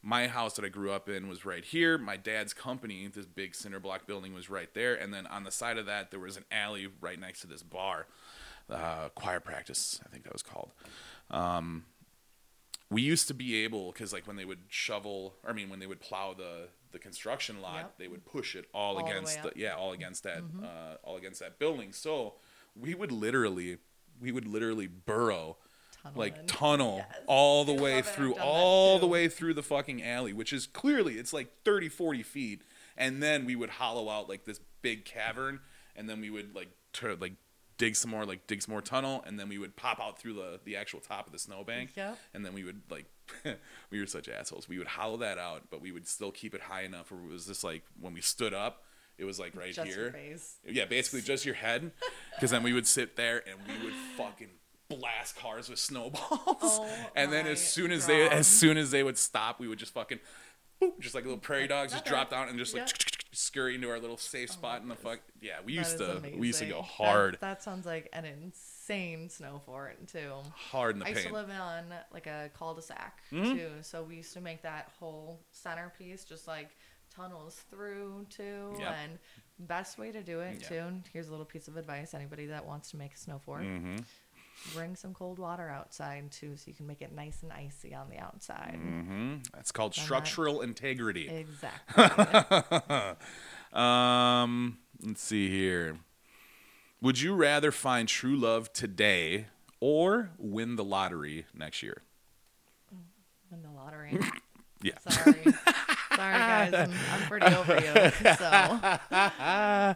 my 0.00 0.26
house 0.26 0.54
that 0.54 0.64
I 0.64 0.68
grew 0.68 0.90
up 0.90 1.06
in 1.06 1.28
was 1.28 1.44
right 1.44 1.62
here. 1.62 1.98
My 1.98 2.16
dad's 2.16 2.54
company, 2.54 3.06
this 3.06 3.26
big 3.26 3.54
cinder 3.54 3.78
block 3.78 4.06
building, 4.06 4.32
was 4.32 4.48
right 4.48 4.72
there, 4.72 4.94
and 4.94 5.12
then 5.12 5.26
on 5.26 5.44
the 5.44 5.50
side 5.50 5.76
of 5.76 5.84
that 5.84 6.10
there 6.10 6.18
was 6.18 6.38
an 6.38 6.44
alley 6.50 6.88
right 7.02 7.20
next 7.20 7.42
to 7.42 7.46
this 7.46 7.62
bar, 7.62 8.06
uh, 8.70 9.10
choir 9.14 9.38
practice, 9.38 10.00
I 10.02 10.08
think 10.08 10.24
that 10.24 10.32
was 10.32 10.42
called. 10.42 10.70
Um, 11.30 11.84
we 12.88 13.02
used 13.02 13.28
to 13.28 13.34
be 13.34 13.62
able 13.64 13.92
because 13.92 14.14
like 14.14 14.26
when 14.26 14.36
they 14.36 14.46
would 14.46 14.60
shovel 14.68 15.34
i 15.46 15.52
mean 15.52 15.68
when 15.70 15.78
they 15.78 15.86
would 15.86 16.00
plow 16.00 16.34
the 16.34 16.66
the 16.90 16.98
construction 16.98 17.60
lot 17.62 17.76
Yep. 17.76 17.98
they 17.98 18.08
would 18.08 18.24
push 18.24 18.56
it 18.56 18.64
all, 18.74 18.96
All 18.98 19.06
against 19.06 19.40
the. 19.44 19.50
Mm-hmm. 19.50 19.60
yeah 19.60 19.76
all 19.76 19.92
against 19.92 20.24
that 20.24 20.42
uh, 20.64 20.96
all 21.04 21.16
against 21.16 21.38
that 21.38 21.60
building 21.60 21.92
so 21.92 22.34
we 22.74 22.96
would 22.96 23.12
literally 23.12 23.78
we 24.20 24.32
would 24.32 24.46
literally 24.46 24.86
burrow 24.86 25.56
Tunnel 26.02 26.18
like 26.18 26.36
in. 26.38 26.46
tunnel 26.46 26.96
Yes. 26.98 27.20
all 27.26 27.64
the 27.64 27.74
I 27.74 27.80
way 27.80 27.94
love 27.96 28.06
it. 28.06 28.08
I've 28.08 28.14
through 28.14 28.34
all 28.36 28.98
the 28.98 29.06
way 29.06 29.28
through 29.28 29.54
the 29.54 29.62
fucking 29.62 30.02
alley 30.02 30.32
which 30.32 30.52
is 30.52 30.66
clearly 30.66 31.14
it's 31.18 31.32
like 31.32 31.48
30 31.64 31.88
40 31.88 32.22
feet 32.22 32.62
and 32.96 33.22
then 33.22 33.44
we 33.46 33.54
would 33.56 33.70
hollow 33.70 34.08
out 34.08 34.28
like 34.28 34.44
this 34.44 34.60
big 34.82 35.04
cavern 35.04 35.60
and 35.96 36.08
then 36.08 36.20
we 36.20 36.30
would 36.30 36.54
like 36.54 36.68
tur 36.92 37.16
like 37.20 37.34
dig 37.76 37.96
some 37.96 38.10
more 38.10 38.24
like 38.24 38.46
dig 38.46 38.62
some 38.62 38.72
more 38.72 38.80
tunnel 38.82 39.22
and 39.26 39.38
then 39.38 39.48
we 39.48 39.58
would 39.58 39.76
pop 39.76 40.00
out 40.00 40.18
through 40.18 40.34
the 40.34 40.58
the 40.64 40.76
actual 40.76 41.00
top 41.00 41.26
of 41.26 41.32
the 41.32 41.38
snowbank 41.38 41.90
Yep. 41.96 42.18
and 42.34 42.44
then 42.46 42.54
we 42.54 42.64
would 42.64 42.80
like 42.90 43.04
we 43.90 44.00
were 44.00 44.06
such 44.06 44.28
assholes 44.28 44.68
we 44.68 44.78
would 44.78 44.86
hollow 44.88 45.18
that 45.18 45.36
out 45.38 45.64
but 45.70 45.80
we 45.82 45.92
would 45.92 46.08
still 46.08 46.30
keep 46.32 46.54
it 46.54 46.62
high 46.62 46.82
enough 46.82 47.10
where 47.12 47.20
it 47.22 47.30
was 47.30 47.46
just 47.46 47.62
like 47.62 47.82
when 48.00 48.12
we 48.14 48.20
stood 48.22 48.54
up 48.54 48.84
it 49.20 49.24
was 49.24 49.38
like 49.38 49.54
right 49.54 49.72
Just 49.72 49.86
here 49.88 50.14
yeah, 50.66 50.86
basically 50.86 51.20
just 51.20 51.44
your 51.44 51.54
head, 51.54 51.92
because 52.34 52.50
then 52.50 52.62
we 52.62 52.72
would 52.72 52.86
sit 52.86 53.16
there 53.16 53.42
and 53.48 53.58
we 53.68 53.84
would 53.84 53.94
fucking 54.16 54.48
blast 54.88 55.36
cars 55.36 55.68
with 55.68 55.78
snowballs. 55.78 56.24
Oh 56.62 56.88
and 57.14 57.32
then 57.32 57.46
as 57.46 57.60
soon 57.60 57.92
as 57.92 58.06
they 58.06 58.28
as 58.28 58.46
soon 58.46 58.76
as 58.76 58.90
they 58.90 59.02
would 59.02 59.18
stop, 59.18 59.60
we 59.60 59.68
would 59.68 59.78
just 59.78 59.92
fucking 59.94 60.18
boop, 60.82 60.98
just 60.98 61.14
like 61.14 61.24
little 61.24 61.38
prairie 61.38 61.68
dogs, 61.68 61.92
just 61.92 62.04
drop 62.06 62.30
down 62.30 62.48
and 62.48 62.58
just 62.58 62.74
like 62.74 62.88
Yeah. 62.88 62.92
scurry 63.32 63.74
into 63.76 63.88
our 63.90 64.00
little 64.00 64.16
safe 64.16 64.50
spot 64.50 64.82
in 64.82 64.88
the 64.88 64.96
fuck. 64.96 65.20
Yeah, 65.40 65.58
we 65.64 65.74
used 65.74 65.98
to 65.98 66.20
we 66.36 66.48
used 66.48 66.58
to 66.60 66.66
go 66.66 66.82
hard, 66.82 67.34
That, 67.34 67.40
that 67.42 67.62
sounds 67.62 67.86
like 67.86 68.08
an 68.12 68.24
insane 68.24 69.28
snow 69.28 69.60
fort 69.64 70.08
too. 70.08 70.32
hard 70.54 70.96
in 70.96 71.00
the 71.00 71.06
I 71.06 71.10
used 71.10 71.26
to 71.28 71.32
live 71.34 71.50
on 71.50 71.84
like 72.12 72.26
a 72.26 72.50
cul-de-sac 72.58 73.20
Mhm. 73.30 73.54
too, 73.54 73.70
so 73.82 74.02
we 74.02 74.16
used 74.16 74.32
to 74.32 74.40
make 74.40 74.62
that 74.62 74.90
whole 74.98 75.40
centerpiece 75.52 76.24
just 76.24 76.48
like 76.48 76.70
tunnels 77.14 77.64
through 77.70 78.26
too. 78.30 78.68
Yep. 78.78 78.96
And 79.04 79.18
best 79.58 79.98
way 79.98 80.10
to 80.12 80.22
do 80.22 80.40
it 80.40 80.58
Yeah. 80.62 80.68
too. 80.68 81.02
Here's 81.12 81.28
a 81.28 81.30
little 81.30 81.46
piece 81.46 81.68
of 81.68 81.76
advice: 81.76 82.14
anybody 82.14 82.46
that 82.46 82.64
wants 82.66 82.90
to 82.92 82.96
make 82.96 83.14
a 83.14 83.18
snow 83.18 83.38
fort, 83.38 83.62
hmm 83.62 83.96
bring 84.74 84.94
some 84.94 85.14
cold 85.14 85.38
water 85.38 85.68
outside 85.70 86.30
too, 86.30 86.54
so 86.56 86.64
you 86.66 86.74
can 86.74 86.86
make 86.86 87.00
it 87.00 87.12
nice 87.12 87.42
and 87.42 87.50
icy 87.52 87.94
on 87.94 88.08
the 88.10 88.18
outside. 88.18 88.78
hmm 88.78 89.36
That's 89.54 89.72
called 89.72 89.94
that. 89.94 90.00
structural 90.02 90.60
integrity. 90.60 91.28
Exactly. 91.28 92.04
Um, 93.72 94.78
let's 95.00 95.22
see 95.22 95.48
here. 95.48 95.98
Would 97.00 97.20
you 97.20 97.34
rather 97.34 97.70
find 97.70 98.08
true 98.08 98.36
love 98.36 98.72
today 98.72 99.46
or 99.78 100.30
win 100.38 100.74
the 100.76 100.84
lottery 100.84 101.46
next 101.54 101.80
year? 101.82 102.02
Win 103.50 103.62
the 103.62 103.70
lottery. 103.70 104.18
Yeah. 104.82 104.98
Sorry. 105.08 105.44
Sorry, 106.20 106.38
guys. 106.38 106.74
I'm, 106.74 106.92
I'm 107.12 107.20
pretty 107.28 107.46
over 107.46 107.74
you. 107.74 108.10
So, 108.36 108.50
yeah. 109.10 109.94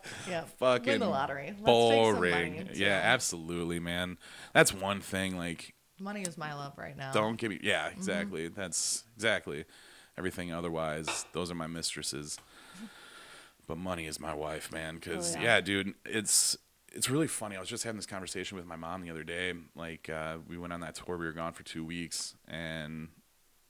Fucking 0.59 0.93
Win 0.93 1.01
the 1.01 1.09
lottery. 1.09 1.47
Let's 1.49 1.61
boring. 1.63 2.33
Take 2.53 2.59
some 2.61 2.67
money, 2.67 2.79
yeah, 2.79 3.01
absolutely, 3.05 3.81
man. 3.81 4.19
That's 4.53 4.73
one 4.73 5.01
thing. 5.01 5.37
Like, 5.37 5.75
Money 6.01 6.23
is 6.23 6.37
my 6.37 6.55
love 6.55 6.73
right 6.77 6.97
now. 6.97 7.13
don't 7.13 7.37
give 7.37 7.51
me. 7.51 7.61
Yeah, 7.63 7.89
Mm-hmm. 7.89 7.99
exactly. 7.99 8.49
That's 8.49 9.05
exactly. 9.17 9.65
Everything 10.19 10.53
otherwise, 10.53 11.25
those 11.33 11.51
are 11.51 11.55
my 11.55 11.67
mistresses. 11.67 12.39
But 13.67 13.79
money 13.79 14.07
is 14.07 14.21
my 14.21 14.35
wife, 14.35 14.71
man. 14.73 14.97
Because 14.97 15.35
Oh, 15.37 15.39
yeah. 15.39 15.45
yeah. 15.57 15.61
dude, 15.61 15.95
it's 16.05 16.57
it's 16.93 17.09
really 17.11 17.27
funny. 17.27 17.57
I 17.57 17.61
was 17.61 17.69
just 17.69 17.83
having 17.85 17.97
this 17.97 18.07
conversation 18.07 18.57
with 18.57 18.67
my 18.67 18.77
mom 18.77 19.01
the 19.03 19.11
other 19.11 19.25
day. 19.25 19.53
Like, 19.75 20.09
uh, 20.09 20.37
we 20.49 20.57
went 20.59 20.73
on 20.73 20.81
that 20.81 20.95
tour. 20.95 21.17
We 21.17 21.27
were 21.27 21.33
gone 21.33 21.53
for 21.53 21.63
two 21.65 21.85
weeks, 21.85 22.35
and 22.47 23.09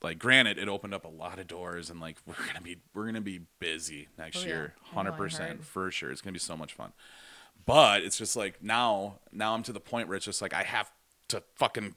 like, 0.05 0.19
granted, 0.21 0.59
it 0.59 0.69
opened 0.69 0.95
up 0.95 1.05
a 1.05 1.09
lot 1.09 1.39
of 1.41 1.47
doors, 1.49 1.91
and 1.91 2.01
like, 2.01 2.19
we're 2.27 2.35
gonna 2.47 2.61
be 2.63 2.77
we're 2.95 3.07
gonna 3.07 3.21
be 3.21 3.41
busy 3.59 4.09
next 4.17 4.45
Oh, 4.45 4.47
year, 4.47 4.75
I 4.77 4.85
know, 4.87 4.91
I 4.93 4.95
hundred 4.95 5.13
percent 5.17 5.51
heard. 5.59 5.65
for 5.65 5.91
sure. 5.91 6.11
It's 6.13 6.21
gonna 6.21 6.33
be 6.33 6.39
so 6.39 6.57
much 6.57 6.73
fun. 6.75 6.93
But 7.67 8.03
it's 8.03 8.19
just 8.19 8.37
like 8.37 8.63
now, 8.63 9.17
now 9.33 9.55
I'm 9.55 9.63
to 9.65 9.73
the 9.73 9.81
point 9.81 10.07
where 10.09 10.17
it's 10.17 10.27
just 10.27 10.41
like 10.43 10.53
I 10.55 10.63
have 10.63 10.91
to 11.29 11.43
fucking 11.57 11.95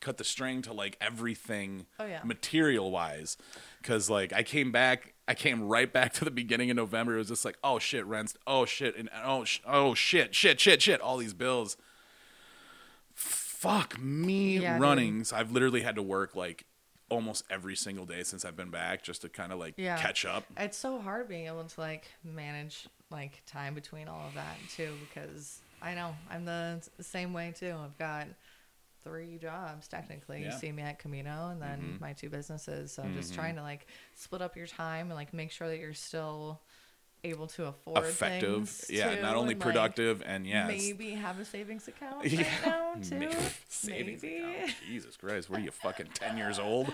cut 0.00 0.16
the 0.16 0.24
string 0.24 0.62
to 0.62 0.72
like 0.72 0.96
everything 0.98 1.84
Oh, 1.98 2.06
yeah. 2.06 2.20
material 2.24 2.90
wise 2.90 3.36
because 3.82 4.08
like 4.08 4.32
i 4.32 4.42
came 4.42 4.72
back 4.72 5.12
i 5.28 5.34
came 5.34 5.68
right 5.68 5.92
back 5.92 6.12
to 6.14 6.24
the 6.24 6.30
beginning 6.30 6.70
of 6.70 6.76
november 6.78 7.16
it 7.16 7.18
was 7.18 7.28
just 7.28 7.44
like 7.44 7.58
oh 7.62 7.78
shit 7.78 8.06
rents 8.06 8.34
oh 8.46 8.64
shit 8.64 8.96
and 8.96 9.10
oh 9.22 9.44
sh- 9.44 9.60
oh 9.66 9.92
shit 9.92 10.34
shit 10.34 10.58
shit 10.58 10.80
shit 10.80 11.02
all 11.02 11.18
these 11.18 11.34
bills 11.34 11.76
fuck 13.14 14.00
me 14.00 14.58
Yeah, 14.58 14.74
dude. 14.74 14.82
runnings 14.82 15.32
i've 15.34 15.52
literally 15.52 15.82
had 15.82 15.96
to 15.96 16.02
work 16.02 16.34
like 16.34 16.64
almost 17.10 17.44
every 17.50 17.76
single 17.76 18.06
day 18.06 18.22
since 18.22 18.44
i've 18.44 18.56
been 18.56 18.70
back 18.70 19.02
just 19.02 19.20
to 19.22 19.28
kind 19.28 19.52
of 19.52 19.58
like 19.58 19.74
Yeah. 19.76 19.98
catch 19.98 20.24
up 20.24 20.44
It's 20.56 20.78
so 20.78 20.98
hard 21.00 21.28
being 21.28 21.46
able 21.46 21.64
to 21.64 21.80
like 21.80 22.06
manage 22.24 22.88
like 23.10 23.42
time 23.46 23.74
between 23.74 24.08
all 24.08 24.26
of 24.28 24.34
that 24.34 24.56
too 24.74 24.92
because 25.08 25.60
I 25.82 25.94
know 25.94 26.14
I'm 26.30 26.44
the 26.44 26.80
same 27.00 27.32
way 27.32 27.52
too. 27.56 27.74
I've 27.82 27.96
got 27.98 28.26
three 29.02 29.38
jobs 29.38 29.88
technically. 29.88 30.40
Yeah. 30.42 30.48
Mm-hmm. 30.48 30.52
You 30.54 30.58
see 30.60 30.72
me 30.72 30.82
at 30.82 30.98
Camino 30.98 31.48
and 31.50 31.60
then 31.60 31.96
my 32.00 32.12
two 32.12 32.28
businesses. 32.28 32.92
So 32.92 33.02
I'm 33.02 33.14
just 33.14 33.32
trying 33.34 33.56
to 33.56 33.62
like 33.62 33.86
split 34.14 34.42
up 34.42 34.56
your 34.56 34.66
time 34.66 35.06
and 35.06 35.14
like 35.14 35.32
make 35.32 35.50
sure 35.50 35.68
that 35.68 35.78
you're 35.78 35.94
still 35.94 36.60
able 37.24 37.46
to 37.46 37.66
afford 37.66 37.98
effective 38.04 38.68
things, 38.68 38.86
yeah 38.90 39.14
too, 39.16 39.22
not 39.22 39.36
only 39.36 39.52
and, 39.52 39.60
like, 39.60 39.66
productive 39.74 40.22
and 40.24 40.46
yes 40.46 40.68
Maybe 40.68 41.10
have 41.12 41.38
a 41.38 41.44
savings 41.44 41.86
account 41.88 42.24
Yeah. 42.30 42.42
right 42.42 42.66
now 42.66 42.94
too. 43.02 43.14
Maybe- 43.18 43.36
savings 43.68 44.22
Maybe. 44.22 44.38
account. 44.42 44.74
Jesus 44.86 45.16
Christ, 45.16 45.50
what 45.50 45.60
are 45.60 45.62
you 45.62 45.70
fucking 45.70 46.08
ten 46.14 46.36
years 46.36 46.58
old? 46.58 46.88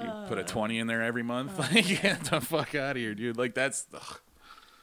You 0.00 0.06
Uh. 0.06 0.28
put 0.28 0.38
a 0.38 0.44
twenty 0.44 0.78
in 0.78 0.86
there 0.86 1.02
every 1.02 1.22
month. 1.24 1.58
Like, 1.72 1.86
get 2.02 2.24
the 2.24 2.40
fuck 2.40 2.74
out 2.74 2.92
of 2.92 2.96
here, 2.98 3.14
dude. 3.14 3.36
Like 3.36 3.54
that's. 3.54 3.86
Ugh. 3.92 4.20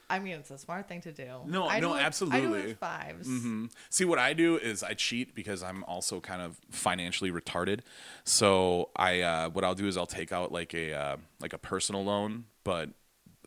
I 0.08 0.20
mean, 0.20 0.34
it's 0.36 0.52
a 0.52 0.58
smart 0.60 0.88
thing 0.88 1.02
to 1.02 1.12
do. 1.12 1.26
No, 1.48 1.68
I 1.68 1.80
no, 1.80 1.88
do 1.88 1.94
it- 1.94 1.98
I 1.98 2.00
do 2.02 2.06
absolutely. 2.06 2.60
it 2.60 2.66
with 2.68 2.80
5s 2.80 3.26
Mhm. 3.28 3.72
See, 3.90 4.06
what 4.06 4.20
I 4.20 4.34
do 4.34 4.56
is 4.58 4.84
I 4.84 4.94
cheat 4.94 5.34
because 5.34 5.64
I'm 5.64 5.84
also 5.86 6.20
kind 6.20 6.44
of 6.44 6.60
financially 6.70 7.32
retarded. 7.32 7.80
So 8.24 8.90
I, 8.96 9.22
uh, 9.22 9.50
what 9.50 9.64
I'll 9.64 9.74
do 9.74 9.88
is 9.88 9.98
I'll 9.98 10.06
take 10.06 10.32
out 10.32 10.52
like 10.52 10.76
a 10.76 10.94
uh, 10.94 11.18
like 11.40 11.54
a 11.54 11.58
personal 11.58 12.04
loan, 12.04 12.46
but 12.64 12.90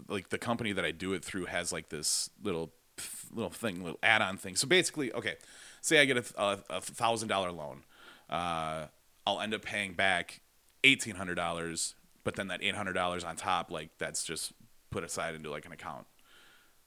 like 0.08 0.28
the 0.28 0.38
company 0.38 0.72
that 0.72 0.84
I 0.84 0.90
do 0.90 1.12
it 1.12 1.24
through 1.24 1.46
has 1.46 1.72
like 1.72 1.88
this 1.88 2.30
little 2.42 2.72
little 3.32 3.50
thing, 3.50 3.82
little 3.82 3.98
add-on 4.02 4.36
thing. 4.36 4.56
So 4.56 4.66
basically, 4.66 5.12
okay, 5.12 5.36
say 5.80 6.00
I 6.00 6.04
get 6.04 6.16
a, 6.16 6.60
a, 6.68 6.80
thousand 6.80 7.28
dollar 7.28 7.52
loan, 7.52 7.84
uh, 8.28 8.86
I'll 9.26 9.40
end 9.40 9.54
up 9.54 9.62
paying 9.62 9.94
back 9.94 10.40
eighteen 10.84 11.16
hundred 11.16 11.34
dollars, 11.36 11.94
but 12.24 12.36
then 12.36 12.48
that 12.48 12.62
eight 12.62 12.74
hundred 12.74 12.94
dollars 12.94 13.24
on 13.24 13.36
top, 13.36 13.70
like 13.70 13.90
that's 13.98 14.24
just 14.24 14.52
put 14.90 15.04
aside 15.04 15.34
into 15.34 15.50
like 15.50 15.66
an 15.66 15.72
account. 15.72 16.06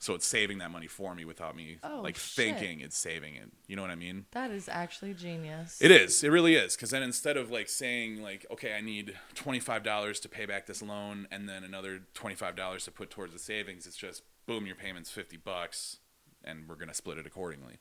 So 0.02 0.16
it's 0.16 0.26
saving 0.26 0.58
that 0.58 0.72
money 0.72 0.88
for 0.88 1.14
me 1.14 1.26
without 1.26 1.56
me 1.56 1.78
Oh, 1.84 2.02
like 2.02 2.16
shit. 2.18 2.34
thinking 2.58 2.80
it's 2.82 2.98
saving 2.98 3.36
it. 3.36 3.52
You 3.68 3.76
know 3.76 3.84
what 3.84 3.92
I 3.92 3.96
mean? 3.96 4.26
That 4.32 4.50
is 4.50 4.68
actually 4.68 5.14
genius. 5.14 5.78
It 5.80 5.92
is. 5.92 6.24
It 6.24 6.30
really 6.30 6.56
is. 6.56 6.76
Because 6.76 6.90
then 6.90 7.04
instead 7.04 7.38
of 7.38 7.52
like 7.52 7.70
saying 7.70 8.20
like, 8.24 8.44
okay, 8.52 8.74
I 8.74 8.82
need 8.82 9.14
twenty 9.36 9.60
five 9.60 9.84
dollars 9.84 10.20
to 10.22 10.28
pay 10.28 10.48
back 10.48 10.66
this 10.66 10.82
loan, 10.82 11.28
and 11.32 11.48
then 11.48 11.64
another 11.64 12.02
twenty 12.16 12.36
five 12.36 12.56
dollars 12.56 12.84
to 12.86 12.92
put 12.92 13.12
towards 13.12 13.32
the 13.34 13.38
savings, 13.40 13.86
it's 13.86 13.96
just 13.96 14.24
boom, 14.48 14.66
your 14.66 14.76
payment's 14.76 15.12
fifty 15.12 15.38
bucks, 15.38 15.98
and 16.44 16.68
we're 16.68 16.76
gonna 16.76 16.96
split 16.96 17.20
it 17.20 17.28
accordingly. 17.28 17.78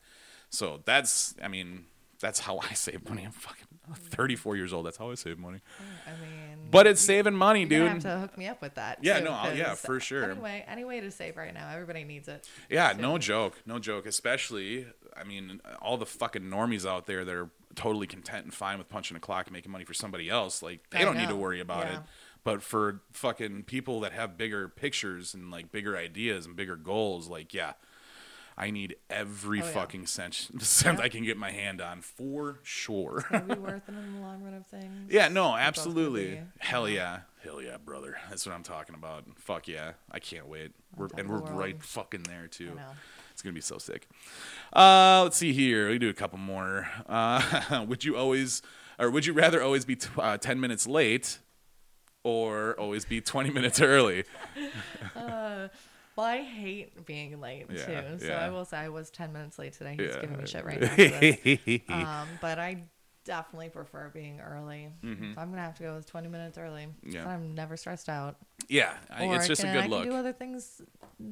So 0.50 0.82
that's, 0.84 1.34
I 1.42 1.48
mean, 1.48 1.86
that's 2.20 2.40
how 2.40 2.58
I 2.58 2.74
save 2.74 3.08
money. 3.08 3.24
I'm 3.24 3.32
fucking 3.32 3.66
thirty 3.94 4.36
four 4.36 4.56
years 4.56 4.72
old. 4.72 4.86
That's 4.86 4.96
how 4.98 5.10
I 5.10 5.14
save 5.14 5.38
money. 5.38 5.60
I 6.06 6.10
mean, 6.20 6.68
But 6.70 6.86
it's 6.86 7.00
saving 7.00 7.34
money, 7.34 7.64
dude. 7.64 7.80
gonna 7.80 7.90
have 7.94 8.02
to 8.02 8.18
hook 8.20 8.38
me 8.38 8.46
up 8.46 8.60
with 8.62 8.74
that. 8.76 8.98
Yeah, 9.02 9.18
too, 9.18 9.24
no, 9.24 9.32
I'll- 9.32 9.56
yeah, 9.56 9.70
'cause 9.70 9.80
for 9.80 9.98
sure. 9.98 10.30
Anyway, 10.30 10.64
any 10.68 10.84
way 10.84 11.00
to 11.00 11.10
save 11.10 11.36
right 11.36 11.52
now, 11.52 11.68
everybody 11.70 12.04
needs 12.04 12.28
it. 12.28 12.48
Yeah, 12.68 12.92
So- 12.94 13.00
no 13.00 13.18
joke, 13.18 13.60
no 13.66 13.78
joke. 13.80 14.06
Especially, 14.06 14.86
I 15.16 15.24
mean, 15.24 15.60
all 15.82 15.96
the 15.96 16.06
fucking 16.06 16.42
normies 16.42 16.88
out 16.88 17.06
there 17.06 17.24
that 17.24 17.34
are 17.34 17.50
totally 17.74 18.06
content 18.06 18.44
and 18.44 18.54
fine 18.54 18.78
with 18.78 18.88
punching 18.88 19.16
a 19.16 19.20
clock 19.20 19.46
and 19.46 19.52
making 19.54 19.72
money 19.72 19.84
for 19.84 19.94
somebody 19.94 20.28
else, 20.28 20.62
like 20.62 20.88
they 20.90 20.98
I 20.98 21.04
don't 21.04 21.16
need 21.16 21.28
to 21.28 21.36
worry 21.36 21.60
about 21.60 21.86
it. 21.92 21.98
But 22.44 22.62
for 22.62 23.02
fucking 23.12 23.64
people 23.64 24.00
that 24.00 24.12
have 24.12 24.38
bigger 24.38 24.68
pictures 24.68 25.34
and 25.34 25.50
like 25.50 25.70
bigger 25.72 25.96
ideas 25.96 26.46
and 26.46 26.54
bigger 26.56 26.76
goals, 26.76 27.28
like 27.28 27.52
yeah, 27.52 27.72
I 28.58 28.70
need 28.70 28.96
every 29.08 29.62
Oh, 29.62 29.64
yeah. 29.64 29.70
fucking 29.70 30.06
cent, 30.06 30.34
cent 30.60 30.98
Yeah. 30.98 31.04
I 31.04 31.08
can 31.08 31.24
get 31.24 31.36
my 31.36 31.50
hand 31.50 31.80
on 31.80 32.00
for 32.02 32.58
sure. 32.62 33.24
Be 33.30 33.36
worth 33.54 33.88
it 33.88 33.94
in 33.94 34.14
the 34.14 34.20
long 34.20 34.42
run 34.42 34.54
of 34.54 34.66
things. 34.66 35.10
Yeah, 35.10 35.28
no, 35.28 35.56
absolutely. 35.56 36.40
Hell 36.58 36.88
yeah. 36.88 37.20
Hell 37.42 37.62
yeah, 37.62 37.78
brother. 37.78 38.18
That's 38.28 38.44
what 38.44 38.54
I'm 38.54 38.62
talking 38.62 38.94
about. 38.94 39.24
Fuck 39.38 39.66
yeah. 39.66 39.92
I 40.10 40.18
can't 40.18 40.46
wait. 40.46 40.72
We're, 40.94 41.08
and 41.16 41.28
we're 41.30 41.38
right 41.38 41.82
fucking 41.82 42.24
there 42.24 42.48
too. 42.48 42.78
It's 43.32 43.40
gonna 43.42 43.54
be 43.54 43.62
so 43.62 43.78
sick. 43.78 44.06
Uh, 44.74 45.22
let's 45.22 45.38
see 45.38 45.54
here. 45.54 45.88
We 45.88 45.98
do 45.98 46.10
a 46.10 46.14
couple 46.14 46.38
more. 46.38 46.86
Uh, 47.08 47.84
would 47.88 48.04
you 48.04 48.14
always, 48.16 48.60
or 48.98 49.10
would 49.10 49.24
you 49.24 49.32
rather 49.32 49.62
always 49.62 49.86
be 49.86 49.96
t- 49.96 50.10
uh, 50.18 50.36
ten 50.36 50.60
minutes 50.60 50.86
late, 50.86 51.38
or 52.22 52.74
always 52.78 53.06
be 53.06 53.22
twenty 53.22 53.48
minutes 53.48 53.80
early? 53.80 54.24
Well, 56.20 56.28
I 56.28 56.42
hate 56.42 57.06
being 57.06 57.40
late 57.40 57.66
Yeah, 57.70 57.84
too. 58.02 58.18
So 58.18 58.26
yeah. 58.26 58.44
I 58.44 58.50
will 58.50 58.64
say 58.66 58.76
I 58.76 58.88
was 58.90 59.08
10 59.10 59.32
minutes 59.32 59.58
late 59.58 59.72
today. 59.72 59.96
He's 59.98 60.14
Yeah. 60.14 60.20
giving 60.20 60.36
me 60.36 60.46
shit 60.46 60.64
right 61.88 61.88
now. 61.88 62.20
Um, 62.22 62.28
but 62.42 62.58
I 62.58 62.82
definitely 63.24 63.70
prefer 63.70 64.10
being 64.12 64.38
early. 64.40 64.88
If 65.02 65.38
I'm 65.38 65.48
gonna 65.50 65.62
have 65.62 65.76
to 65.78 65.82
go 65.82 65.94
with 65.96 66.04
20 66.06 66.28
minutes 66.28 66.58
early, 66.58 66.88
Mm-hmm. 66.88 67.10
Yeah. 67.10 67.24
so 67.24 67.30
I'm 67.30 67.54
never 67.54 67.76
stressed 67.78 68.08
out. 68.10 68.36
yeah, 68.68 68.92
Or 69.18 69.36
it's 69.36 69.46
just 69.48 69.62
a 69.62 69.66
can- 69.66 69.74
good 69.76 69.84
I 69.84 69.86
look. 69.86 70.02
can 70.02 70.10
do 70.12 70.16
other 70.18 70.32
things 70.34 70.82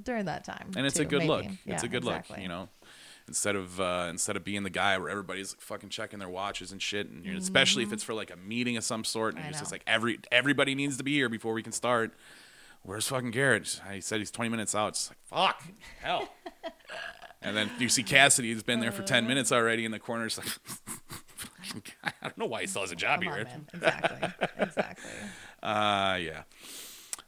during 0.04 0.24
that 0.24 0.44
time. 0.44 0.70
and 0.76 0.86
it's 0.86 0.98
a 0.98 1.04
too, 1.04 1.10
good 1.18 1.24
look. 1.24 1.44
It's 1.66 1.82
a 1.82 1.88
good 1.88 2.04
exactly. 2.04 2.36
look, 2.36 2.42
you 2.42 2.48
know. 2.48 2.68
Instead 3.26 3.56
of 3.56 3.78
uh, 3.78 4.06
instead 4.08 4.36
of 4.36 4.44
being 4.44 4.62
the 4.62 4.70
guy 4.70 4.96
where 4.96 5.10
everybody's 5.10 5.54
fucking 5.58 5.90
checking 5.90 6.18
their 6.18 6.30
watches 6.30 6.72
and 6.72 6.80
shit, 6.80 7.10
and 7.10 7.26
you're, 7.26 7.36
especially 7.36 7.82
if 7.82 7.92
it's 7.92 8.02
for 8.02 8.14
like 8.14 8.30
a 8.30 8.36
meeting 8.36 8.78
of 8.78 8.84
some 8.84 9.04
sort, 9.04 9.34
and 9.34 9.42
Mm-hmm. 9.42 9.50
It's 9.50 9.58
just 9.60 9.70
like 9.70 9.82
every 9.86 10.18
everybody 10.32 10.74
needs 10.74 10.96
to 10.96 11.04
be 11.04 11.12
here 11.12 11.28
before 11.28 11.52
we 11.52 11.62
can 11.62 11.72
start. 11.72 12.14
Where's 12.88 13.06
fucking 13.06 13.32
Garrett? 13.32 13.82
He 13.92 14.00
said 14.00 14.18
he's 14.18 14.30
20 14.30 14.48
minutes 14.48 14.74
out. 14.74 14.88
It's 14.88 15.10
like 15.10 15.18
fuck, 15.26 15.62
hell. 16.00 16.26
and 17.42 17.54
then 17.54 17.70
you 17.78 17.90
see 17.90 18.02
Cassidy 18.02 18.50
has 18.54 18.62
been 18.62 18.80
there 18.80 18.92
for 18.92 19.02
10 19.02 19.26
minutes 19.26 19.52
already 19.52 19.84
in 19.84 19.90
the 19.90 19.98
corner. 19.98 20.24
It's 20.24 20.38
like 20.38 20.48
I 22.02 22.12
don't 22.22 22.38
know 22.38 22.46
why 22.46 22.62
he 22.62 22.66
still 22.66 22.80
has 22.80 22.90
a 22.90 22.96
job 22.96 23.20
Come 23.20 23.28
on, 23.28 23.34
here. 23.34 23.44
man. 23.44 23.66
Exactly. 23.74 24.46
exactly. 24.58 25.10
Uh, 25.62 26.16
yeah. 26.22 26.44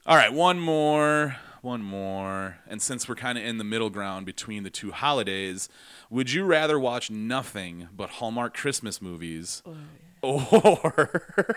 All 0.07 0.16
right, 0.16 0.33
one 0.33 0.59
more, 0.61 1.37
one 1.62 1.83
more. 1.83 2.57
And 2.66 2.81
since 2.81 3.07
we're 3.09 3.16
kind 3.16 3.37
of 3.37 3.44
in 3.44 3.59
the 3.59 3.64
middle 3.64 3.90
ground 3.90 4.25
between 4.25 4.62
the 4.62 4.70
two 4.70 4.92
holidays, 4.92 5.68
would 6.09 6.33
you 6.33 6.44
rather 6.44 6.79
watch 6.79 7.11
nothing 7.11 7.88
but 7.94 8.09
Hallmark 8.09 8.57
Christmas 8.57 9.03
movies, 9.03 9.62
or 10.23 11.57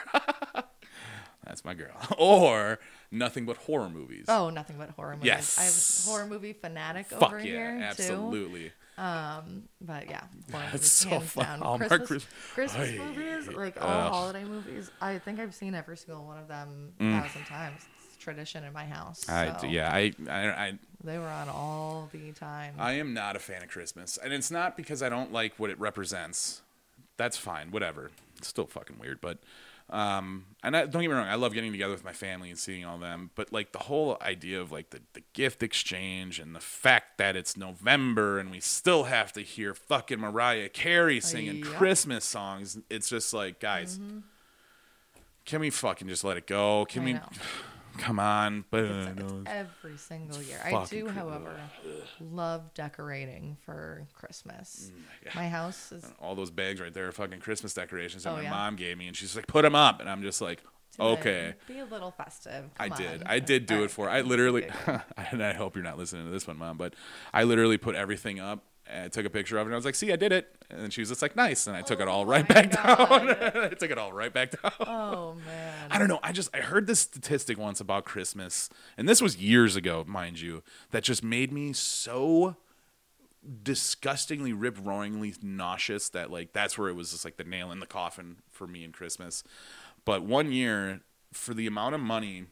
that's 1.45 1.63
my 1.63 1.75
girl, 1.75 1.95
or 2.17 2.79
nothing 3.13 3.45
but 3.45 3.57
horror 3.57 3.89
movies? 3.89 4.25
Oh, 4.27 4.49
nothing 4.49 4.75
but 4.77 4.89
horror 4.91 5.13
movies. 5.15 5.25
Yes. 5.27 6.05
I'm 6.07 6.11
a 6.11 6.13
horror 6.15 6.27
movie 6.29 6.53
fanatic 6.53 7.07
Fuck 7.07 7.23
over 7.23 7.39
yeah, 7.39 7.45
here 7.45 7.77
too. 7.77 7.83
absolutely. 8.03 8.71
But 8.97 10.09
yeah, 10.09 10.21
horror 10.51 10.63
That's 10.71 10.73
movies, 10.73 10.91
so 10.91 11.09
hands 11.09 11.31
fun. 11.31 11.45
down. 11.45 11.59
Hallmark 11.59 11.89
Christmas, 11.89 12.07
Chris- 12.07 12.73
Christmas 12.73 12.89
Ay, 12.89 12.97
movies, 13.05 13.47
like 13.55 13.81
all 13.81 13.89
ugh. 13.89 14.11
holiday 14.11 14.43
movies. 14.43 14.91
I 15.01 15.17
think 15.19 15.39
I've 15.39 15.53
seen 15.55 15.75
every 15.75 15.97
single 15.97 16.25
one 16.25 16.37
of 16.37 16.47
them 16.47 16.93
a 16.99 17.21
thousand 17.21 17.45
times. 17.45 17.81
It's 18.05 18.17
tradition 18.17 18.63
in 18.63 18.73
my 18.73 18.85
house. 18.85 19.25
Mm. 19.25 19.33
I 19.55 19.59
so 19.59 19.67
yeah, 19.67 19.89
I 19.93 20.13
I. 20.29 20.47
I 20.67 20.73
They 21.03 21.17
were 21.17 21.27
on 21.27 21.49
all 21.49 22.09
the 22.13 22.31
time. 22.31 22.75
I 22.79 22.93
am 22.93 23.13
not 23.13 23.35
a 23.35 23.39
fan 23.39 23.61
of 23.63 23.69
Christmas, 23.69 24.17
and 24.17 24.31
it's 24.31 24.51
not 24.51 24.77
because 24.77 25.01
I 25.03 25.09
don't 25.09 25.33
like 25.33 25.53
what 25.57 25.69
it 25.69 25.79
represents. 25.79 26.61
That's 27.17 27.37
fine, 27.37 27.71
whatever. 27.71 28.11
It's 28.37 28.47
still 28.47 28.65
fucking 28.67 28.97
weird, 28.99 29.19
but 29.21 29.37
um, 29.89 30.45
and 30.63 30.75
I, 30.75 30.85
don't 30.85 31.01
get 31.01 31.09
me 31.09 31.15
wrong, 31.15 31.27
I 31.27 31.35
love 31.35 31.53
getting 31.53 31.71
together 31.71 31.93
with 31.93 32.03
my 32.03 32.13
family 32.13 32.49
and 32.49 32.57
seeing 32.57 32.85
all 32.85 32.97
them. 32.97 33.31
But 33.35 33.51
like 33.51 33.71
the 33.71 33.79
whole 33.79 34.17
idea 34.21 34.61
of 34.61 34.71
like 34.71 34.89
the, 34.91 35.01
the 35.13 35.21
gift 35.33 35.61
exchange 35.61 36.39
and 36.39 36.55
the 36.55 36.59
fact 36.59 37.17
that 37.17 37.35
it's 37.35 37.57
November 37.57 38.39
and 38.39 38.49
we 38.49 38.59
still 38.59 39.03
have 39.03 39.33
to 39.33 39.41
hear 39.41 39.73
fucking 39.73 40.19
Mariah 40.19 40.69
Carey 40.69 41.19
singing 41.19 41.57
Yep. 41.57 41.65
Christmas 41.75 42.25
songs, 42.25 42.77
it's 42.89 43.09
just 43.09 43.33
like, 43.33 43.59
guys, 43.59 43.99
can 45.45 45.59
we 45.59 45.69
fucking 45.69 46.07
just 46.07 46.23
let 46.23 46.37
it 46.37 46.47
go? 46.47 46.85
Can 46.85 47.01
I 47.03 47.05
we? 47.05 47.13
Come 47.97 48.19
on, 48.19 48.65
but 48.69 48.83
It's, 48.83 49.21
it's 49.21 49.33
every 49.45 49.97
single 49.97 50.41
year. 50.41 50.59
I 50.63 50.85
do, 50.85 51.07
however, 51.07 51.59
love 52.19 52.73
decorating 52.73 53.57
for 53.65 54.07
Christmas. 54.13 54.91
Mm, 54.93 55.01
yeah. 55.25 55.31
My 55.35 55.47
house 55.47 55.91
is 55.91 56.05
all 56.19 56.35
those 56.35 56.51
bags 56.51 56.81
right 56.81 56.93
there 56.93 57.07
are 57.07 57.11
fucking 57.11 57.39
Christmas 57.39 57.73
decorations 57.73 58.23
that 58.23 58.31
Oh, 58.31 58.35
my 58.37 58.43
yeah. 58.43 58.49
mom 58.49 58.75
gave 58.75 58.97
me, 58.97 59.07
and 59.07 59.15
she's 59.15 59.35
like, 59.35 59.47
"Put 59.47 59.61
them 59.63 59.75
up," 59.75 59.99
and 59.99 60.09
I'm 60.09 60.21
just 60.21 60.41
like, 60.41 60.63
"Okay." 60.99 61.53
Be 61.67 61.79
a 61.79 61.85
little 61.85 62.11
festive. 62.11 62.65
I 62.79 62.89
Come 62.89 62.97
did. 62.97 63.23
I 63.25 63.39
did 63.39 63.65
do 63.67 63.75
All 63.75 63.79
it 63.79 63.83
right. 63.83 63.91
for. 63.91 64.09
I 64.09 64.21
literally, 64.21 64.67
and 65.31 65.43
I 65.43 65.53
hope 65.53 65.75
you're 65.75 65.83
not 65.83 65.97
listening 65.97 66.25
to 66.25 66.31
this 66.31 66.47
one, 66.47 66.57
mom, 66.57 66.77
but 66.77 66.95
I 67.33 67.43
literally 67.43 67.77
put 67.77 67.95
everything 67.95 68.39
up. 68.39 68.63
And 68.85 69.05
I 69.05 69.07
took 69.07 69.25
a 69.25 69.29
picture 69.29 69.57
of 69.57 69.61
it. 69.61 69.69
and 69.69 69.73
I 69.73 69.77
was 69.77 69.85
like, 69.85 69.95
"See, 69.95 70.11
I 70.11 70.17
did 70.17 70.31
it." 70.31 70.55
And 70.69 70.91
she 70.91 71.01
was 71.01 71.09
just 71.09 71.21
like, 71.21 71.35
"Nice," 71.35 71.67
and 71.67 71.75
I 71.75 71.81
took 71.81 71.99
it 72.01 72.07
Oh 72.07 72.11
all 72.11 72.25
right 72.25 72.47
my 72.47 72.53
back 72.53 72.71
down. 72.83 73.29
I 73.63 73.69
took 73.69 73.91
it 73.91 73.97
all 73.97 74.11
right 74.11 74.33
back 74.33 74.51
down. 74.61 74.71
Oh 74.81 75.35
man. 75.45 75.87
I 75.89 75.97
don't 75.97 76.09
know. 76.09 76.19
I 76.21 76.31
just 76.33 76.49
I 76.53 76.59
heard 76.59 76.85
this 76.85 76.99
statistic 76.99 77.57
once 77.57 77.79
about 77.79 78.03
Christmas, 78.03 78.69
and 78.97 79.07
this 79.07 79.21
was 79.21 79.37
years 79.37 79.75
ago, 79.75 80.03
mind 80.05 80.41
you, 80.41 80.63
that 80.91 81.03
just 81.03 81.23
made 81.23 81.51
me 81.51 81.71
so 81.73 82.57
disgustingly 83.61 84.53
rip 84.53 84.77
roaringly 84.77 85.35
nauseous 85.43 86.09
that 86.09 86.31
like 86.31 86.53
that's 86.53 86.77
where 86.77 86.89
it 86.89 86.93
was 86.93 87.11
just 87.11 87.25
like 87.25 87.37
the 87.37 87.43
nail 87.43 87.71
in 87.71 87.79
the 87.79 87.85
coffin 87.85 88.37
for 88.49 88.67
me 88.67 88.83
and 88.83 88.93
Christmas. 88.93 89.43
But 90.05 90.23
one 90.23 90.51
year, 90.51 91.01
for 91.31 91.53
the 91.53 91.67
amount 91.67 91.95
of 91.95 92.01
money 92.01 92.45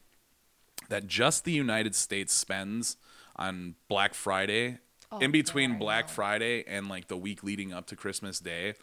that 0.88 1.06
just 1.06 1.44
the 1.44 1.52
United 1.52 1.94
States 1.94 2.32
spends 2.32 2.96
on 3.36 3.74
Black 3.88 4.14
Friday, 4.14 4.78
Oh, 5.12 5.18
in 5.18 5.30
between 5.30 5.72
God, 5.72 5.78
Black. 5.78 6.08
Friday 6.08 6.64
and 6.66 6.88
like 6.88 7.08
the 7.08 7.16
week 7.16 7.44
leading 7.44 7.72
up 7.72 7.86
to 7.86 7.96
Christmas 7.96 8.40
Day, 8.40 8.74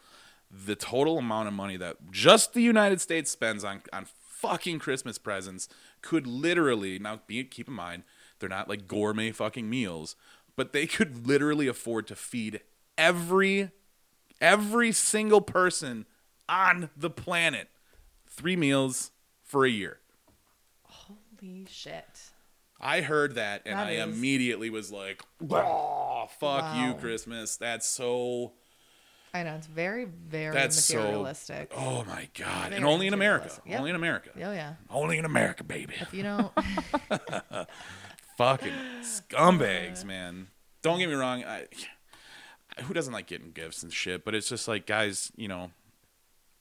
the 0.49 0.75
total 0.75 1.17
amount 1.17 1.47
of 1.47 1.53
money 1.53 1.75
that 1.77 2.11
just 2.11 2.53
the 2.53 2.61
United 2.61 3.01
States 3.01 3.31
spends 3.31 3.63
on 3.63 3.81
on 3.91 4.05
fucking 4.05 4.79
Christmas 4.79 5.17
presents 5.17 5.67
could 6.01 6.25
literally 6.25 6.97
now 6.97 7.19
be 7.27 7.43
keep 7.43 7.67
in 7.67 7.73
mind 7.73 8.03
they're 8.39 8.49
not 8.49 8.69
like 8.69 8.87
gourmet 8.87 9.31
fucking 9.31 9.69
meals, 9.69 10.15
but 10.55 10.73
they 10.73 10.87
could 10.87 11.27
literally 11.27 11.67
afford 11.67 12.07
to 12.07 12.15
feed 12.15 12.61
every 12.97 13.71
every 14.41 14.91
single 14.91 15.41
person 15.41 16.05
on 16.47 16.89
the 16.95 17.09
planet 17.09 17.67
three 18.25 18.55
meals 18.55 19.11
for 19.43 19.65
a 19.65 19.69
year. 19.69 19.99
Holy 20.83 21.65
shit. 21.69 22.31
I 22.81 23.01
heard 23.01 23.35
that 23.35 23.63
and 23.65 23.77
That 23.77 23.87
I 23.87 23.91
is- 23.91 24.03
immediately 24.17 24.69
was 24.69 24.91
like, 24.91 25.21
"Oh, 25.49 26.27
fuck 26.39 26.77
you, 26.77 26.93
Christmas. 26.95 27.57
That's 27.57 27.85
so 27.87 28.53
I 29.33 29.43
know 29.43 29.53
it's 29.55 29.67
very, 29.67 30.05
very 30.05 30.53
That's 30.53 30.83
so- 30.83 31.25
Oh 31.75 32.03
my 32.05 32.29
god! 32.37 32.73
and 32.73 32.83
only 32.85 33.05
in 33.07 33.13
America. 33.13 33.51
Yep. 33.65 33.77
Only 33.79 33.89
in 33.91 33.95
America. 33.95 34.29
Oh 34.35 34.51
yeah. 34.51 34.73
Only 34.89 35.17
in 35.17 35.25
America, 35.25 35.63
baby. 35.63 35.93
If 35.99 36.13
you 36.13 36.23
don't, 36.23 36.51
Fucking 38.37 38.73
scumbags, 39.01 40.05
man. 40.05 40.47
Don't 40.81 40.97
get 40.99 41.09
me 41.09 41.15
wrong. 41.15 41.43
I, 41.43 41.65
who 42.83 42.93
doesn't 42.93 43.11
like 43.13 43.27
getting 43.27 43.51
gifts 43.51 43.83
and 43.83 43.91
shit? 43.93 44.23
But 44.23 44.33
it's 44.33 44.47
just 44.47 44.67
like, 44.67 44.85
guys, 44.87 45.31
you 45.35 45.49
know, 45.49 45.71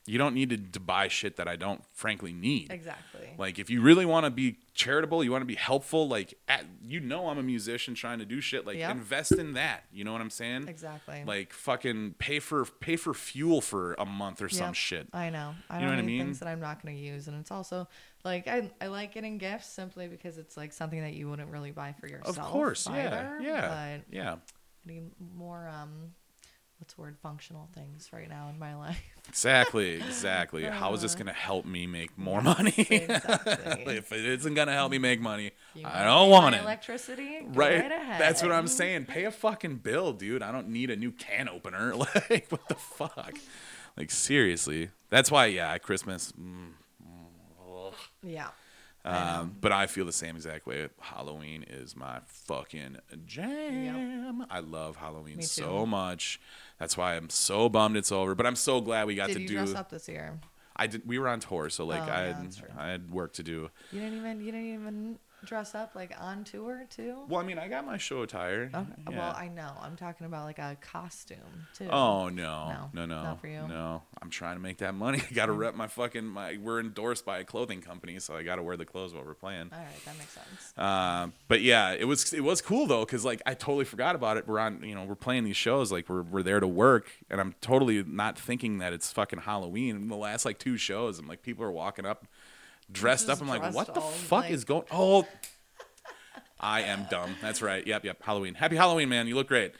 you 0.08 0.18
don't 0.18 0.34
need 0.34 0.50
to, 0.50 0.56
to 0.56 0.80
buy 0.80 1.08
shit 1.08 1.36
that 1.36 1.46
I 1.48 1.56
don't 1.56 1.82
frankly 1.94 2.32
need. 2.32 2.70
Exactly. 2.72 3.28
Like 3.36 3.58
if 3.58 3.68
you 3.70 3.80
really 3.82 4.06
want 4.06 4.24
to 4.24 4.30
be 4.30 4.56
charitable, 4.74 5.22
you 5.22 5.30
want 5.32 5.42
to 5.42 5.46
be 5.46 5.54
helpful. 5.56 6.08
Like 6.08 6.34
at, 6.48 6.64
you 6.86 7.00
know, 7.00 7.28
I'm 7.28 7.38
a 7.38 7.42
musician 7.42 7.94
trying 7.94 8.18
to 8.20 8.24
do 8.24 8.40
shit. 8.40 8.66
Like 8.66 8.76
Yeah. 8.78 8.90
invest 8.90 9.32
in 9.32 9.54
that. 9.54 9.84
You 9.92 10.04
know 10.04 10.12
what 10.12 10.20
I'm 10.20 10.30
saying? 10.30 10.68
Exactly. 10.68 11.22
Like 11.26 11.52
fucking 11.52 12.14
pay 12.18 12.38
for 12.40 12.64
pay 12.64 12.96
for 12.96 13.12
fuel 13.14 13.60
for 13.60 13.94
a 13.94 14.06
month 14.06 14.40
or 14.42 14.48
some 14.48 14.68
Yep. 14.68 14.74
shit. 14.74 15.08
I 15.12 15.30
know. 15.30 15.54
I 15.68 15.74
You 15.76 15.80
don't 15.80 15.90
know 15.90 15.96
what 15.96 16.02
I 16.02 16.06
mean? 16.06 16.24
things 16.26 16.38
that 16.40 16.48
I'm 16.48 16.60
not 16.60 16.82
going 16.82 16.94
to 16.96 17.00
use, 17.02 17.28
and 17.28 17.38
it's 17.40 17.50
also 17.50 17.88
like 18.24 18.48
I 18.48 18.70
I 18.80 18.86
like 18.86 19.12
getting 19.12 19.38
gifts 19.38 19.66
simply 19.68 20.08
because 20.08 20.38
it's 20.38 20.56
like 20.56 20.72
something 20.72 21.00
that 21.00 21.14
you 21.14 21.28
wouldn't 21.28 21.50
really 21.50 21.70
buy 21.72 21.94
for 22.00 22.06
yourself. 22.08 22.38
Of 22.38 22.44
course, 22.44 22.86
yeah, 22.88 22.92
either, 23.06 23.38
yeah, 23.42 23.68
But 24.00 24.14
yeah. 24.14 24.32
I 24.34 24.90
need 24.90 25.10
more 25.36 25.68
um, 25.68 26.14
what's 26.78 26.94
the 26.94 27.00
word? 27.00 27.16
Functional 27.22 27.68
things 27.74 28.08
right 28.12 28.28
now 28.28 28.48
in 28.48 28.58
my 28.58 28.74
life. 28.76 29.02
Exactly, 29.28 29.92
exactly. 30.06 30.64
How 30.64 30.92
is 30.94 31.02
this 31.02 31.14
Uh, 31.14 31.18
gonna 31.18 31.32
help 31.32 31.64
me 31.66 31.86
make 31.86 32.16
more 32.16 32.40
money? 32.40 32.72
exactly. 32.76 33.96
if 33.96 34.12
it 34.12 34.24
isn't 34.24 34.54
gonna 34.54 34.72
help 34.72 34.90
me 34.90 34.98
make 34.98 35.20
money, 35.20 35.50
You 35.74 35.86
I 35.86 36.04
don't 36.04 36.30
want 36.30 36.54
it. 36.54 36.62
Electricity, 36.62 37.40
right? 37.46 37.82
right 37.82 37.92
ahead. 37.92 38.20
That's 38.20 38.42
what 38.42 38.52
I'm 38.52 38.66
saying. 38.68 39.06
Pay 39.06 39.24
a 39.24 39.30
fucking 39.30 39.76
bill, 39.76 40.12
dude. 40.12 40.42
I 40.42 40.50
don't 40.52 40.68
need 40.68 40.90
a 40.90 40.96
new 40.96 41.12
can 41.12 41.48
opener. 41.48 41.94
Like, 42.30 42.46
what 42.50 42.66
the 42.68 42.74
fuck? 42.74 43.34
Like, 43.96 44.10
seriously. 44.10 44.90
That's 45.10 45.30
why, 45.30 45.46
yeah, 45.46 45.72
at 45.72 45.82
Christmas. 45.82 46.32
Mm, 46.32 46.70
mm. 47.04 47.92
Yeah. 48.22 48.48
Um, 49.04 49.56
but 49.60 49.72
I 49.72 49.86
feel 49.86 50.04
the 50.04 50.12
same 50.12 50.36
exact 50.36 50.66
way. 50.66 50.88
Halloween 51.00 51.64
is 51.68 51.96
my 51.96 52.18
fucking 52.26 52.98
jam. 53.26 54.44
I 54.50 54.60
love 54.60 54.96
Halloween 54.96 55.40
so 55.42 55.86
much. 55.86 56.40
That's 56.78 56.96
why 56.96 57.16
I'm 57.16 57.30
so 57.30 57.68
bummed 57.68 57.96
it's 57.96 58.12
over. 58.12 58.34
But 58.34 58.46
I'm 58.46 58.56
so 58.56 58.80
glad 58.80 59.06
we 59.06 59.14
got 59.14 59.28
to 59.28 59.34
do 59.34 59.38
Did 59.40 59.48
to 59.48 59.52
you 59.54 59.58
do. 59.60 59.64
dress 59.66 59.78
up 59.80 59.90
this 59.90 60.08
year? 60.08 60.38
I 60.76 60.86
did. 60.86 61.06
We 61.06 61.18
were 61.18 61.28
on 61.28 61.40
tour, 61.40 61.70
so 61.70 61.84
like 61.86 62.02
Oh, 62.02 62.12
I 62.12 62.26
yeah, 62.26 62.36
had. 62.36 62.56
I 62.78 62.88
had 62.90 63.10
work 63.10 63.32
to 63.34 63.42
do. 63.42 63.70
You 63.92 64.00
didn't 64.00 64.18
even 64.18 64.40
you 64.40 64.52
didn't 64.52 64.74
even 64.74 65.18
dress 65.44 65.74
up 65.74 65.94
like 65.94 66.12
on 66.20 66.44
tour 66.44 66.84
too. 66.90 67.16
Well, 67.28 67.40
I 67.40 67.44
mean, 67.44 67.58
I 67.58 67.68
got 67.68 67.86
my 67.86 67.96
show 67.96 68.22
attire. 68.22 68.70
Okay. 68.74 68.86
yeah. 69.10 69.18
Well, 69.18 69.34
I 69.36 69.48
know. 69.48 69.70
I'm 69.80 69.96
talking 69.96 70.26
about 70.26 70.44
like 70.44 70.58
a 70.58 70.76
costume 70.80 71.66
too. 71.76 71.88
Oh 71.90 72.28
no, 72.28 72.68
No, 72.68 72.90
no, 72.92 73.06
no, 73.06 73.22
not 73.22 73.40
for 73.40 73.46
you. 73.48 73.66
no! 73.68 74.02
I'm 74.20 74.30
trying 74.30 74.56
to 74.56 74.62
make 74.62 74.78
that 74.78 74.94
money. 74.94 75.22
I 75.30 75.34
got 75.34 75.46
to 75.46 75.52
rep 75.52 75.74
my 75.74 75.86
fucking. 75.86 76.24
My 76.24 76.58
we're 76.60 76.80
endorsed 76.80 77.24
by 77.24 77.38
a 77.38 77.44
clothing 77.44 77.80
company, 77.80 78.18
so 78.18 78.36
I 78.36 78.42
got 78.42 78.56
to 78.56 78.62
wear 78.62 78.76
the 78.76 78.84
clothes 78.84 79.14
while 79.14 79.24
we're 79.24 79.34
playing. 79.34 79.70
All 79.72 79.78
right, 79.78 80.04
that 80.04 80.18
makes 80.18 80.32
sense. 80.32 80.72
Uh, 80.76 81.28
but 81.46 81.60
yeah, 81.60 81.92
it 81.92 82.04
was 82.06 82.32
it 82.32 82.42
was 82.42 82.60
cool 82.60 82.86
though, 82.86 83.04
because 83.04 83.24
like 83.24 83.40
I 83.46 83.54
totally 83.54 83.84
forgot 83.84 84.14
about 84.14 84.36
it. 84.36 84.48
We're 84.48 84.58
on, 84.58 84.82
you 84.82 84.94
know, 84.94 85.04
we're 85.04 85.14
playing 85.14 85.44
these 85.44 85.56
shows, 85.56 85.92
like 85.92 86.08
we're 86.08 86.22
we're 86.22 86.42
there 86.42 86.60
to 86.60 86.68
work, 86.68 87.10
and 87.30 87.40
I'm 87.40 87.54
totally 87.60 88.02
not 88.02 88.38
thinking 88.38 88.78
that 88.78 88.92
it's 88.92 89.12
fucking 89.12 89.40
Halloween. 89.40 89.96
In 89.96 90.08
the 90.08 90.16
last 90.16 90.44
like 90.44 90.58
two 90.58 90.76
shows, 90.76 91.18
I'm 91.18 91.28
like 91.28 91.42
people 91.42 91.64
are 91.64 91.70
walking 91.72 92.04
up 92.06 92.26
dressed 92.90 93.28
up. 93.28 93.40
I'm 93.40 93.48
like, 93.48 93.72
what 93.74 93.92
the 93.94 94.00
fuck 94.00 94.44
like- 94.44 94.50
is 94.50 94.64
going? 94.64 94.84
Oh, 94.90 95.26
I 96.60 96.82
am 96.82 97.06
dumb. 97.10 97.36
That's 97.40 97.62
right. 97.62 97.86
Yep, 97.86 98.04
yep. 98.04 98.22
Halloween. 98.22 98.54
Happy 98.54 98.76
Halloween, 98.76 99.08
man. 99.08 99.26
You 99.28 99.34
look 99.36 99.48
great. 99.48 99.74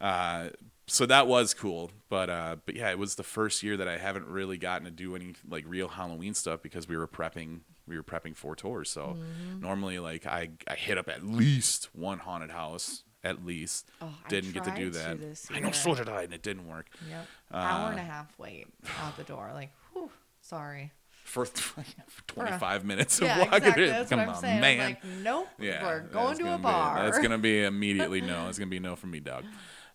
Uh, 0.00 0.50
so 0.86 1.06
that 1.06 1.26
was 1.26 1.54
cool, 1.54 1.90
but 2.08 2.28
uh, 2.28 2.56
but 2.66 2.74
yeah, 2.74 2.90
it 2.90 2.98
was 2.98 3.14
the 3.14 3.22
first 3.22 3.62
year 3.62 3.76
that 3.76 3.86
I 3.88 3.96
haven't 3.96 4.26
really 4.26 4.58
gotten 4.58 4.84
to 4.86 4.90
do 4.90 5.14
any 5.14 5.34
like 5.48 5.64
real 5.66 5.88
Halloween 5.88 6.34
stuff 6.34 6.62
because 6.62 6.88
we 6.88 6.96
were 6.96 7.06
prepping 7.06 7.60
we 7.86 7.96
were 7.96 8.02
prepping 8.02 8.36
for 8.36 8.56
tours. 8.56 8.90
So 8.90 9.16
Mm-hmm. 9.18 9.60
normally 9.60 9.98
like 9.98 10.26
I 10.26 10.50
I 10.68 10.74
hit 10.74 10.98
up 10.98 11.08
at 11.08 11.22
least 11.24 11.88
one 11.94 12.18
haunted 12.18 12.50
house 12.50 13.04
at 13.22 13.44
least. 13.46 13.88
Oh, 14.02 14.12
didn't 14.28 14.52
get 14.52 14.64
to 14.64 14.70
do 14.72 14.90
tried 14.90 15.18
to 15.20 15.26
that. 15.26 15.38
I 15.54 15.60
know 15.60 15.70
so 15.70 15.94
did 15.94 16.08
I, 16.08 16.22
and 16.22 16.34
it 16.34 16.42
didn't 16.42 16.66
work 16.66 16.88
Yep. 17.08 17.26
Uh, 17.52 17.56
Hour 17.56 17.90
and 17.92 18.00
a 18.00 18.02
half 18.02 18.36
wait 18.38 18.66
out 19.00 19.16
the 19.16 19.22
door. 19.24 19.50
Like, 19.54 19.70
whew, 19.92 20.10
sorry. 20.40 20.90
For, 21.30 21.44
for 21.46 21.84
25 22.28 22.84
minutes 22.84 23.18
of 23.20 23.28
Yeah, 23.28 23.38
walking 23.38 23.54
exactly. 23.54 23.86
That's 23.86 24.08
Come 24.10 24.18
what 24.18 24.28
I'm 24.28 24.34
on, 24.34 24.40
saying. 24.40 24.60
Man. 24.60 24.78
like, 24.78 25.04
nope. 25.22 25.48
Yeah, 25.58 25.82
we're 25.84 26.00
going 26.00 26.38
to 26.38 26.52
a 26.54 26.56
be- 26.58 26.62
bar. 26.62 27.02
that's 27.04 27.18
gonna 27.18 27.38
be 27.38 27.64
immediately 27.64 28.20
no. 28.20 28.48
It's 28.48 28.58
gonna 28.58 28.70
be 28.70 28.80
no 28.80 28.96
from 28.96 29.10
me, 29.12 29.20
dog. 29.20 29.44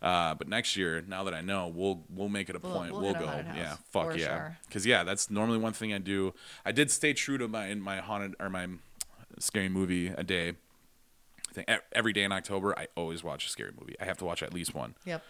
Uh, 0.01 0.35
but 0.35 0.47
next 0.47 0.75
year, 0.77 1.03
now 1.07 1.23
that 1.23 1.33
I 1.33 1.41
know, 1.41 1.67
we'll 1.67 2.03
we'll 2.09 2.29
make 2.29 2.49
it 2.49 2.55
a 2.55 2.59
We'll- 2.59 2.73
point. 2.73 2.91
we'll 2.91 3.01
We'll, 3.01 3.13
hit 3.13 3.21
a 3.21 3.25
go. 3.25 3.27
haunted 3.27 3.45
house, 3.47 3.57
Yeah, 3.57 3.75
fuck 3.91 4.11
for 4.11 4.17
yeah. 4.17 4.25
sure. 4.27 4.57
Because 4.67 4.85
yeah, 4.85 5.03
that's 5.03 5.29
normally 5.29 5.57
one 5.57 5.73
thing 5.73 5.93
I 5.93 5.97
do. 5.97 6.33
I 6.65 6.71
did 6.71 6.91
stay 6.91 7.13
true 7.13 7.37
to 7.37 7.47
my 7.47 7.73
my 7.75 7.97
haunted 7.97 8.35
or 8.39 8.49
my 8.49 8.67
scary 9.39 9.69
movie 9.69 10.07
a 10.07 10.23
day. 10.23 10.49
I 11.49 11.53
think 11.53 11.69
e- 11.69 11.75
every 11.93 12.13
day 12.13 12.23
in 12.23 12.31
October, 12.31 12.77
I 12.77 12.87
always 12.95 13.23
watch 13.23 13.45
a 13.45 13.49
scary 13.49 13.71
movie. 13.79 13.95
I 13.99 14.05
have 14.05 14.17
to 14.17 14.25
watch 14.25 14.43
at 14.43 14.53
least 14.53 14.73
one. 14.75 14.95
Yep. 15.05 15.23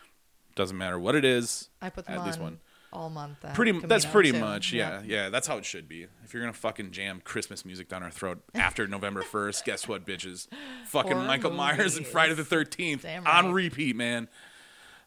Doesn't 0.55 0.77
matter 0.77 0.99
what 0.99 1.15
it 1.15 1.23
is. 1.25 1.69
I 1.81 1.89
put 1.89 2.05
them 2.05 2.15
at 2.15 2.21
on 2.21 2.25
least 2.25 2.39
one. 2.39 2.59
All 2.95 3.09
month. 3.09 3.37
Pretty. 3.53 3.71
That's 3.73 4.05
pretty 4.05 4.31
too. 4.31 4.39
much. 4.39 4.71
Yeah, 4.73 4.95
Yep. 5.01 5.03
yeah. 5.07 5.29
That's 5.29 5.47
how 5.47 5.57
it 5.57 5.65
should 5.65 5.87
be. 5.87 6.07
If 6.23 6.33
you're 6.33 6.41
gonna 6.41 6.53
fucking 6.53 6.91
jam 6.91 7.21
Christmas 7.23 7.65
music 7.65 7.89
down 7.89 8.01
our 8.03 8.09
throat 8.11 8.41
after 8.55 8.87
November 8.87 9.21
first, 9.21 9.65
guess 9.65 9.87
what, 9.87 10.05
bitches? 10.05 10.47
Fucking 10.87 11.11
Horror 11.11 11.25
Michael 11.27 11.51
Myers 11.51 11.97
and. 11.97 12.05
Friday 12.07 12.33
the 12.33 12.45
Thirteenth 12.45 13.01
Damn 13.03 13.27
on 13.27 13.51
repeat, 13.51 13.95
man. 13.95 14.27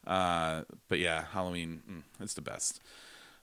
Uh, 0.06 0.62
but 0.88 0.98
yeah, 0.98 1.24
Halloween, 1.32 1.82
mm, 1.90 2.02
it's 2.22 2.34
the 2.34 2.40
best. 2.42 2.80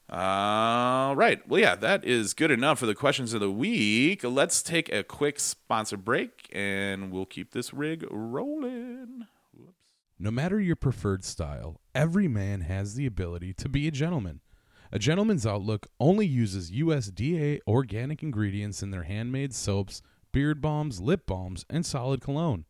All 0.10 1.16
right. 1.16 1.48
Well, 1.48 1.60
yeah, 1.60 1.76
that 1.76 2.06
is 2.06 2.34
good 2.36 2.52
enough 2.52 2.78
for 2.80 2.86
the 2.86 2.94
questions 2.94 3.34
of 3.34 3.40
the 3.40 3.50
week. 3.52 4.24
Let's 4.24 4.62
take 4.62 4.92
a 4.94 5.04
quick 5.04 5.40
sponsor 5.40 5.98
break, 5.98 6.48
and 6.54 7.12
we'll 7.12 7.26
keep 7.26 7.52
this 7.52 7.74
rig 7.74 8.06
rolling. 8.12 9.26
No 10.18 10.32
matter 10.32 10.62
your 10.62 10.78
preferred 10.78 11.26
style, 11.26 11.82
every 11.94 12.30
man 12.30 12.62
has 12.62 12.96
the 12.96 13.06
ability 13.06 13.54
to 13.56 13.68
be 13.68 13.86
a 13.88 13.92
gentleman. 13.92 14.40
A 14.92 15.00
Gentleman's 15.00 15.46
Outlook 15.46 15.88
only 16.00 16.26
uses 16.26 16.72
USDA 16.72 17.60
organic 17.68 18.24
ingredients 18.24 18.82
in 18.82 18.92
their 18.92 19.04
handmade 19.04 19.54
soaps, 19.54 20.02
beard 20.32 20.62
balms, 20.62 21.02
lip 21.02 21.26
balms, 21.26 21.66
and 21.70 21.86
solid 21.86 22.22
cologne. 22.22 22.64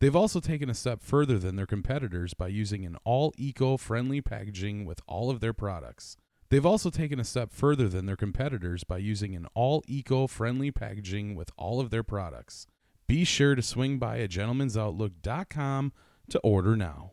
They've 0.00 0.16
also 0.16 0.40
taken 0.40 0.68
a 0.68 0.74
step 0.74 1.00
further 1.00 1.38
than 1.38 1.54
their 1.54 1.66
competitors 1.66 2.34
by 2.34 2.48
using 2.48 2.84
an 2.84 2.96
all 3.04 3.32
eco 3.36 3.76
friendly 3.76 4.20
packaging 4.20 4.84
with 4.84 5.00
all 5.06 5.30
of 5.30 5.38
their 5.38 5.52
products. 5.52 6.16
They've 6.48 6.66
also 6.66 6.90
taken 6.90 7.20
a 7.20 7.24
step 7.24 7.52
further 7.52 7.88
than 7.88 8.06
their 8.06 8.16
competitors 8.16 8.82
by 8.82 8.98
using 8.98 9.36
an 9.36 9.46
all 9.54 9.84
eco 9.86 10.26
friendly 10.26 10.72
packaging 10.72 11.36
with 11.36 11.50
all 11.56 11.78
of 11.78 11.90
their 11.90 12.02
products. 12.02 12.66
Be 13.06 13.22
sure 13.22 13.54
to 13.54 13.62
swing 13.62 13.98
by 13.98 14.16
a 14.16 14.26
gentlemansoutlook.com 14.26 15.92
to 16.30 16.38
order 16.40 16.76
now. 16.76 17.10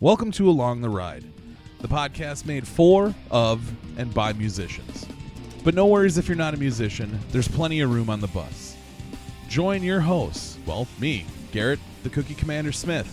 Welcome 0.00 0.30
to 0.32 0.50
Along 0.50 0.82
the 0.82 0.90
Ride, 0.90 1.24
the 1.80 1.88
podcast 1.88 2.44
made 2.44 2.68
for, 2.68 3.14
of, 3.30 3.72
and 3.98 4.12
by 4.12 4.34
musicians. 4.34 5.06
But 5.64 5.74
no 5.74 5.86
worries 5.86 6.18
if 6.18 6.28
you're 6.28 6.36
not 6.36 6.52
a 6.52 6.58
musician, 6.58 7.18
there's 7.30 7.48
plenty 7.48 7.80
of 7.80 7.92
room 7.92 8.10
on 8.10 8.20
the 8.20 8.26
bus. 8.28 8.76
Join 9.48 9.82
your 9.82 10.00
hosts, 10.00 10.58
well, 10.66 10.86
me, 11.00 11.24
Garrett, 11.52 11.80
the 12.02 12.10
Cookie 12.10 12.34
Commander 12.34 12.70
Smith, 12.70 13.08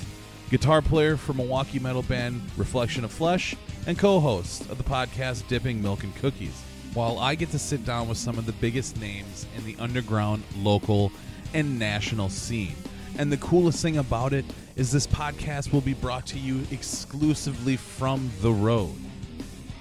guitar 0.50 0.82
player 0.82 1.16
for 1.16 1.34
Milwaukee 1.34 1.80
metal 1.80 2.04
band 2.04 2.42
Reflection 2.58 3.06
of 3.06 3.12
Flesh, 3.12 3.56
and 3.88 3.98
co 3.98 4.20
host 4.20 4.70
of 4.70 4.78
the 4.78 4.84
podcast 4.84 5.48
Dipping 5.48 5.82
Milk 5.82 6.04
and 6.04 6.14
Cookies, 6.18 6.62
while 6.94 7.20
I 7.20 7.36
get 7.36 7.52
to 7.52 7.60
sit 7.60 7.86
down 7.86 8.10
with 8.10 8.18
some 8.18 8.38
of 8.38 8.46
the 8.46 8.52
biggest 8.52 9.00
names 9.00 9.46
in 9.58 9.64
the 9.64 9.78
underground, 9.80 10.44
local, 10.58 11.10
and 11.54 11.80
national 11.80 12.28
scene. 12.28 12.76
And 13.18 13.32
the 13.32 13.38
coolest 13.38 13.82
thing 13.82 13.98
about 13.98 14.34
it 14.34 14.46
is 14.76 14.92
this 14.92 15.08
podcast 15.08 15.72
will 15.72 15.82
be 15.82 15.94
brought 15.94 16.26
to 16.28 16.40
you 16.40 16.62
exclusively 16.72 17.78
from 17.78 18.32
the 18.42 18.52
road, 18.52 18.96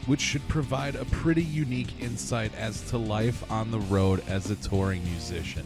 which 0.07 0.21
should 0.21 0.47
provide 0.49 0.97
a 0.97 1.05
pretty 1.07 1.43
unique 1.43 2.01
insight 2.01 2.55
as 2.57 2.83
to 2.91 2.99
life 2.99 3.51
on 3.51 3.71
the 3.71 3.81
road 3.81 4.23
as 4.29 4.51
a 4.51 4.57
touring 4.57 5.03
musician. 5.05 5.65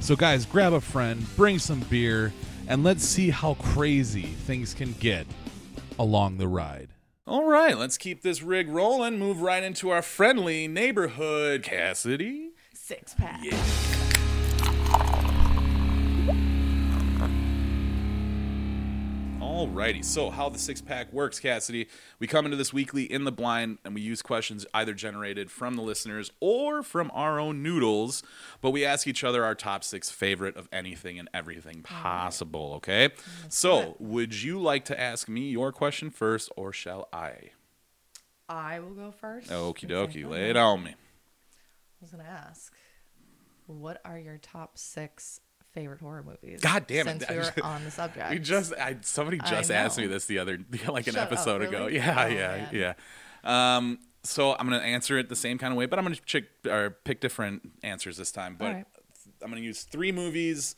So, 0.00 0.16
guys, 0.16 0.44
grab 0.44 0.72
a 0.72 0.80
friend, 0.80 1.24
bring 1.36 1.58
some 1.58 1.80
beer, 1.88 2.32
and 2.68 2.82
let's 2.82 3.04
see 3.04 3.30
how 3.30 3.54
crazy 3.54 4.22
things 4.22 4.74
can 4.74 4.92
get 4.94 5.26
along 5.98 6.38
the 6.38 6.48
ride. 6.48 6.88
All 7.26 7.44
right, 7.44 7.76
let's 7.76 7.98
keep 7.98 8.22
this 8.22 8.42
rig 8.42 8.68
rolling. 8.68 9.18
Move 9.18 9.40
right 9.40 9.62
into 9.62 9.90
our 9.90 10.02
friendly 10.02 10.68
neighborhood, 10.68 11.62
Cassidy. 11.62 12.50
Six 12.72 13.14
pack. 13.14 13.42
Alrighty, 19.56 20.04
so 20.04 20.28
how 20.28 20.50
the 20.50 20.58
six 20.58 20.82
pack 20.82 21.10
works, 21.14 21.40
Cassidy. 21.40 21.88
We 22.18 22.26
come 22.26 22.44
into 22.44 22.58
this 22.58 22.74
weekly 22.74 23.10
in 23.10 23.24
the 23.24 23.32
blind 23.32 23.78
and 23.86 23.94
we 23.94 24.02
use 24.02 24.20
questions 24.20 24.66
either 24.74 24.92
generated 24.92 25.50
from 25.50 25.76
the 25.76 25.82
listeners 25.82 26.30
or 26.40 26.82
from 26.82 27.10
our 27.14 27.40
own 27.40 27.62
noodles, 27.62 28.22
but 28.60 28.72
we 28.72 28.84
ask 28.84 29.06
each 29.06 29.24
other 29.24 29.46
our 29.46 29.54
top 29.54 29.82
six 29.82 30.10
favorite 30.10 30.58
of 30.58 30.68
anything 30.70 31.18
and 31.18 31.30
everything 31.32 31.80
possible, 31.80 32.74
okay? 32.74 33.08
So, 33.48 33.96
would 33.98 34.42
you 34.42 34.60
like 34.60 34.84
to 34.86 35.00
ask 35.00 35.26
me 35.26 35.48
your 35.48 35.72
question 35.72 36.10
first 36.10 36.52
or 36.54 36.70
shall 36.70 37.08
I? 37.10 37.52
I 38.50 38.80
will 38.80 38.92
go 38.92 39.10
first. 39.10 39.48
Okie 39.48 39.88
dokie, 39.88 40.28
lay 40.28 40.50
it 40.50 40.58
on 40.58 40.84
me. 40.84 40.90
I 40.90 40.94
was 42.02 42.10
gonna 42.10 42.24
ask, 42.24 42.74
what 43.66 44.02
are 44.04 44.18
your 44.18 44.36
top 44.36 44.76
six 44.76 45.40
favorite 45.76 46.00
horror 46.00 46.24
movies? 46.24 46.60
God 46.60 46.86
damn 46.86 47.06
it, 47.06 47.20
Since 47.22 47.30
we 47.30 47.36
were 47.62 47.66
on 47.68 47.84
the 47.84 47.90
subject. 47.90 48.30
We 48.30 48.38
just 48.38 48.72
I 48.74 48.96
somebody 49.02 49.38
just 49.38 49.70
asked 49.70 49.98
me 49.98 50.06
this 50.06 50.24
the 50.26 50.38
other 50.40 50.58
like 50.88 51.06
an 51.06 51.12
Shut 51.14 51.22
up, 51.22 51.32
episode 51.32 51.62
ago. 51.62 51.86
Yeah, 51.86 52.24
Oh, 52.24 52.26
yeah, 52.26 52.56
man. 52.56 52.68
yeah. 52.72 53.76
Um 53.78 53.98
so 54.24 54.52
I'm 54.58 54.66
gonna 54.68 54.78
answer 54.82 55.18
it 55.18 55.28
the 55.28 55.36
same 55.36 55.58
kind 55.58 55.72
of 55.72 55.76
way, 55.78 55.86
but 55.86 55.98
I'm 55.98 56.04
gonna 56.04 56.16
check 56.16 56.44
or 56.68 56.96
pick 57.04 57.20
different 57.20 57.70
answers 57.82 58.16
this 58.16 58.32
time. 58.32 58.56
But 58.58 58.64
Alright. 58.66 58.86
I'm 59.42 59.50
gonna 59.50 59.60
use 59.60 59.82
three 59.84 60.12
movies 60.12 60.74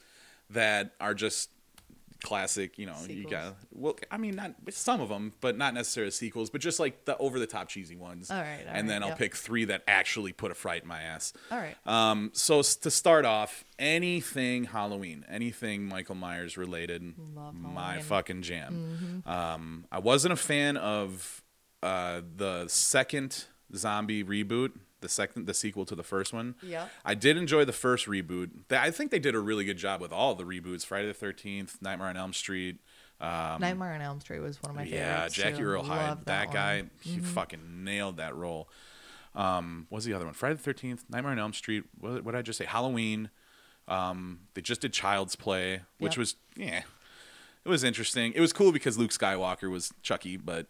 that 0.50 0.92
are 1.00 1.14
just 1.14 1.50
classic. 2.22 2.78
You 2.78 2.86
know, 2.86 2.96
you 3.08 3.28
got 3.28 3.56
well. 3.72 3.96
I 4.10 4.16
mean, 4.16 4.36
not 4.36 4.54
some 4.70 5.00
of 5.00 5.08
them, 5.08 5.32
but 5.40 5.56
not 5.56 5.74
necessarily 5.74 6.10
sequels, 6.10 6.50
but 6.50 6.60
just 6.60 6.80
like 6.80 7.04
the 7.04 7.16
over 7.18 7.38
the 7.38 7.46
top 7.46 7.68
cheesy 7.68 7.96
ones. 7.96 8.30
Alright, 8.30 8.60
alright, 8.60 8.66
and 8.76 8.88
then 8.88 9.02
I'll 9.02 9.10
yep. 9.10 9.18
pick 9.18 9.36
three 9.36 9.64
that 9.66 9.82
actually 9.86 10.32
put 10.32 10.50
a 10.50 10.54
fright 10.54 10.82
in 10.82 10.88
my 10.88 11.02
ass. 11.02 11.32
All 11.50 11.58
right. 11.58 11.76
Um, 11.86 12.30
so 12.34 12.62
to 12.62 12.90
start 12.90 13.24
off, 13.24 13.64
anything 13.78 14.64
Halloween, 14.64 15.24
anything 15.28 15.84
Michael 15.84 16.14
Myers 16.14 16.56
related, 16.56 17.02
Love 17.34 17.54
my 17.54 17.68
Halloween. 17.70 17.98
Mm-hmm. 17.98 18.08
fucking 18.08 18.42
jam. 18.42 19.22
Um, 19.26 19.84
I 19.90 19.98
wasn't 19.98 20.32
a 20.32 20.36
fan 20.36 20.76
of 20.76 21.42
uh, 21.82 22.22
the 22.36 22.66
second 22.68 23.44
zombie 23.74 24.24
reboot, 24.24 24.72
the 25.00 25.08
second, 25.08 25.46
the 25.46 25.54
sequel 25.54 25.84
to 25.86 25.94
the 25.94 26.02
first 26.02 26.32
one. 26.32 26.54
Yeah. 26.62 26.88
I 27.04 27.14
did 27.14 27.36
enjoy 27.36 27.64
the 27.64 27.72
first 27.72 28.06
reboot. 28.06 28.50
I 28.70 28.90
think 28.90 29.10
they 29.10 29.18
did 29.18 29.34
a 29.34 29.40
really 29.40 29.64
good 29.64 29.78
job 29.78 30.00
with 30.00 30.12
all 30.12 30.34
the 30.34 30.44
reboots: 30.44 30.84
Friday 30.84 31.06
the 31.08 31.14
Thirteenth, 31.14 31.78
Nightmare 31.80 32.08
on 32.08 32.16
Elm 32.16 32.32
Street. 32.32 32.80
Um, 33.20 33.60
Nightmare 33.60 33.94
on 33.94 34.00
Elm 34.00 34.20
Street 34.20 34.40
was 34.40 34.62
one 34.62 34.70
of 34.70 34.76
my 34.76 34.84
yeah, 34.84 35.14
favorites. 35.14 35.38
Yeah, 35.38 35.44
Jackie 35.44 35.58
too. 35.58 35.64
Earle 35.64 35.84
Haley, 35.84 36.16
that, 36.26 36.46
one. 36.46 36.54
guy, 36.54 36.82
he 37.00 37.18
fucking 37.18 37.84
nailed 37.84 38.18
that 38.18 38.36
role. 38.36 38.68
Um, 39.34 39.86
what 39.88 39.96
was 39.98 40.04
the 40.04 40.14
other 40.14 40.24
one? 40.24 40.34
Friday 40.34 40.54
the 40.54 40.62
Thirteenth, 40.62 41.04
Nightmare 41.10 41.32
on 41.32 41.38
Elm 41.38 41.52
Street. 41.52 41.84
What, 42.00 42.24
what 42.24 42.32
did 42.32 42.38
I 42.38 42.42
just 42.42 42.58
say? 42.58 42.64
Halloween. 42.64 43.30
Um, 43.86 44.40
they 44.54 44.60
just 44.60 44.82
did 44.82 44.92
Child's 44.92 45.34
Play, 45.34 45.80
which 45.98 46.12
Yep. 46.12 46.18
was 46.18 46.36
yeah, 46.56 46.82
it 47.64 47.68
was 47.68 47.82
interesting. 47.84 48.32
It 48.34 48.40
was 48.40 48.52
cool 48.52 48.70
because 48.70 48.98
Luke 48.98 49.10
Skywalker 49.10 49.70
was 49.70 49.92
Chucky, 50.02 50.36
but 50.36 50.66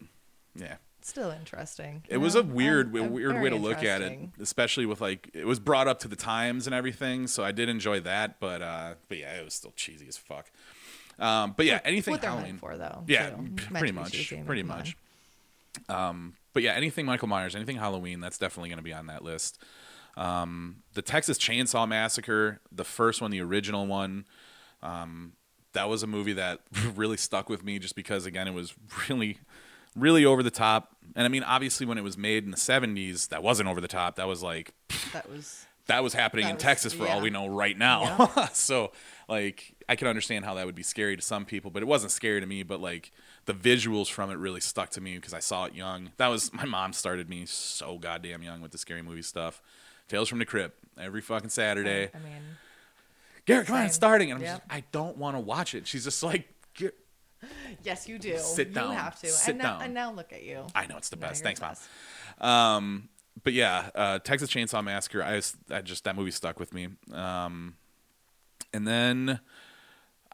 yeah, 0.59 0.77
Still 1.01 1.31
interesting. 1.31 2.03
it 2.09 2.19
was 2.19 2.35
a 2.35 2.43
weird, 2.43 2.95
Um, 2.95 3.03
uh, 3.03 3.09
weird 3.09 3.41
way 3.41 3.49
to 3.49 3.57
look 3.57 3.83
at 3.83 4.03
it, 4.03 4.19
especially 4.41 4.85
with 4.85 5.01
like 5.01 5.31
it 5.33 5.47
was 5.47 5.59
brought 5.59 5.89
up 5.89 6.01
to 6.01 6.09
the 6.09 6.17
times 6.17 6.67
and 6.67 6.75
everything. 6.75 7.27
So 7.27 7.45
I 7.45 7.53
did 7.53 7.69
enjoy 7.69 8.01
that, 8.01 8.41
but 8.41 8.61
uh, 8.61 8.95
but 9.09 9.19
yeah, 9.19 9.35
it 9.35 9.45
was 9.45 9.55
still 9.55 9.73
cheesy 9.77 10.07
as 10.09 10.17
fuck. 10.17 10.51
Um, 11.19 11.55
but 11.57 11.67
yeah, 11.67 11.81
anything 11.85 12.13
what 12.13 12.25
Halloween 12.25 12.59
for, 12.59 12.77
though. 12.77 13.05
yeah, 13.07 13.31
pretty 13.57 13.93
much, 13.93 14.13
cheesy 14.13 14.43
pretty 14.43 14.63
much. 14.63 14.97
Um, 15.89 16.35
but 16.53 16.63
yeah, 16.63 16.73
anything 16.73 17.07
Michael 17.07 17.29
Myers, 17.29 17.55
anything 17.55 17.77
Halloween, 17.77 18.21
that's 18.21 18.39
definitely 18.39 18.69
going 18.69 18.79
to 18.79 18.85
be 18.85 18.93
on 18.93 19.07
that 19.07 19.23
list. 19.23 19.63
Um, 20.17 20.83
the 20.95 21.03
Texas 21.03 21.39
Chainsaw 21.39 21.89
Massacre, 21.89 22.61
the 22.73 22.85
first 22.85 23.21
one, 23.21 23.31
the 23.31 23.41
original 23.41 23.87
one, 23.87 24.25
um, 24.83 25.35
that 25.73 25.89
was 25.89 26.03
a 26.03 26.07
movie 26.09 26.33
that 26.33 26.61
really 26.97 27.17
stuck 27.17 27.49
with 27.49 27.63
me 27.65 27.79
just 27.79 27.95
because, 27.95 28.27
again, 28.27 28.49
it 28.49 28.55
was 28.55 28.75
really, 29.09 29.39
really 29.99 30.25
over 30.25 30.43
the 30.43 30.51
top. 30.51 30.95
And 31.17 31.25
I 31.25 31.29
mean, 31.29 31.43
obviously, 31.43 31.87
when 31.87 31.99
it 31.99 32.05
was 32.05 32.17
made 32.19 32.45
in 32.45 32.51
the 32.51 32.57
70s, 32.57 33.29
that 33.29 33.43
wasn't 33.43 33.69
over 33.69 33.81
the 33.81 33.89
top. 33.89 34.17
That 34.17 34.29
was 34.29 34.43
like, 34.43 34.73
That 35.13 35.29
was 35.31 35.65
that 35.87 36.03
was 36.03 36.13
happening 36.13 36.45
That 36.45 36.51
in 36.51 36.57
was- 36.57 36.63
Texas 36.63 36.93
for 36.93 37.09
all 37.09 37.23
we 37.23 37.31
know 37.31 37.47
right 37.47 37.77
now. 37.77 38.27
so 38.53 38.93
like 39.27 39.75
I 39.89 39.97
can 39.97 40.07
understand 40.07 40.45
how 40.45 40.55
that 40.55 40.67
would 40.67 40.75
be 40.75 40.83
scary 40.83 41.17
to 41.17 41.23
some 41.23 41.47
people, 41.47 41.71
but 41.71 41.83
it 41.83 41.87
wasn't 41.87 42.13
scary 42.13 42.41
to 42.41 42.47
me, 42.47 42.63
but 42.63 42.79
like 42.81 43.11
the 43.47 43.55
visuals 43.55 44.11
from 44.11 44.31
it 44.31 44.35
really 44.35 44.61
stuck 44.61 44.91
to 44.91 45.01
me 45.01 45.17
because 45.17 45.33
I 45.33 45.41
saw 45.41 45.65
it 45.65 45.75
young. 45.75 46.11
That 46.19 46.29
was 46.29 46.53
my 46.53 46.67
mom 46.67 46.93
started 46.93 47.31
me 47.31 47.47
so 47.47 47.97
goddamn 47.97 48.43
young 48.43 48.61
with 48.61 48.73
the 48.73 48.79
scary 48.79 49.01
movie 49.01 49.23
stuff. 49.23 49.63
Tales 50.09 50.29
from 50.29 50.41
the 50.41 50.45
Crypt 50.45 50.79
every 51.01 51.23
fucking 51.23 51.49
Saturday. 51.51 52.11
I 52.15 52.19
mean, 52.19 52.43
Garrett, 53.47 53.67
come 53.67 53.77
on, 53.77 53.87
it's 53.87 53.95
starting. 53.95 54.31
And 54.31 54.39
I'm 54.41 54.45
Yep. 54.45 54.59
just, 54.59 54.63
I 54.71 54.85
don't 54.93 55.17
want 55.17 55.37
to 55.37 55.41
watch 55.41 55.75
it. 55.75 55.87
She's 55.87 56.05
just 56.05 56.23
like, 56.23 56.47
yes, 57.83 58.09
you 58.09 58.19
do. 58.19 58.39
Sit 58.39 58.75
down. 58.75 58.91
You 58.91 58.97
have 58.97 59.19
to. 59.21 59.27
Sit 59.29 59.51
and 59.51 59.59
now, 59.59 59.73
down. 59.75 59.83
And 59.83 59.95
now 59.95 60.13
look 60.13 60.33
at 60.33 60.43
you. 60.43 60.67
I 60.75 60.87
know 60.87 60.97
it's 60.97 61.09
the 61.09 61.17
Now 61.17 61.29
best. 61.29 61.43
Thanks, 61.43 61.61
the 61.61 61.77
mom. 62.41 62.51
Um, 62.51 63.09
but 63.43 63.53
yeah, 63.53 63.91
uh, 63.95 64.19
Texas 64.19 64.51
Chainsaw 64.51 64.83
Massacre. 64.83 65.23
I, 65.23 65.37
was, 65.37 65.57
I 65.71 65.81
just 65.81 66.05
that 66.05 66.17
movie 66.17 66.31
stuck 66.31 66.59
with 66.59 66.73
me. 66.73 66.89
Um, 67.13 67.77
and 68.73 68.87
then 68.87 69.41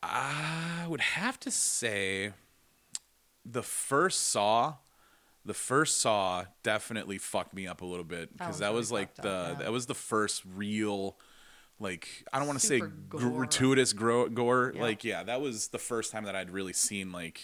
I 0.02 0.86
would 0.88 1.00
have 1.00 1.38
to 1.40 1.50
say 1.50 2.32
the 3.44 3.62
first 3.62 4.28
Saw. 4.28 4.74
The 5.46 5.54
first 5.54 6.00
Saw 6.00 6.44
definitely 6.62 7.18
fucked 7.18 7.54
me 7.54 7.66
up 7.66 7.82
a 7.82 7.84
little 7.84 8.04
bit 8.04 8.32
because 8.32 8.48
was 8.48 8.58
that 8.60 8.66
really 8.68 8.76
was 8.78 8.92
like 8.92 9.14
the 9.16 9.28
up, 9.28 9.48
yeah. 9.58 9.64
that 9.64 9.72
was 9.72 9.86
the 9.86 9.94
first 9.94 10.42
real 10.54 11.18
like 11.80 12.08
I 12.32 12.38
don't 12.38 12.46
want 12.48 12.60
to 12.60 12.66
say 12.66 12.80
gore. 13.08 13.20
gratuitous 13.20 13.92
gro- 13.92 14.28
gore 14.28 14.72
Yeah. 14.74 14.82
like 14.82 15.04
yeah 15.04 15.22
that 15.24 15.40
was 15.40 15.68
the 15.68 15.78
first 15.78 16.12
time 16.12 16.24
that 16.24 16.36
I'd 16.36 16.50
really 16.50 16.72
seen 16.72 17.12
like 17.12 17.40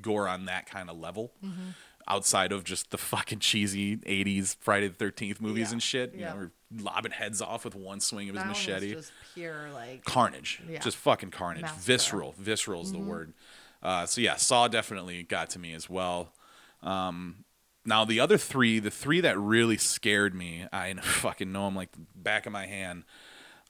gore 0.00 0.28
on 0.28 0.44
that 0.46 0.66
kind 0.66 0.90
of 0.90 0.98
level 0.98 1.32
Mm-hmm. 1.44 1.70
outside 2.08 2.52
of 2.52 2.64
just 2.64 2.90
the 2.90 2.98
fucking 2.98 3.38
cheesy 3.40 3.96
80s 3.96 4.56
Friday 4.60 4.88
the 4.88 5.04
13th 5.04 5.40
movies 5.40 5.68
Yeah. 5.68 5.72
and 5.72 5.82
shit. 5.82 6.12
You 6.14 6.20
Yeah. 6.20 6.32
know, 6.34 6.38
or 6.40 6.52
lobbing 6.78 7.12
heads 7.12 7.40
off 7.40 7.64
with 7.64 7.74
one 7.74 8.00
swing 8.00 8.28
of 8.28 8.34
his 8.34 8.42
That 8.44 8.48
machete. 8.48 8.92
just 8.94 9.12
pure 9.34 9.70
like 9.72 10.04
carnage. 10.04 10.60
Yeah. 10.68 10.80
Just 10.80 10.96
fucking 10.98 11.30
carnage. 11.30 11.62
Massacre. 11.62 11.80
Visceral. 11.82 12.34
Visceral 12.38 12.82
is 12.82 12.92
the 12.92 12.98
word. 12.98 13.32
Uh, 13.82 14.04
so 14.06 14.20
yeah, 14.20 14.36
Saw 14.36 14.68
definitely 14.68 15.22
got 15.22 15.48
to 15.50 15.58
me 15.58 15.72
as 15.72 15.88
well. 15.88 16.32
Um, 16.82 17.44
now 17.84 18.04
the 18.04 18.18
other 18.20 18.36
three, 18.36 18.80
the 18.80 18.90
three 18.90 19.20
that 19.20 19.38
really 19.38 19.76
scared 19.76 20.34
me, 20.34 20.66
I 20.72 20.92
fucking 21.02 21.50
know 21.52 21.64
them 21.66 21.76
like 21.76 21.92
the 21.92 22.00
back 22.14 22.46
of 22.46 22.52
my 22.52 22.66
hand. 22.66 23.04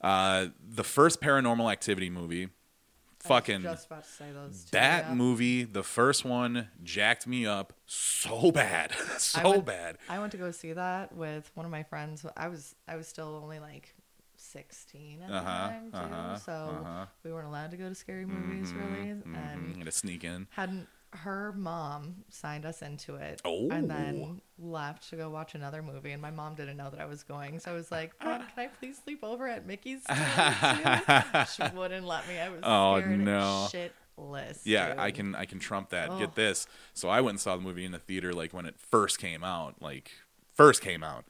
Uh, 0.06 0.48
the 0.68 0.84
first 0.84 1.20
Paranormal 1.20 1.70
Activity 1.72 2.10
movie, 2.10 2.44
I 2.44 2.46
was 2.46 3.26
fucking 3.26 3.62
just 3.62 3.86
about 3.86 4.04
to 4.04 4.10
say 4.10 4.30
those 4.32 4.64
two. 4.64 4.70
that 4.72 5.06
yeah. 5.08 5.14
movie, 5.14 5.64
the 5.64 5.82
first 5.82 6.24
one, 6.24 6.68
jacked 6.84 7.26
me 7.26 7.44
up 7.44 7.72
so 7.86 8.52
bad, 8.62 8.92
I 9.14 9.18
so 9.18 9.50
went- 9.50 9.66
bad. 9.66 9.98
I 10.08 10.18
went 10.20 10.32
to 10.32 10.38
go 10.38 10.50
see 10.52 10.72
that 10.74 11.12
with 11.14 11.50
one 11.54 11.66
of 11.66 11.72
my 11.72 11.82
friends. 11.82 12.24
I 12.36 12.48
was 12.48 12.74
I 12.86 12.94
was 12.96 13.08
still 13.08 13.40
only 13.42 13.58
like 13.58 13.94
16 14.36 15.22
at 15.22 15.30
Uh-huh, 15.30 15.40
the 15.42 15.48
time 15.72 15.90
too, 15.90 15.96
uh-huh, 16.14 16.36
so 16.38 16.52
uh-huh. 16.52 17.06
we 17.24 17.32
weren't 17.32 17.48
allowed 17.48 17.70
to 17.72 17.76
go 17.76 17.88
to 17.88 17.94
scary 17.94 18.26
movies 18.26 18.72
really, 18.72 19.08
Mhm, 19.08 19.34
and 19.36 19.78
gonna 19.78 19.90
sneak 19.90 20.22
in. 20.24 20.46
hadn't 20.50 20.86
her 21.12 21.52
mom 21.56 22.16
signed 22.28 22.66
us 22.66 22.82
into 22.82 23.14
it 23.14 23.40
Oh. 23.44 23.68
and 23.70 23.88
then 23.90 24.40
left 24.58 25.08
to 25.10 25.16
go 25.16 25.30
watch 25.30 25.54
another 25.54 25.82
movie 25.82 26.12
and 26.12 26.20
my 26.20 26.30
mom 26.30 26.54
didn't 26.56 26.76
know 26.76 26.90
that 26.90 27.00
I 27.00 27.06
was 27.06 27.22
going 27.22 27.58
so 27.60 27.70
I 27.70 27.74
was 27.74 27.90
like 27.90 28.12
Mom, 28.22 28.40
can 28.54 28.64
I 28.64 28.66
please 28.66 28.98
sleep 29.02 29.20
over 29.22 29.46
at 29.48 29.66
Mickey's 29.66 30.02
she 31.54 31.62
wouldn't 31.74 32.06
let 32.06 32.28
me 32.28 32.38
I 32.38 32.48
was 32.50 32.60
Oh, 32.62 33.00
scared 33.00 33.20
no. 33.20 33.68
shitless 33.70 34.60
Yeah, 34.64 34.94
I 34.98 35.10
can 35.10 35.34
I 35.34 35.44
can 35.44 35.58
trump 35.58 35.90
that. 35.90 36.10
Oh. 36.10 36.18
Get 36.18 36.34
this. 36.34 36.66
So 36.94 37.08
I 37.08 37.20
went 37.20 37.34
and 37.34 37.40
saw 37.40 37.56
the 37.56 37.62
movie 37.62 37.84
in 37.84 37.92
the 37.92 37.98
theater 37.98 38.32
like 38.32 38.52
when 38.52 38.66
it 38.66 38.74
first 38.78 39.18
came 39.18 39.44
out, 39.44 39.76
like 39.80 40.10
first 40.54 40.82
came 40.82 41.02
out. 41.02 41.24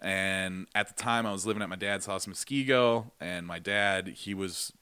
And 0.00 0.66
at 0.74 0.88
the 0.88 0.94
time 0.94 1.26
I 1.26 1.32
was 1.32 1.44
living 1.46 1.62
at 1.62 1.68
my 1.68 1.76
dad's 1.76 2.06
house 2.06 2.26
in 2.26 2.32
Muskego 2.32 3.10
and 3.20 3.46
my 3.46 3.58
dad, 3.58 4.08
he 4.08 4.32
was 4.34 4.72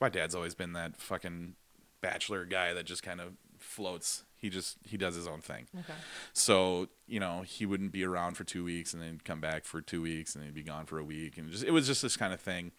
my 0.00 0.08
dad's 0.08 0.34
always 0.34 0.54
been 0.54 0.72
that 0.74 0.96
fucking 1.00 1.54
bachelor 2.02 2.44
guy 2.44 2.74
that 2.74 2.84
just 2.84 3.02
kind 3.02 3.20
of 3.20 3.32
floats. 3.76 4.24
He 4.38 4.48
just 4.50 4.76
he 4.84 4.96
does 4.96 5.14
his 5.14 5.26
own 5.26 5.40
thing. 5.40 5.66
okay 5.78 5.92
So, 6.32 6.88
you 7.06 7.20
know, 7.20 7.42
he 7.42 7.64
wouldn't 7.66 7.92
be 7.92 8.04
around 8.04 8.36
for 8.36 8.44
two 8.44 8.64
weeks 8.64 8.92
and 8.94 9.02
then 9.02 9.20
come 9.24 9.40
back 9.40 9.64
for 9.64 9.80
two 9.80 10.02
weeks 10.02 10.34
and 10.34 10.42
then 10.42 10.48
he'd 10.48 10.54
be 10.54 10.62
gone 10.62 10.86
for 10.86 10.98
a 10.98 11.04
week. 11.04 11.36
And 11.38 11.50
just 11.50 11.64
it 11.64 11.70
was 11.70 11.86
just 11.86 12.02
this 12.02 12.16
kind 12.16 12.32
of 12.32 12.40
thing. 12.40 12.72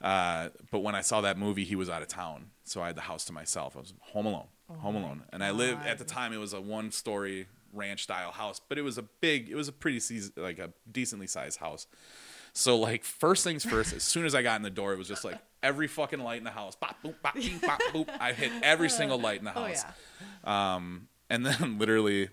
Uh, 0.00 0.48
but 0.70 0.78
when 0.80 0.94
I 0.94 1.02
saw 1.02 1.20
that 1.20 1.36
movie, 1.38 1.64
he 1.64 1.76
was 1.76 1.90
out 1.90 2.00
of 2.02 2.08
town. 2.08 2.50
So 2.64 2.80
I 2.82 2.86
had 2.86 2.96
the 2.96 3.02
house 3.02 3.24
to 3.26 3.32
myself. 3.32 3.76
I 3.76 3.80
was 3.80 3.92
home 4.00 4.26
alone. 4.26 4.46
home 4.78 4.96
alone. 4.96 5.22
And 5.32 5.44
I 5.44 5.50
lived 5.50 5.84
at 5.86 5.98
the 5.98 6.04
time 6.04 6.32
it 6.32 6.38
was 6.38 6.52
a 6.54 6.60
one 6.60 6.90
story 6.90 7.46
ranch 7.72 8.02
style 8.04 8.32
house, 8.32 8.60
but 8.68 8.78
it 8.78 8.82
was 8.82 8.98
a 8.98 9.02
big 9.02 9.48
it 9.48 9.54
was 9.54 9.68
a 9.68 9.72
pretty 9.72 10.00
seas- 10.00 10.32
like 10.36 10.58
a 10.58 10.70
decently 10.90 11.26
sized 11.26 11.58
house. 11.60 11.86
So 12.52 12.76
like 12.78 13.04
first 13.04 13.44
things 13.44 13.64
first, 13.64 13.92
as 13.92 14.02
soon 14.02 14.24
as 14.26 14.34
I 14.34 14.42
got 14.42 14.56
in 14.56 14.62
the 14.62 14.70
door, 14.70 14.92
it 14.92 14.98
was 14.98 15.08
just 15.08 15.24
like 15.24 15.38
every 15.62 15.86
fucking 15.86 16.20
light 16.20 16.38
in 16.38 16.44
the 16.44 16.50
house. 16.50 16.76
Bop 16.76 16.96
boop 17.04 17.14
bop 17.22 17.34
bing, 17.34 17.58
bop 17.58 17.80
boop. 17.92 18.08
I 18.20 18.32
hit 18.32 18.52
every 18.62 18.88
single 18.90 19.18
light 19.18 19.38
in 19.38 19.44
the 19.44 19.56
oh 19.56 19.64
house. 19.64 19.84
yeah 20.44 20.74
Um, 20.74 21.08
and 21.28 21.44
then 21.44 21.78
literally 21.78 22.30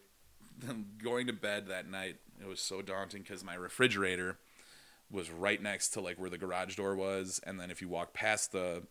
going 1.04 1.28
to 1.28 1.34
bed 1.34 1.68
that 1.68 1.90
night, 1.90 2.18
it 2.42 2.48
was 2.48 2.60
so 2.60 2.82
daunting 2.82 3.22
because 3.22 3.44
my 3.44 3.56
refrigerator 3.56 4.38
was 5.10 5.30
right 5.30 5.62
next 5.62 5.90
to 5.90 6.02
like 6.02 6.20
where 6.20 6.30
the 6.30 6.38
garage 6.38 6.76
door 6.76 6.96
was, 6.96 7.40
and 7.46 7.60
then 7.60 7.72
if 7.72 7.82
you 7.82 7.88
walk 7.88 8.13
past 8.13 8.52
the 8.52 8.84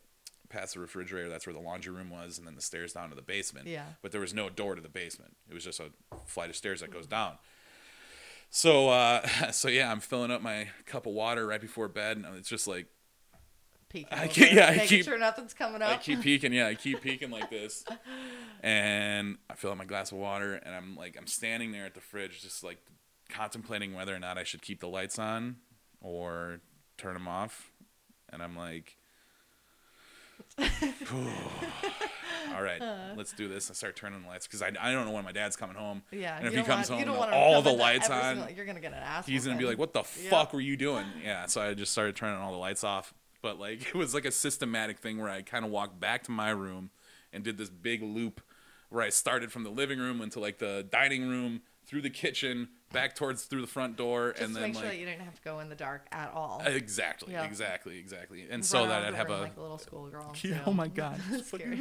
past 0.48 0.74
the 0.74 0.80
refrigerator, 0.80 1.28
that's 1.28 1.46
where 1.46 1.54
the 1.54 1.60
laundry 1.60 1.92
room 1.92 2.10
was, 2.10 2.38
and 2.38 2.46
then 2.46 2.54
the 2.54 2.62
stairs 2.62 2.92
down 2.92 3.10
to 3.10 3.16
the 3.16 3.22
basement. 3.22 3.66
Yeah. 3.66 3.84
But 4.00 4.12
there 4.12 4.20
was 4.20 4.32
no 4.32 4.48
door 4.48 4.74
to 4.74 4.80
the 4.80 4.88
basement. 4.88 5.36
It 5.50 5.54
was 5.54 5.64
just 5.64 5.80
a 5.80 5.90
flight 6.26 6.50
of 6.50 6.56
stairs 6.56 6.80
that 6.80 6.92
goes 6.92 7.06
down. 7.06 7.32
So, 8.50 8.88
uh, 8.88 9.26
so 9.50 9.68
yeah, 9.68 9.90
I'm 9.90 10.00
filling 10.00 10.30
up 10.30 10.42
my 10.42 10.68
cup 10.86 11.06
of 11.06 11.12
water 11.12 11.46
right 11.46 11.60
before 11.60 11.88
bed, 11.88 12.16
and 12.16 12.26
it's 12.36 12.48
just 12.48 12.66
like 12.66 12.86
peeking 14.04 14.18
I 14.18 14.26
keep- 14.28 14.52
yeah, 14.52 14.68
I 14.70 14.86
keep- 14.86 15.04
sure 15.04 15.18
nothing's 15.18 15.54
coming 15.54 15.82
up. 15.82 15.90
I 15.90 15.96
keep 15.96 16.20
peeking, 16.20 16.52
yeah, 16.52 16.66
I 16.68 16.74
keep 16.74 17.00
peeking 17.00 17.30
like 17.30 17.50
this. 17.58 17.84
And 18.62 19.38
I 19.50 19.54
fill 19.54 19.70
up 19.72 19.78
my 19.78 19.84
glass 19.84 20.12
of 20.12 20.18
water 20.18 20.54
and 20.54 20.74
I'm 20.74 20.96
like 20.96 21.16
I'm 21.18 21.26
standing 21.26 21.72
there 21.72 21.84
at 21.86 21.94
the 21.94 22.00
fridge 22.00 22.42
just 22.42 22.62
like 22.64 22.78
contemplating 23.28 23.94
whether 23.94 24.14
or 24.14 24.18
not 24.18 24.38
I 24.38 24.44
should 24.44 24.62
keep 24.62 24.80
the 24.80 24.88
lights 24.88 25.18
on 25.18 25.56
or 26.00 26.60
turn 26.98 27.14
them 27.14 27.28
off. 27.28 27.70
And 28.30 28.42
I'm 28.42 28.56
like 28.56 28.96
All 32.54 32.62
right, 32.62 32.80
let's 33.16 33.32
do 33.32 33.48
this. 33.48 33.70
I 33.70 33.74
start 33.74 33.96
turning 33.96 34.22
the 34.22 34.28
lights 34.28 34.46
because 34.46 34.62
I, 34.62 34.70
I 34.80 34.92
don't 34.92 35.04
know 35.06 35.10
when 35.12 35.24
my 35.24 35.32
dad's 35.32 35.56
coming 35.56 35.76
home. 35.76 36.02
Yeah. 36.10 36.36
and 36.38 36.46
if 36.46 36.54
he 36.54 36.62
comes 36.62 36.88
want, 36.88 37.00
home, 37.00 37.00
don't 37.00 37.08
and 37.10 37.18
want 37.18 37.32
all 37.32 37.60
the 37.62 37.72
lights 37.72 38.08
on, 38.08 38.36
single- 38.36 38.54
you're 38.54 38.64
gonna 38.66 38.80
get 38.80 38.92
an 38.92 38.98
ass. 39.02 39.26
he's 39.26 39.46
gonna 39.46 39.58
be 39.58 39.64
like, 39.64 39.78
"What 39.78 39.92
the 39.92 40.04
Yeah. 40.22 40.30
fuck 40.30 40.52
were 40.52 40.60
you 40.60 40.76
doing?" 40.76 41.04
Yeah, 41.22 41.46
so 41.46 41.60
I 41.60 41.74
just 41.74 41.92
started 41.92 42.16
turning 42.16 42.40
all 42.40 42.52
the 42.52 42.58
lights 42.58 42.84
off. 42.84 43.12
But 43.46 43.60
like, 43.60 43.86
it 43.88 43.94
was 43.94 44.12
like 44.12 44.24
a 44.24 44.32
systematic 44.32 44.98
thing 44.98 45.18
where 45.18 45.30
I 45.30 45.42
kind 45.42 45.64
of 45.64 45.70
walked 45.70 46.00
back 46.00 46.24
to 46.24 46.32
my 46.32 46.50
room 46.50 46.90
and 47.32 47.44
did 47.44 47.58
this 47.58 47.70
big 47.70 48.02
loop 48.02 48.40
where 48.88 49.04
I 49.04 49.08
started 49.08 49.52
from 49.52 49.62
the 49.62 49.70
living 49.70 50.00
room 50.00 50.20
into 50.20 50.40
like 50.40 50.58
the 50.58 50.84
dining 50.90 51.28
room, 51.28 51.60
through 51.86 52.02
the 52.02 52.10
kitchen, 52.10 52.68
back 52.92 53.14
towards 53.14 53.44
through 53.44 53.60
the 53.60 53.66
front 53.68 53.96
door, 53.96 54.32
Just 54.32 54.42
and 54.42 54.56
then 54.56 54.62
make 54.64 54.74
sure 54.74 54.82
like 54.82 54.92
that 54.94 54.98
you 54.98 55.06
didn't 55.06 55.20
have 55.22 55.36
to 55.36 55.42
go 55.42 55.60
in 55.60 55.68
the 55.68 55.76
dark 55.76 56.04
at 56.10 56.32
all. 56.34 56.60
exactly, 56.66 57.32
Yeah. 57.32 57.44
exactly, 57.44 57.96
exactly, 58.00 58.42
and 58.42 58.50
Run 58.50 58.62
so 58.64 58.86
that 58.88 59.04
I'd 59.04 59.14
have 59.14 59.28
room 59.28 59.38
a 59.38 59.42
like 59.42 59.56
a 59.56 59.60
little 59.60 59.78
schoolgirl. 59.78 60.34
Yeah, 60.42 60.58
oh 60.66 60.72
my 60.72 60.88
God. 60.88 61.20
Scary. 61.44 61.76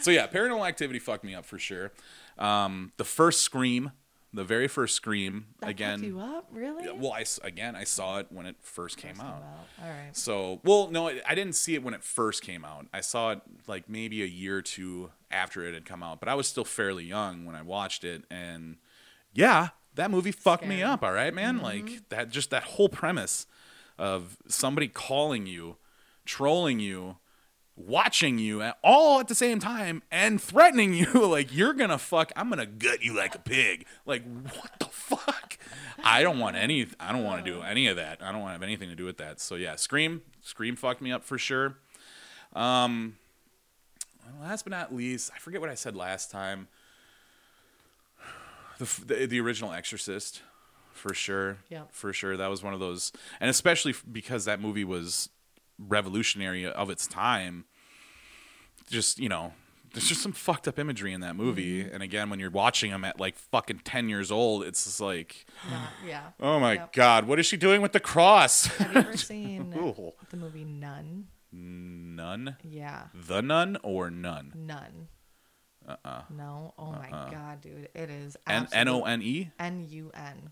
so 0.00 0.10
yeah, 0.10 0.26
Paranormal 0.26 0.68
Activity 0.68 0.98
fucked 0.98 1.24
me 1.24 1.34
up 1.34 1.46
for 1.46 1.58
sure. 1.58 1.92
Um, 2.38 2.92
the 2.98 3.04
first 3.04 3.40
Scream, 3.40 3.92
the 4.32 4.44
very 4.44 4.68
first 4.68 4.94
Scream, 4.94 5.46
That 5.60 5.66
fucked 5.66 5.70
again. 5.70 6.04
you 6.04 6.20
up, 6.20 6.46
really? 6.52 6.84
Yeah, 6.84 6.92
well, 6.92 7.12
I 7.12 7.24
again 7.42 7.74
I 7.74 7.84
saw 7.84 8.18
it 8.18 8.28
when 8.30 8.46
it 8.46 8.56
first 8.60 8.96
came 8.96 9.16
First 9.16 9.26
out. 9.26 9.42
All 9.82 9.88
right. 9.88 10.16
So, 10.16 10.60
well, 10.64 10.88
no, 10.88 11.08
I 11.08 11.20
I 11.26 11.34
didn't 11.34 11.54
see 11.54 11.74
it 11.74 11.82
when 11.82 11.94
it 11.94 12.02
first 12.02 12.42
came 12.42 12.64
out. 12.64 12.86
I 12.92 13.00
saw 13.00 13.32
it 13.32 13.40
like 13.66 13.88
maybe 13.88 14.22
a 14.22 14.26
year 14.26 14.58
or 14.58 14.62
two 14.62 15.10
after 15.30 15.64
it 15.64 15.74
had 15.74 15.84
come 15.84 16.02
out, 16.02 16.20
but 16.20 16.28
I 16.28 16.34
was 16.34 16.46
still 16.46 16.64
fairly 16.64 17.04
young 17.04 17.44
when 17.44 17.54
I 17.54 17.62
watched 17.62 18.04
it, 18.04 18.24
and 18.30 18.76
yeah, 19.32 19.68
that 19.94 20.10
movie 20.10 20.32
fucked 20.32 20.66
me 20.66 20.82
up. 20.82 21.02
All 21.02 21.12
right, 21.12 21.34
man, 21.34 21.58
like 21.60 21.84
mm-hmm. 21.84 22.04
that, 22.10 22.30
just 22.30 22.50
that 22.50 22.62
whole 22.64 22.88
premise 22.88 23.46
of 23.98 24.36
somebody 24.48 24.88
calling 24.88 25.46
you, 25.46 25.76
trolling 26.24 26.78
you, 26.80 27.16
watching 27.86 28.38
you 28.38 28.62
at 28.62 28.78
all 28.82 29.20
at 29.20 29.28
the 29.28 29.34
same 29.34 29.58
time 29.58 30.02
and 30.10 30.40
threatening 30.40 30.94
you 30.94 31.26
like 31.26 31.54
you're 31.54 31.72
gonna 31.72 31.98
fuck 31.98 32.32
i'm 32.36 32.48
gonna 32.48 32.66
gut 32.66 33.02
you 33.02 33.14
like 33.14 33.34
a 33.34 33.38
pig. 33.38 33.86
Like 34.06 34.22
what 34.44 34.70
the 34.78 34.86
fuck? 34.86 35.58
I 36.02 36.22
don't 36.22 36.38
want 36.38 36.56
any 36.56 36.86
i 36.98 37.12
don't 37.12 37.24
want 37.24 37.44
to 37.44 37.50
do 37.50 37.62
any 37.62 37.86
of 37.88 37.96
that. 37.96 38.22
I 38.22 38.32
don't 38.32 38.40
want 38.40 38.50
to 38.50 38.52
have 38.54 38.62
anything 38.62 38.88
to 38.88 38.94
do 38.94 39.04
with 39.04 39.18
that. 39.18 39.40
So 39.40 39.54
yeah 39.54 39.76
scream 39.76 40.22
scream 40.42 40.76
fucked 40.76 41.00
me 41.02 41.12
up 41.12 41.24
for 41.24 41.38
sure. 41.38 41.76
Um 42.54 43.16
last 44.40 44.62
but 44.62 44.70
not 44.70 44.94
least 44.94 45.30
i 45.34 45.38
forget 45.38 45.60
what 45.60 45.70
i 45.70 45.74
said 45.74 45.96
last 45.96 46.30
time. 46.30 46.68
The 48.78 49.04
the, 49.06 49.26
the 49.26 49.40
original 49.40 49.72
exorcist 49.72 50.42
for 50.92 51.14
sure. 51.14 51.58
Yeah 51.68 51.82
for 51.90 52.12
sure 52.12 52.36
that 52.36 52.48
was 52.48 52.62
one 52.62 52.74
of 52.74 52.80
those 52.80 53.12
and 53.40 53.50
especially 53.50 53.94
because 54.10 54.44
that 54.44 54.60
movie 54.60 54.84
was 54.84 55.28
revolutionary 55.88 56.66
of 56.66 56.90
its 56.90 57.06
time 57.06 57.64
just 58.88 59.18
you 59.18 59.28
know 59.28 59.52
there's 59.92 60.06
just 60.08 60.22
some 60.22 60.32
fucked 60.32 60.68
up 60.68 60.78
imagery 60.78 61.12
in 61.12 61.20
that 61.20 61.34
movie 61.34 61.82
Mm-hmm. 61.84 61.94
and 61.94 62.02
again 62.02 62.30
when 62.30 62.38
you're 62.38 62.50
watching 62.50 62.90
them 62.90 63.04
at 63.04 63.18
like 63.18 63.36
fucking 63.36 63.80
10 63.84 64.08
years 64.08 64.30
old 64.30 64.62
it's 64.64 64.84
just 64.84 65.00
like 65.00 65.46
Not, 65.70 65.88
yeah. 66.06 66.22
oh 66.40 66.60
my 66.60 66.74
Yep. 66.74 66.92
god 66.92 67.26
what 67.26 67.38
is 67.38 67.46
she 67.46 67.56
doing 67.56 67.80
with 67.82 67.92
the 67.92 68.00
cross 68.00 68.66
Have 68.66 68.92
you 68.92 68.98
ever 69.00 69.16
seen 69.32 69.74
Ooh. 69.76 70.12
the 70.30 70.36
movie 70.36 70.64
Nun? 70.64 71.26
nun 71.52 72.56
Yeah. 72.62 73.04
the 73.14 73.42
nun 73.42 73.78
or 73.82 74.10
none 74.10 74.52
Nun. 74.54 75.08
uh-uh 75.88 76.22
No. 76.36 76.74
Oh 76.78 76.92
my 76.92 77.10
god, 77.10 77.60
dude. 77.62 77.88
It 77.94 78.10
is 78.10 78.36
N- 78.46 78.62
absolute- 78.64 78.80
n-o-n-e 78.80 79.50
N 79.58 79.86
U 79.88 80.10
N. 80.14 80.50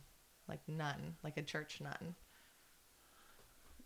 Like 0.48 0.60
nun, 0.66 1.16
like 1.22 1.36
a 1.36 1.42
church 1.42 1.80
nun. 1.80 2.14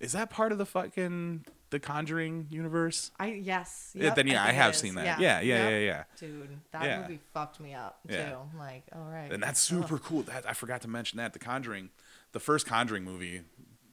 Is 0.03 0.13
that 0.13 0.29
part 0.29 0.53
of 0.53 0.59
the 0.59 0.67
fucking 0.67 1.47
the 1.71 1.81
conjuring 1.81 2.47
universe 2.51 3.11
I 3.19 3.29
yes. 3.29 3.93
Uh, 3.99 4.05
yeah, 4.05 4.15
then 4.15 4.27
yeah, 4.27 4.45
I, 4.45 4.51
it 4.51 4.55
have 4.57 4.77
seen 4.77 4.95
that. 4.97 5.07
Yeah, 5.07 5.41
yeah, 5.41 5.41
Yep. 5.41 5.71
yeah, 5.71 5.79
yeah. 5.79 6.05
Dude, 6.19 6.59
that 6.73 6.85
Yeah. 6.85 7.01
movie 7.01 7.21
fucked 7.33 7.61
me 7.61 7.73
up 7.73 7.99
too. 8.07 8.13
Yeah. 8.15 8.37
Like, 8.59 8.83
all 8.95 9.09
right. 9.11 9.33
And 9.33 9.43
that's 9.43 9.59
super 9.61 9.97
cool. 9.99 10.23
That 10.25 10.45
I 10.47 10.53
forgot 10.53 10.83
to 10.83 10.89
mention 10.89 11.17
that 11.17 11.33
the 11.33 11.39
Conjuring, 11.39 11.89
the 12.33 12.41
first 12.41 12.67
Conjuring 12.67 13.05
movie, 13.05 13.41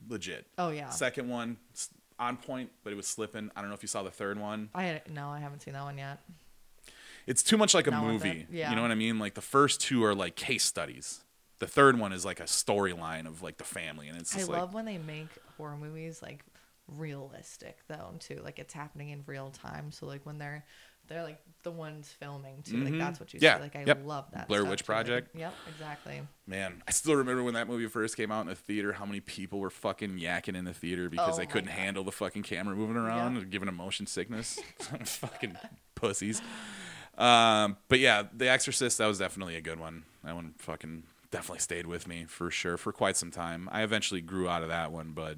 legit. 0.09 0.45
Oh 0.57 0.71
yeah. 0.71 0.89
Second 0.89 1.29
one 1.29 1.55
on 2.19 2.35
point, 2.35 2.69
but 2.83 2.91
it 2.91 2.97
was 2.97 3.07
slipping. 3.07 3.49
I 3.55 3.61
don't 3.61 3.69
know 3.69 3.75
if 3.75 3.81
you 3.81 3.87
saw 3.87 4.03
the 4.03 4.11
third 4.11 4.37
one. 4.37 4.69
I 4.75 4.83
had, 4.83 5.09
no, 5.09 5.29
I 5.29 5.39
haven't 5.39 5.61
seen 5.61 5.73
that 5.73 5.83
one 5.83 5.97
yet. 5.97 6.19
It's 7.27 7.43
too 7.43 7.57
much 7.57 7.73
like 7.73 7.87
a 7.87 7.91
movie. 7.91 8.45
Yeah. 8.51 8.71
You 8.71 8.75
know 8.75 8.81
what 8.81 8.91
I 8.91 8.95
mean? 8.95 9.19
Like 9.19 9.35
the 9.35 9.41
first 9.41 9.79
two 9.79 10.03
are 10.03 10.15
like 10.15 10.35
case 10.35 10.65
studies. 10.65 11.23
The 11.59 11.67
third 11.67 11.99
one 11.99 12.11
is 12.11 12.25
like 12.25 12.39
a 12.39 12.43
storyline 12.45 13.25
of 13.27 13.41
like 13.41 13.57
the 13.57 13.63
family, 13.65 14.07
and 14.07 14.17
it's 14.17 14.35
I 14.35 14.41
like 14.41 14.49
love 14.49 14.73
when 14.73 14.85
they 14.85 14.97
make 14.97 15.27
horror 15.59 15.77
movies 15.77 16.21
like 16.21 16.43
realistic 16.87 17.77
though 17.87 18.15
too. 18.19 18.39
Like 18.43 18.57
it's 18.59 18.73
happening 18.73 19.09
in 19.09 19.23
real 19.27 19.51
time. 19.51 19.91
So 19.91 20.05
like 20.07 20.25
when 20.25 20.37
they're 20.39 20.65
they're 21.07 21.23
like 21.23 21.39
the 21.63 21.71
ones 21.71 22.11
filming 22.19 22.61
too. 22.63 22.77
Like 22.77 22.93
Mhm. 22.93 22.99
that's 22.99 23.19
what 23.19 23.33
you 23.33 23.39
Yeah. 23.41 23.55
see. 23.57 23.61
Like 23.63 23.75
I 23.75 23.83
Yep. 23.83 24.01
love 24.05 24.25
that. 24.33 24.47
Blair 24.47 24.63
Witch 24.63 24.83
too. 24.85 24.91
Like, 24.91 25.05
Project. 25.05 25.35
yep, 25.35 25.53
exactly. 25.67 26.21
Man, 26.47 26.83
I 26.87 26.91
still 26.91 27.15
remember 27.15 27.41
when 27.43 27.55
that 27.55 27.67
movie 27.67 27.87
first 27.87 28.15
came 28.15 28.31
out 28.31 28.41
in 28.41 28.47
the 28.47 28.55
theater, 28.55 28.93
how 28.93 29.05
many 29.05 29.19
people 29.19 29.59
were 29.59 29.71
fucking 29.71 30.17
yakking 30.19 30.55
in 30.55 30.65
the 30.65 30.73
theater 30.73 31.09
because 31.09 31.35
Oh 31.35 31.37
they 31.37 31.47
couldn't 31.47 31.69
God. 31.69 31.77
handle 31.79 32.03
the 32.03 32.11
fucking 32.11 32.43
camera 32.43 32.75
moving 32.75 32.95
around 32.95 33.35
Yeah. 33.37 33.43
giving 33.45 33.65
them 33.65 33.75
motion 33.75 34.05
sickness. 34.05 34.59
fucking 35.03 35.57
pussies. 35.95 36.41
Um, 37.17 37.77
but 37.87 37.99
yeah, 37.99 38.23
The 38.31 38.47
Exorcist, 38.47 38.99
that 38.99 39.07
was 39.07 39.17
definitely 39.19 39.55
a 39.57 39.61
good 39.61 39.79
one. 39.79 40.05
That 40.23 40.35
one 40.35 40.53
fucking 40.59 41.03
definitely 41.31 41.59
stayed 41.59 41.85
with 41.87 42.07
me 42.07 42.25
for 42.25 42.49
sure 42.51 42.77
for 42.77 42.91
quite 42.91 43.17
some 43.17 43.31
time. 43.31 43.69
I 43.71 43.83
eventually 43.83 44.21
grew 44.21 44.47
out 44.49 44.63
of 44.63 44.69
that 44.69 44.91
one, 44.91 45.11
but 45.11 45.37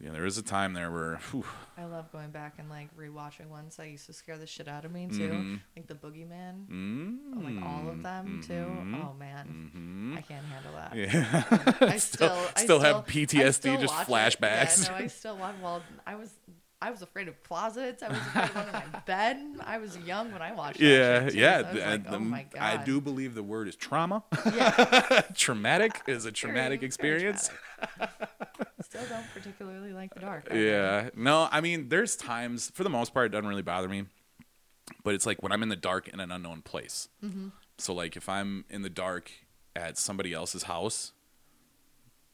you 0.00 0.08
know, 0.08 0.12
there 0.14 0.22
was 0.24 0.36
a 0.36 0.42
time 0.42 0.72
there 0.72 0.90
where 0.90 1.16
whew, 1.30 1.44
I 1.78 1.84
love 1.84 2.10
going 2.10 2.30
back 2.30 2.54
and 2.58 2.68
like 2.68 2.88
rewatching 2.96 3.46
ones 3.46 3.76
that 3.76 3.88
used 3.88 4.06
to 4.06 4.12
scare 4.12 4.36
the 4.36 4.46
shit 4.48 4.66
out 4.68 4.84
of 4.84 4.90
me 4.92 5.06
too. 5.06 5.28
Mhm. 5.30 5.60
Like 5.76 5.86
the 5.86 5.94
Boogeyman. 5.94 6.66
mm, 6.66 7.18
Like 7.44 7.64
all 7.64 7.88
of 7.88 8.02
them 8.02 8.42
too. 8.44 8.52
mhm, 8.52 9.04
Oh 9.04 9.14
man. 9.14 9.70
mhm. 9.74 10.18
I 10.18 10.22
can't 10.22 10.44
handle 10.44 10.72
that. 10.72 10.96
Yeah. 10.96 11.88
I 11.92 11.96
still, 11.98 12.36
I 12.56 12.62
still 12.64 12.80
have 12.80 13.06
PTSD, 13.06 13.52
still 13.54 13.80
just 13.80 13.94
it. 13.94 14.06
flashbacks. 14.08 14.84
Yeah, 14.88 14.98
no, 14.98 15.04
I 15.04 15.06
still 15.06 15.36
watch. 15.36 15.54
Well, 15.62 15.82
I 16.06 16.16
was, 16.16 16.30
I 16.82 16.90
was 16.90 17.00
afraid 17.02 17.28
of 17.28 17.40
closets. 17.44 18.02
I 18.02 18.08
was 18.08 18.18
afraid 18.18 18.44
of 18.50 18.56
under 18.56 18.72
my 18.72 18.98
bed. 19.06 19.36
I 19.64 19.78
was 19.78 19.96
young 19.98 20.32
when 20.32 20.42
I 20.42 20.52
watched. 20.52 20.80
that 20.80 20.84
Yeah, 20.84 21.30
yeah. 21.32 21.62
so 21.62 21.68
I 21.68 21.72
th- 21.72 21.86
like, 21.86 22.04
the- 22.04 22.16
oh 22.16 22.18
my 22.18 22.42
god. 22.52 22.60
I 22.60 22.84
do 22.84 23.00
believe 23.00 23.34
the 23.34 23.42
word 23.42 23.68
is 23.68 23.76
trauma. 23.76 24.24
Yeah, 24.46 25.22
traumatic 25.36 26.02
is 26.08 26.24
a 26.26 26.32
traumatic 26.32 26.80
very 26.80 26.86
experience. 26.88 27.50
traumatic. 27.98 28.28
Still 28.82 29.04
don't 29.08 29.24
particularly 29.32 29.92
like 29.92 30.12
the 30.14 30.20
dark. 30.20 30.44
I 30.48 30.54
think. 30.54 30.64
Yeah. 30.66 31.10
No, 31.14 31.48
I 31.50 31.60
mean, 31.60 31.88
there's 31.88 32.16
times, 32.16 32.70
for 32.74 32.82
the 32.84 32.90
most 32.90 33.14
part, 33.14 33.26
it 33.26 33.28
doesn't 33.30 33.48
really 33.48 33.62
bother 33.62 33.88
me. 33.88 34.04
But 35.04 35.14
it's 35.14 35.24
like 35.26 35.42
when 35.42 35.52
I'm 35.52 35.62
in 35.62 35.68
the 35.68 35.76
dark 35.76 36.08
in 36.08 36.18
an 36.20 36.30
unknown 36.32 36.62
place. 36.62 37.08
Mm-hmm. 37.24 37.48
So, 37.78 37.94
like, 37.94 38.16
if 38.16 38.28
I'm 38.28 38.64
in 38.68 38.82
the 38.82 38.90
dark 38.90 39.30
at 39.74 39.96
somebody 39.98 40.32
else's 40.32 40.64
house, 40.64 41.12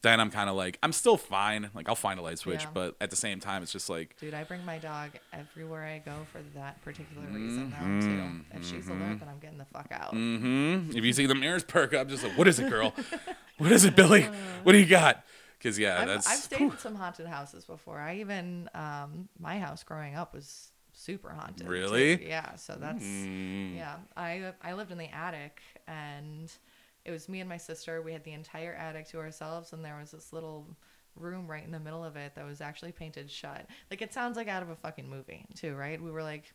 then 0.01 0.19
I'm 0.19 0.31
kind 0.31 0.49
of 0.49 0.55
like, 0.55 0.79
I'm 0.81 0.93
still 0.93 1.17
fine. 1.17 1.69
Like, 1.73 1.89
I'll 1.89 1.95
find 1.95 2.19
a 2.19 2.23
light 2.23 2.39
switch. 2.39 2.63
Yeah. 2.63 2.69
But 2.73 2.95
at 3.01 3.09
the 3.09 3.15
same 3.15 3.39
time, 3.39 3.63
it's 3.63 3.71
just 3.71 3.89
like, 3.89 4.15
Dude, 4.19 4.33
I 4.33 4.43
bring 4.45 4.63
my 4.65 4.77
dog 4.77 5.11
everywhere 5.33 5.85
I 5.85 5.99
go 5.99 6.25
for 6.31 6.39
that 6.55 6.81
particular 6.83 7.27
reason 7.27 7.69
now 7.71 7.99
too. 8.01 8.57
If 8.57 8.65
she's 8.65 8.87
alert, 8.87 9.19
then 9.19 9.27
I'm 9.29 9.39
getting 9.39 9.57
the 9.57 9.65
fuck 9.65 9.87
out. 9.91 10.13
mm-hmm. 10.13 10.97
If 10.97 11.03
you 11.03 11.13
see 11.13 11.25
the 11.25 11.35
mirrors 11.35 11.63
perk 11.63 11.93
up, 11.93 12.07
just 12.07 12.23
like, 12.23 12.37
what 12.37 12.47
is 12.47 12.59
it, 12.59 12.69
girl? 12.69 12.93
what 13.57 13.71
is 13.71 13.83
it, 13.85 13.95
Billy? 13.95 14.23
What 14.63 14.71
do 14.73 14.77
you 14.77 14.85
got? 14.85 15.23
Because, 15.57 15.77
yeah, 15.77 15.99
I've, 16.01 16.07
that's. 16.07 16.27
I've 16.27 16.39
stayed 16.39 16.61
in 16.61 16.77
some 16.77 16.95
haunted 16.95 17.27
houses 17.27 17.65
before. 17.65 17.99
I 17.99 18.17
even 18.17 18.69
um, 18.73 19.27
my 19.37 19.59
house 19.59 19.83
growing 19.83 20.15
up 20.15 20.33
was 20.33 20.69
super 20.93 21.29
haunted. 21.31 21.65
too. 21.65 21.71
Really? 21.71 22.25
Yeah. 22.27 22.55
So 22.55 22.77
that's 22.79 23.03
Mm. 23.03 23.75
yeah. 23.75 23.95
I 24.15 24.53
I 24.61 24.73
lived 24.73 24.91
in 24.91 24.97
the 24.97 25.09
attic 25.09 25.59
and 25.87 26.49
it 27.05 27.11
was 27.11 27.29
me 27.29 27.39
and 27.39 27.49
my 27.49 27.57
sister. 27.57 28.01
We 28.01 28.11
had 28.13 28.23
the 28.23 28.33
entire 28.33 28.73
attic 28.73 29.07
to 29.09 29.19
ourselves, 29.19 29.73
and 29.73 29.83
there 29.83 29.97
was 29.99 30.11
this 30.11 30.31
little 30.33 30.67
room 31.15 31.47
right 31.47 31.63
in 31.63 31.71
the 31.71 31.79
middle 31.79 32.03
of 32.03 32.15
it 32.15 32.35
that 32.35 32.45
was 32.45 32.61
actually 32.61 32.91
painted 32.91 33.29
shut. 33.29 33.65
Like 33.89 34.01
it 34.01 34.13
sounds 34.13 34.37
like 34.37 34.47
out 34.47 34.63
of 34.63 34.69
a 34.69 34.75
fucking 34.75 35.09
movie 35.09 35.45
too, 35.55 35.75
right? 35.75 36.01
We 36.01 36.11
were 36.11 36.23
like 36.23 36.53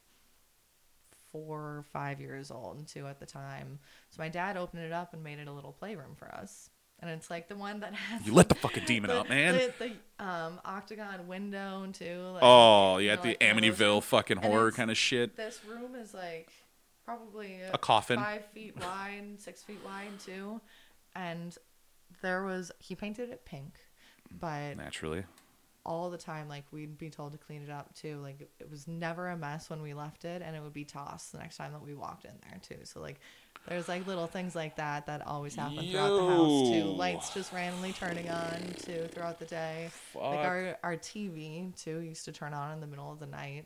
four 1.32 1.59
or 1.61 1.84
five 1.92 2.20
years 2.20 2.51
old 2.51 2.86
too 2.86 3.07
at 3.07 3.18
the 3.18 3.26
time. 3.26 3.78
So 4.11 4.22
my 4.22 4.28
dad 4.28 4.57
opened 4.57 4.82
it 4.84 4.92
up 4.92 5.12
and 5.14 5.22
made 5.24 5.38
it 5.38 5.49
a 5.49 5.53
little 5.53 5.72
playroom 5.72 6.14
for 6.16 6.32
us. 6.32 6.70
And 7.01 7.11
it's 7.11 7.28
like 7.28 7.49
the 7.49 7.57
one 7.57 7.80
that 7.80 7.92
has 7.95 8.24
You 8.26 8.32
let 8.32 8.49
the 8.49 8.55
fucking 8.55 8.84
demon 8.86 9.11
the, 9.11 9.18
out, 9.18 9.28
man. 9.28 9.55
The, 9.55 9.90
the 10.18 10.24
um, 10.24 10.61
octagon 10.64 11.26
window 11.26 11.86
too. 11.92 12.20
Like, 12.34 12.42
Oh, 12.42 12.99
you 12.99 13.09
yeah, 13.09 13.16
know, 13.16 13.22
the 13.22 13.28
like 13.30 13.40
one 13.55 13.64
of 13.64 13.78
those- 13.78 13.78
Amityville 13.78 14.03
fucking 14.05 14.36
horror 14.38 14.70
kind 14.72 14.90
of 14.90 14.97
shit. 14.97 15.36
This 15.36 15.61
room 15.68 15.95
is 15.97 16.14
like 16.14 16.51
probably 17.05 17.61
A 17.73 17.79
coffin. 17.79 18.19
five 18.19 18.45
feet 18.53 18.75
wide, 18.81 19.37
six 19.39 19.63
feet 19.63 19.81
wide 19.85 20.19
too, 20.25 20.61
and 21.15 21.57
there 22.23 22.45
was 22.45 22.71
he 22.79 22.95
painted 22.95 23.31
it 23.31 23.45
pink, 23.45 23.75
but 24.41 24.77
Naturally. 24.77 25.25
all 25.85 26.11
the 26.11 26.19
time. 26.19 26.49
Like 26.49 26.65
we'd 26.73 26.97
be 26.99 27.11
told 27.11 27.33
to 27.33 27.39
clean 27.39 27.63
it 27.63 27.71
up 27.71 27.95
too. 27.95 28.19
Like 28.23 28.49
it 28.59 28.71
was 28.71 28.87
never 28.89 29.29
a 29.29 29.37
mess 29.37 29.69
when 29.71 29.83
we 29.83 29.95
left 29.95 30.25
it, 30.25 30.43
and 30.45 30.55
it 30.57 30.63
would 30.63 30.73
be 30.73 30.85
tossed 30.85 31.33
the 31.33 31.39
next 31.39 31.57
time 31.57 31.73
that 31.73 31.83
we 31.85 31.95
walked 31.95 32.25
in 32.25 32.33
there 32.49 32.59
too. 32.61 32.85
So 32.85 33.01
like. 33.01 33.21
There's 33.67 33.89
like 33.89 34.07
little 34.07 34.27
things 34.27 34.55
like 34.55 34.77
that 34.77 35.07
that 35.07 35.27
always 35.27 35.55
happen 35.55 35.79
throughout 35.91 36.15
the 36.15 36.27
house 36.29 36.69
too. 36.69 36.85
Lights 36.99 37.33
just 37.33 37.51
randomly 37.51 37.95
turning 37.95 38.29
on 38.29 38.61
too 38.83 39.09
throughout 39.11 39.39
the 39.39 39.47
day. 39.47 39.89
Like 40.15 40.41
our 40.41 40.77
our 40.83 40.97
TV 40.99 41.75
too 41.83 42.01
used 42.01 42.27
to 42.27 42.33
turn 42.33 42.53
on 42.53 42.73
in 42.75 42.81
the 42.81 42.87
middle 42.87 43.11
of 43.11 43.21
the 43.21 43.27
night. 43.27 43.65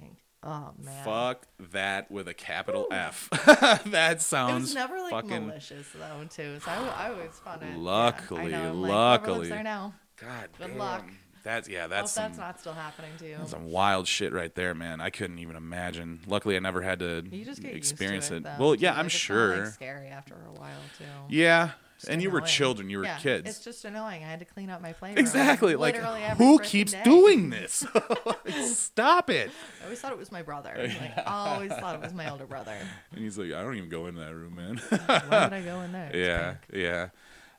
Like, 0.00 0.12
oh 0.44 0.72
man. 0.82 1.04
Fuck 1.04 1.46
that 1.72 2.10
with 2.10 2.28
a 2.28 2.34
capital 2.34 2.86
F. 2.90 3.28
that 3.86 4.20
sounds. 4.22 4.52
It 4.56 4.60
was 4.60 4.74
never 4.74 4.98
like 5.00 5.10
fucking. 5.10 5.46
malicious 5.46 5.86
though 5.94 6.24
too. 6.30 6.58
So 6.64 6.70
I, 6.70 7.06
I 7.06 7.10
always 7.10 7.30
found 7.44 7.62
it. 7.62 7.68
yeah, 7.70 7.76
Luckily, 7.76 8.54
I 8.54 8.58
know, 8.62 8.70
I'm 8.70 8.82
like, 8.82 8.90
luckily. 8.90 9.48
there 9.48 9.62
now. 9.62 9.94
God 10.20 10.48
Good 10.58 10.68
damn. 10.68 10.78
luck. 10.78 11.04
That's 11.42 11.68
yeah. 11.68 11.82
Hope 11.82 11.90
That's 11.90 12.14
that's 12.14 12.38
not 12.38 12.58
still 12.60 12.72
happening 12.72 13.10
to 13.18 13.28
you. 13.28 13.36
that's 13.36 13.50
some 13.50 13.66
wild 13.66 14.06
shit 14.08 14.32
right 14.32 14.54
there, 14.54 14.74
man. 14.74 15.00
I 15.02 15.10
couldn't 15.10 15.38
even 15.40 15.56
imagine. 15.56 16.20
Luckily, 16.26 16.56
I 16.56 16.60
never 16.60 16.80
had 16.80 17.00
to 17.00 17.22
You 17.30 17.44
just 17.44 17.60
get 17.60 17.74
experience 17.74 18.30
used 18.30 18.30
to 18.30 18.34
it. 18.36 18.38
it. 18.38 18.58
though, 18.58 18.64
well, 18.64 18.74
yeah, 18.76 18.90
Like, 18.92 18.98
I'm 19.00 19.06
it's 19.06 19.14
not, 19.14 19.18
sure. 19.20 19.56
like, 19.64 19.72
scary 19.74 20.08
after 20.08 20.34
a 20.34 20.58
while 20.58 20.70
too. 20.96 21.04
yeah, 21.28 21.72
and 22.08 22.22
you 22.22 22.30
were 22.30 22.40
children. 22.40 22.90
You 22.90 22.98
were 22.98 23.04
Yeah, 23.04 23.18
kids. 23.18 23.48
It's 23.48 23.64
just 23.64 23.84
annoying. 23.84 24.22
I 24.22 24.26
had 24.26 24.38
to 24.40 24.44
clean 24.44 24.70
up 24.70 24.80
my 24.80 24.92
playroom. 24.92 25.18
Exactly. 25.18 25.76
Like, 25.76 25.96
who 25.96 26.58
keeps 26.58 26.92
day. 26.92 27.02
doing 27.04 27.50
this? 27.50 27.86
Stop 28.64 29.30
it. 29.30 29.50
I 29.80 29.84
always 29.84 30.00
thought 30.00 30.12
it 30.12 30.18
was 30.18 30.32
my 30.32 30.42
brother. 30.42 30.72
Like, 31.00 31.18
I 31.26 31.54
always 31.54 31.72
thought 31.72 31.96
it 31.96 32.00
was 32.00 32.14
my 32.14 32.30
older 32.30 32.46
brother. 32.46 32.76
And 33.12 33.20
he's 33.20 33.36
like, 33.36 33.52
I 33.52 33.62
don't 33.62 33.74
even 33.76 33.88
go 33.88 34.06
in 34.06 34.14
that 34.16 34.34
room, 34.34 34.54
man. 34.54 34.76
Why 34.88 35.44
would 35.44 35.52
I 35.52 35.62
go 35.62 35.80
in 35.80 35.92
there? 35.92 36.10
Yeah, 36.14 36.54
yeah. 36.72 37.08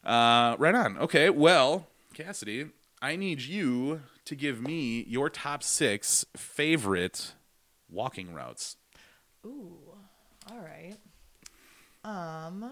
Uh, 0.03 0.55
right 0.57 0.73
on. 0.75 0.97
Okay, 0.97 1.29
well, 1.29 1.87
Cassidy, 2.13 2.67
I 3.01 3.15
need 3.15 3.41
you 3.41 4.01
to 4.25 4.35
give 4.35 4.61
me 4.61 5.03
your 5.07 5.29
top 5.29 5.63
six 5.63 6.25
favorite 6.35 7.33
walking 7.89 8.33
routes. 8.33 8.77
Ooh. 9.45 9.77
All 10.49 10.59
right. 10.59 10.95
Um, 12.03 12.71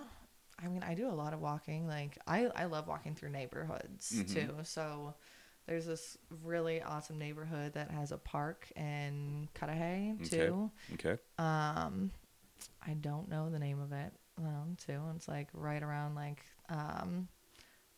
I 0.64 0.68
mean, 0.68 0.84
I 0.84 0.94
do 0.94 1.10
a 1.10 1.12
lot 1.12 1.34
of 1.34 1.40
walking. 1.42 1.88
Like, 1.88 2.18
I 2.28 2.46
I 2.56 2.66
love 2.66 2.88
walking 2.88 3.16
through 3.16 3.30
neighborhoods 3.32 4.12
Mm-hmm. 4.14 4.34
too. 4.34 4.54
So. 4.64 5.16
There's 5.66 5.86
this 5.86 6.18
really 6.44 6.82
awesome 6.82 7.18
neighborhood 7.18 7.76
that 7.76 7.90
has 7.90 8.12
a 8.12 8.18
park 8.18 8.70
in 8.76 9.48
Cudahy 9.54 10.16
too. 10.30 10.70
Okay. 10.96 11.12
okay. 11.12 11.22
Um, 11.38 12.12
I 12.86 12.96
don't 12.96 13.30
know 13.30 13.50
the 13.50 13.60
name 13.60 13.80
of 13.80 13.94
it. 13.94 14.12
Um, 14.38 14.76
too. 14.86 15.00
It's 15.16 15.30
like 15.30 15.48
right 15.54 15.82
around 15.82 16.16
like 16.16 16.44
um, 16.68 17.30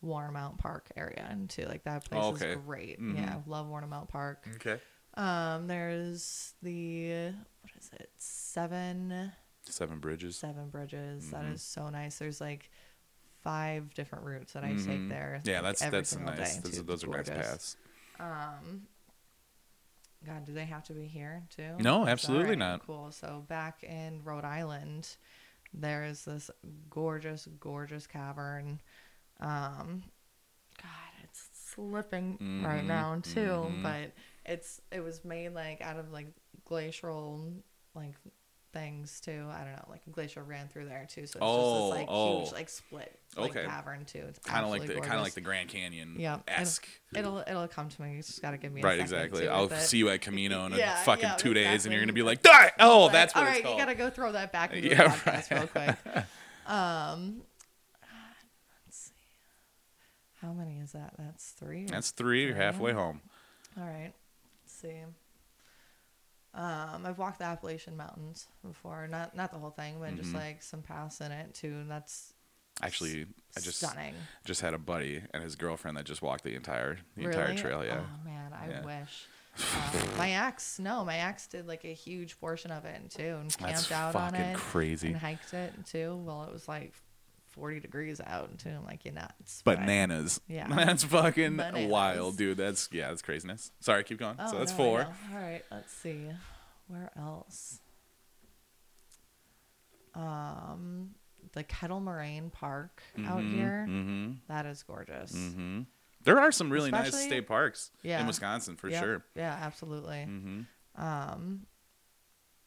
Warnimont 0.05 0.59
Park 0.59 0.91
area, 0.95 1.26
and 1.28 1.49
too 1.49 1.66
like 1.66 1.86
that 1.86 2.05
place 2.07 2.22
Oh, 2.24 2.30
okay. 2.34 2.51
is 2.51 2.57
great. 2.68 2.99
Mhm. 3.01 3.16
Yeah, 3.16 3.38
love 3.47 3.66
Warnimont 3.66 4.09
Park. 4.09 4.47
Okay. 4.57 4.80
Um, 5.16 5.66
there's 5.66 6.53
the 6.61 7.32
what 7.61 7.72
is 7.80 7.89
it? 7.99 8.11
Seven 8.18 9.32
Seven 9.68 9.99
Bridges. 9.99 10.36
Seven 10.38 10.70
Bridges. 10.70 11.32
That 11.32 11.43
Mhm. 11.43 11.53
is 11.53 11.61
so 11.61 11.89
nice. 11.89 12.18
There's 12.20 12.39
like 12.41 12.70
five 13.43 13.93
different 13.93 14.26
routes 14.26 14.53
that 14.53 14.63
I 14.63 14.72
Mhm. 14.74 14.86
take 14.86 15.09
there. 15.09 15.41
Yeah, 15.43 15.61
like, 15.61 15.78
that's 15.78 15.91
that's 15.91 16.16
nice. 16.18 16.57
Those, 16.57 16.80
are- 16.80 16.84
those 16.84 17.03
are 17.03 17.07
nice 17.07 17.30
paths. 17.30 17.78
Um, 18.20 18.88
God, 20.26 20.45
do 20.45 20.53
they 20.53 20.66
have 20.66 20.84
to 20.86 20.93
be 20.93 21.07
here 21.07 21.43
too? 21.49 21.76
No, 21.80 22.07
absolutely 22.07 22.55
not. 22.55 22.82
Cool. 22.86 23.11
So 23.11 23.45
back 23.47 23.84
in 23.84 24.24
Rhode 24.24 24.43
Island, 24.45 25.18
there 25.74 26.03
is 26.03 26.26
this 26.26 26.49
gorgeous, 26.89 27.47
gorgeous 27.59 28.07
cavern. 28.07 28.82
Um, 29.39 30.03
God, 30.82 31.13
it's 31.24 31.49
slipping 31.53 32.38
right 32.63 32.84
Mhm, 32.84 32.88
now 32.88 33.20
too, 33.20 33.39
mhm. 33.70 33.84
but 33.84 34.13
it's 34.45 34.82
it 34.91 35.01
was 35.01 35.24
made 35.26 35.49
like 35.49 35.82
out 35.82 35.97
of 35.97 36.11
like 36.11 36.28
glacial 36.63 37.53
like 37.93 38.16
things 38.76 39.21
too. 39.21 39.47
I 39.51 39.59
don't 39.63 39.71
know, 39.71 39.86
like 39.89 40.01
a 40.05 40.09
glacier 40.09 40.43
ran 40.43 40.67
through 40.67 40.86
there 40.86 41.07
too, 41.09 41.26
so 41.26 41.38
it's 41.38 41.41
Oh, 41.41 41.55
just 41.71 41.76
this 41.91 41.99
like 42.01 42.07
oh. 42.11 42.39
huge 42.41 42.51
like 42.53 42.69
split 42.69 43.19
like 43.38 43.51
Okay. 43.55 43.65
cavern 43.65 44.03
too. 44.05 44.23
It's 44.28 44.39
Kind 44.39 44.65
of 44.65 44.69
like 44.71 44.86
the 44.86 44.95
kind 44.99 45.15
of 45.15 45.21
like 45.23 45.34
the 45.34 45.41
Grand 45.41 45.69
Canyon 45.69 46.15
Yeah, 46.19 46.39
esque. 46.47 46.86
It'll 47.15 47.39
it'll 47.47 47.67
come 47.69 47.88
to 47.89 48.01
me. 48.01 48.11
You 48.17 48.21
just 48.21 48.41
gotta 48.41 48.57
give 48.57 48.73
me 48.73 48.82
a 48.82 48.84
Right, 48.84 48.99
exactly. 48.99 49.47
I'll 49.47 49.69
see 49.69 49.97
you 49.97 50.09
at 50.09 50.21
Camino 50.21 50.65
in 50.65 50.73
a 50.73 50.78
Yeah, 50.78 50.95
fucking 51.03 51.23
yeah, 51.30 51.36
two 51.36 51.53
days, 51.53 51.86
and 51.86 51.93
you're 51.93 52.01
gonna 52.03 52.13
be 52.13 52.21
like, 52.21 52.41
"Die!" 52.43 52.71
Oh, 52.80 53.03
Like, 53.05 53.13
that's 53.13 53.34
what 53.34 53.41
all 53.45 53.49
right. 53.49 53.63
called. 53.63 53.78
You 53.78 53.82
gotta 53.86 53.95
go 53.95 54.09
throw 54.09 54.32
that 54.34 54.51
back 54.51 54.73
into 54.73 54.89
Yeah, 54.89 55.07
the 55.07 55.09
podcast 55.32 55.51
real 55.51 55.67
quick. 55.67 55.95
Um, 56.67 57.41
let's 58.86 58.97
see. 58.97 59.13
How 60.41 60.51
many 60.53 60.80
is 60.80 60.91
that? 60.91 61.13
That's 61.17 61.51
three. 61.51 61.86
That's 61.86 62.11
three. 62.11 62.45
You're 62.47 62.55
halfway 62.55 62.91
home. 62.91 63.21
All 63.78 63.86
right. 63.86 64.11
Let's 64.63 64.73
see. 64.73 65.01
Um, 66.56 67.06
I've 67.06 67.18
walked 67.18 67.39
the 67.39 67.45
Appalachian 67.45 67.97
Mountains 67.97 68.47
before. 68.66 69.08
Not 69.08 69.36
not 69.36 69.51
the 69.51 69.60
whole 69.60 69.72
thing, 69.72 69.97
but 69.99 70.16
just 70.16 70.32
Mhm. 70.32 70.36
like 70.36 70.64
some 70.64 70.82
paths 70.82 71.20
in 71.22 71.32
it 71.32 71.53
too. 71.53 71.68
And 71.74 71.91
that's 71.91 72.34
Actually, 72.82 73.28
I 73.56 73.60
just 73.62 73.78
stunning. 73.80 74.16
just 74.45 74.62
had 74.62 74.74
a 74.74 74.78
buddy 74.78 75.24
and 75.34 75.43
his 75.43 75.56
girlfriend 75.56 75.95
that 75.97 76.06
just 76.06 76.22
walked 76.22 76.43
the 76.43 76.56
entire 76.56 76.97
the 77.16 77.26
entire 77.26 77.56
trail. 77.56 77.84
Yeah. 77.86 78.06
Oh 78.06 78.24
man, 78.26 78.53
I 78.53 78.70
Yeah. 78.70 78.82
wish. 78.86 79.28
Um, 79.58 80.18
my 80.18 80.32
ex, 80.32 80.80
no, 80.80 81.06
my 81.06 81.18
ex 81.18 81.47
did 81.47 81.66
like 81.66 81.86
a 81.86 81.93
huge 81.93 82.38
portion 82.41 82.72
of 82.72 82.84
it 82.84 83.10
too, 83.10 83.38
and 83.39 83.49
That's 83.51 83.88
camped 83.88 83.91
out 83.93 84.14
on 84.16 84.36
it 84.36 84.58
crazy. 84.58 85.08
and 85.08 85.18
hiked 85.18 85.53
it 85.53 85.86
too. 85.86 86.18
Well, 86.18 86.43
it 86.43 86.51
was 86.51 86.68
like 86.68 86.93
forty 87.56 87.80
degrees 87.80 88.22
out 88.26 88.58
too. 88.60 88.70
I'm 88.70 88.86
like, 88.86 89.06
you're 89.06 89.14
nuts. 89.14 89.62
but- 89.66 89.80
Bananas. 89.80 90.39
Yeah. 90.47 90.68
That's 90.70 91.03
fucking 91.03 91.58
Bananas. 91.58 91.89
wild, 91.89 92.38
dude. 92.38 92.58
That's 92.58 92.89
yeah, 92.91 93.10
that's 93.10 93.22
craziness. 93.22 93.72
Sorry, 93.80 94.03
keep 94.03 94.20
going. 94.20 94.36
Oh, 94.39 94.51
so 94.51 94.58
that's 94.60 94.72
no, 94.72 94.78
four. 94.78 94.99
All 95.01 95.39
right, 95.39 95.62
let's 95.72 95.91
see. 95.93 96.28
Where 96.88 97.10
else? 97.18 97.80
Um, 100.14 101.12
the 101.53 101.64
Kettle 101.64 101.99
Moraine 101.99 102.49
Park 102.49 103.01
out 103.26 103.43
here. 103.43 103.86
Mm-hmm. 103.89 104.32
That 104.47 104.66
is 104.66 104.84
gorgeous. 104.84 105.34
Mm-hmm. 105.34 105.82
There 106.24 106.39
are 106.39 106.51
some 106.51 106.70
really 106.72 106.89
nice 106.91 107.16
state 107.16 107.47
parks 107.47 107.91
yeah, 108.01 108.20
in 108.22 108.28
Wisconsin 108.28 108.76
for 108.78 108.89
Yep. 108.89 109.03
sure. 109.03 109.26
Yeah, 109.36 109.58
absolutely. 109.62 110.26
Mm-hmm. 110.28 110.62
Um, 111.03 111.62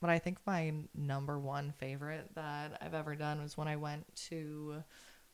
but 0.00 0.10
I 0.10 0.18
think 0.18 0.38
my 0.46 0.72
number 0.94 1.38
one 1.38 1.72
favorite 1.78 2.34
that 2.34 2.78
I've 2.80 2.94
ever 2.94 3.14
done 3.16 3.42
was 3.42 3.56
when 3.56 3.68
I 3.68 3.76
went 3.76 4.04
to 4.28 4.82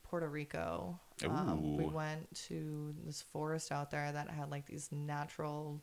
Puerto 0.02 0.28
Rico. 0.28 0.98
Um, 1.24 1.76
we 1.76 1.84
went 1.86 2.32
to 2.48 2.94
this 3.04 3.22
forest 3.22 3.72
out 3.72 3.90
there 3.90 4.10
that 4.12 4.30
had 4.30 4.50
like 4.50 4.66
these 4.66 4.90
natural 4.92 5.82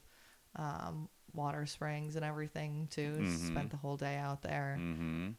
um, 0.56 1.10
water 1.34 1.66
springs 1.66 2.16
and 2.16 2.26
everything 2.26 2.88
too. 2.92 3.18
Mhm. 3.22 3.48
Spent 3.48 3.70
the 3.72 3.78
whole 3.78 3.98
day 3.98 4.18
out 4.18 4.42
there. 4.42 4.78
Mm-hmm. 4.80 5.30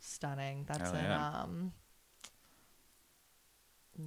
Stunning. 0.00 0.64
That's 0.68 0.90
Hell 0.90 0.94
in 0.98 1.04
yeah. 1.04 1.30
um, 1.42 1.72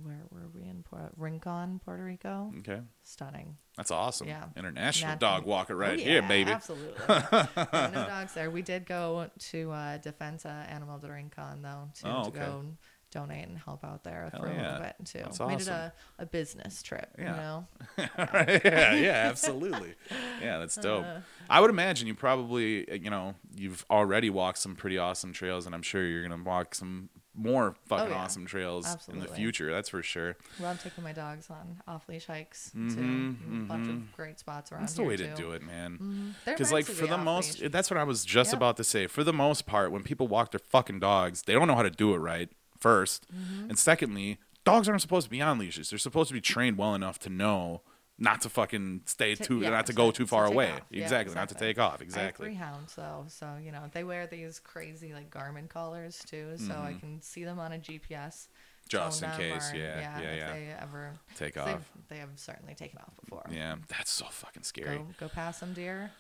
where 0.04 0.22
were 0.32 0.48
we 0.54 0.62
in 0.62 0.84
Puerto 0.84 1.12
Rincon, 1.18 1.80
Puerto 1.84 2.04
Rico? 2.04 2.52
Okay. 2.60 2.80
Stunning. 3.04 3.58
That's 3.78 3.92
awesome. 3.92 4.28
Yeah. 4.28 4.46
International 4.56 5.12
Natural- 5.14 5.32
dog 5.40 5.46
walker 5.46 5.76
right 5.76 6.00
Oh, 6.00 6.04
here, 6.04 6.22
yeah, 6.22 6.28
baby. 6.28 6.52
Absolutely. 6.52 6.94
Yeah, 7.08 7.90
no 7.94 8.08
dogs 8.08 8.34
there. 8.34 8.50
We 8.52 8.62
did 8.62 8.86
go 8.86 9.30
to 9.52 9.72
uh, 9.72 9.98
Defensa 10.00 10.70
Animal 10.70 11.00
de 11.00 11.12
Rincon 11.12 11.62
though 11.62 11.90
to, 12.02 12.08
Oh, 12.18 12.24
to 12.26 12.32
go 12.32 12.66
donate 13.12 13.46
and 13.48 13.58
help 13.58 13.84
out 13.84 14.06
there 14.06 14.30
Hell 14.32 14.42
for 14.44 14.48
a 14.48 14.54
yeah. 14.54 14.62
little 14.72 14.80
bit 14.80 14.96
too. 15.04 15.20
That's 15.20 15.40
Made 15.42 15.48
it 15.50 15.56
awesome. 15.64 15.74
a, 15.74 15.94
a 16.20 16.26
business 16.26 16.82
trip, 16.82 17.10
Yeah. 17.20 17.32
you 17.32 17.36
know. 17.42 17.68
right? 18.34 18.62
Yeah, 18.64 18.96
yeah, 18.96 19.28
absolutely. 19.30 19.96
Yeah, 20.42 20.60
that's 20.60 20.76
dope. 20.78 21.06
Uh. 21.06 21.20
I 21.50 21.60
would 21.60 21.70
imagine 21.70 22.08
you 22.08 22.16
probably, 22.16 22.90
uh, 22.90 22.94
you 22.96 23.10
know, 23.10 23.36
you've 23.54 23.86
already 23.90 24.30
walked 24.30 24.60
some 24.60 24.76
pretty 24.78 24.98
awesome 24.98 25.34
trails, 25.34 25.66
and 25.66 25.76
I'm 25.76 25.82
sure 25.82 26.06
you're 26.06 26.24
gonna 26.26 26.42
walk 26.42 26.74
some 26.74 27.10
more 27.34 27.76
fucking 27.88 28.08
Oh, 28.08 28.10
yeah. 28.10 28.24
awesome 28.24 28.46
trails 28.46 28.86
in 29.08 29.20
the 29.20 29.28
future. 29.28 29.72
That's 29.72 29.88
for 29.90 30.04
sure. 30.04 30.36
Love 30.60 30.82
taking 30.84 31.04
my 31.04 31.14
dogs 31.14 31.50
on 31.50 31.82
off 31.88 32.08
leash 32.10 32.26
hikes 32.28 32.72
too. 32.72 32.78
Mhm, 32.80 33.64
A 33.66 33.68
bunch 33.68 33.88
of 33.88 34.12
great 34.16 34.38
spots 34.40 34.72
around 34.72 34.82
That's 34.82 34.94
the 34.94 35.04
way 35.04 35.16
too. 35.16 35.28
to 35.28 35.36
do 35.36 35.52
it, 35.52 35.62
man. 35.64 36.36
Because 36.46 36.72
like 36.72 36.86
for 36.86 37.08
the 37.08 37.18
most, 37.18 37.60
leash. 37.62 37.72
that's 37.72 37.90
what 37.90 37.98
I 37.98 38.04
was 38.04 38.26
just 38.26 38.50
Yep. 38.52 38.58
about 38.58 38.78
to 38.78 38.84
say. 38.84 39.08
For 39.08 39.24
the 39.24 39.34
most 39.34 39.66
part, 39.66 39.92
when 39.92 40.04
people 40.04 40.28
walk 40.28 40.52
their 40.52 40.60
fucking 40.60 41.00
dogs, 41.00 41.44
they 41.44 41.54
don't 41.54 41.68
know 41.68 41.76
how 41.76 41.84
to 41.84 41.90
do 41.90 42.14
it 42.14 42.18
right. 42.18 42.50
1st 42.80 43.28
Mm-hmm. 43.34 43.70
and 43.70 43.80
secondly, 43.80 44.40
dogs 44.66 44.90
aren't 44.90 45.02
supposed 45.02 45.26
to 45.28 45.32
be 45.32 45.42
on 45.42 45.58
leashes. 45.58 45.90
They're 45.92 46.00
supposed 46.00 46.28
to 46.30 46.34
be 46.34 46.42
trained 46.42 46.78
well 46.78 46.94
enough 46.96 47.18
to 47.20 47.30
know 47.30 47.82
not 48.22 48.40
to 48.42 48.50
fucking 48.50 49.02
stay 49.08 49.36
To- 49.36 49.44
too, 49.44 49.60
yeah, 49.62 49.72
not 49.72 49.88
to 49.88 49.92
to- 49.94 49.98
go 49.98 50.12
too 50.12 50.26
far 50.28 50.46
take 50.46 50.54
away. 50.54 50.72
off. 50.72 50.82
Yeah, 50.92 51.02
exactly, 51.04 51.36
not 51.36 51.50
to 51.50 51.56
take 51.56 51.78
off. 51.80 51.90
I 51.90 51.94
have 51.94 52.02
Exactly. 52.02 52.46
three 52.48 52.56
hounds 52.56 52.96
though, 52.96 53.26
so 53.28 53.58
you 53.62 53.72
know 53.74 53.90
they 53.92 54.04
wear 54.04 54.28
these 54.28 54.60
crazy 54.60 55.14
like 55.14 55.30
Garmin 55.30 55.68
collars 55.68 56.24
too, 56.26 56.54
so 56.58 56.74
I 56.76 56.94
can 57.00 57.22
see 57.22 57.44
them 57.44 57.60
on 57.60 57.74
a 57.74 57.78
GPS. 57.80 58.48
Mm-hmm. 58.48 58.58
Just 58.90 59.24
in 59.24 59.32
case, 59.32 59.72
or- 59.74 59.78
yeah, 59.78 60.00
yeah, 60.00 60.20
if 60.32 60.38
yeah. 60.38 60.54
they 60.54 60.68
ever 60.82 61.14
Take 61.36 61.58
off. 61.58 61.80
they've- 62.10 62.28
certainly 62.36 62.76
taken 62.76 63.00
off 63.00 63.14
before. 63.24 63.44
Yeah, 63.50 63.76
that's 63.88 64.12
so 64.12 64.26
fucking 64.30 64.64
scary. 64.64 64.98
Go 64.98 65.08
go 65.20 65.28
past 65.30 65.60
them 65.62 65.74
deer. 65.74 66.12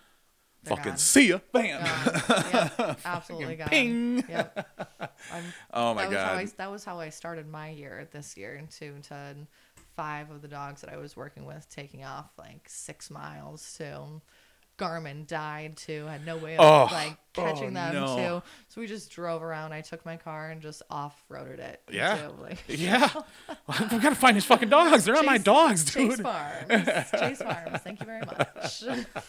they're 0.63 0.75
fucking 0.77 0.91
gone. 0.93 0.97
see 0.97 1.29
ya, 1.29 1.39
bam. 1.51 1.81
Yep, 2.53 2.99
absolutely 3.05 3.55
gone. 3.57 3.67
ping. 3.69 4.23
Yep. 4.29 4.67
I'm, 5.33 5.43
Oh 5.73 5.93
my 5.93 6.03
that 6.07 6.09
was 6.11 6.17
how 6.17 6.33
I, 6.33 6.43
god. 6.45 6.53
that 6.57 6.71
was 6.71 6.83
how 6.85 6.99
I 6.99 7.09
started 7.09 7.47
my 7.47 7.69
year 7.69 8.07
this 8.11 8.37
year 8.37 8.61
too 8.71 8.95
to 9.09 9.35
five 9.95 10.29
of 10.31 10.41
the 10.41 10.47
dogs 10.47 10.81
that 10.81 10.91
I 10.91 10.97
was 10.97 11.15
working 11.15 11.45
with 11.45 11.69
taking 11.69 12.03
off 12.03 12.29
like 12.37 12.67
six 12.67 13.09
miles 13.09 13.73
to. 13.77 14.21
Garmin 14.79 15.27
died 15.27 15.77
too. 15.77 16.05
Had 16.07 16.25
no 16.25 16.37
way 16.37 16.55
of 16.57 16.59
Oh, 16.61 16.87
like 16.91 17.15
catching 17.33 17.69
oh, 17.69 17.73
them 17.73 17.93
no. 17.93 18.15
too. 18.15 18.45
So 18.69 18.81
we 18.81 18.87
just 18.87 19.11
drove 19.11 19.43
around. 19.43 19.73
I 19.73 19.81
took 19.81 20.03
my 20.07 20.17
car 20.17 20.49
and 20.49 20.59
just 20.59 20.81
off 20.89 21.21
roaded 21.29 21.59
it. 21.59 21.81
Yeah. 21.91 22.15
too, 22.17 22.33
like, 22.41 22.57
Yeah. 22.67 23.07
we 23.67 23.99
gotta 23.99 24.15
find 24.15 24.35
these 24.35 24.45
fucking 24.45 24.69
dogs. 24.69 25.05
They're 25.05 25.13
not 25.13 25.25
my 25.25 25.37
Chase- 25.37 25.43
dogs, 25.43 25.93
Chase. 25.93 26.19
Farms. 26.19 26.67
Chase 27.11 27.41
Farms. 27.43 27.79
Thank 27.83 27.99
you 27.99 28.07
very 28.07 28.21
much. 28.21 28.83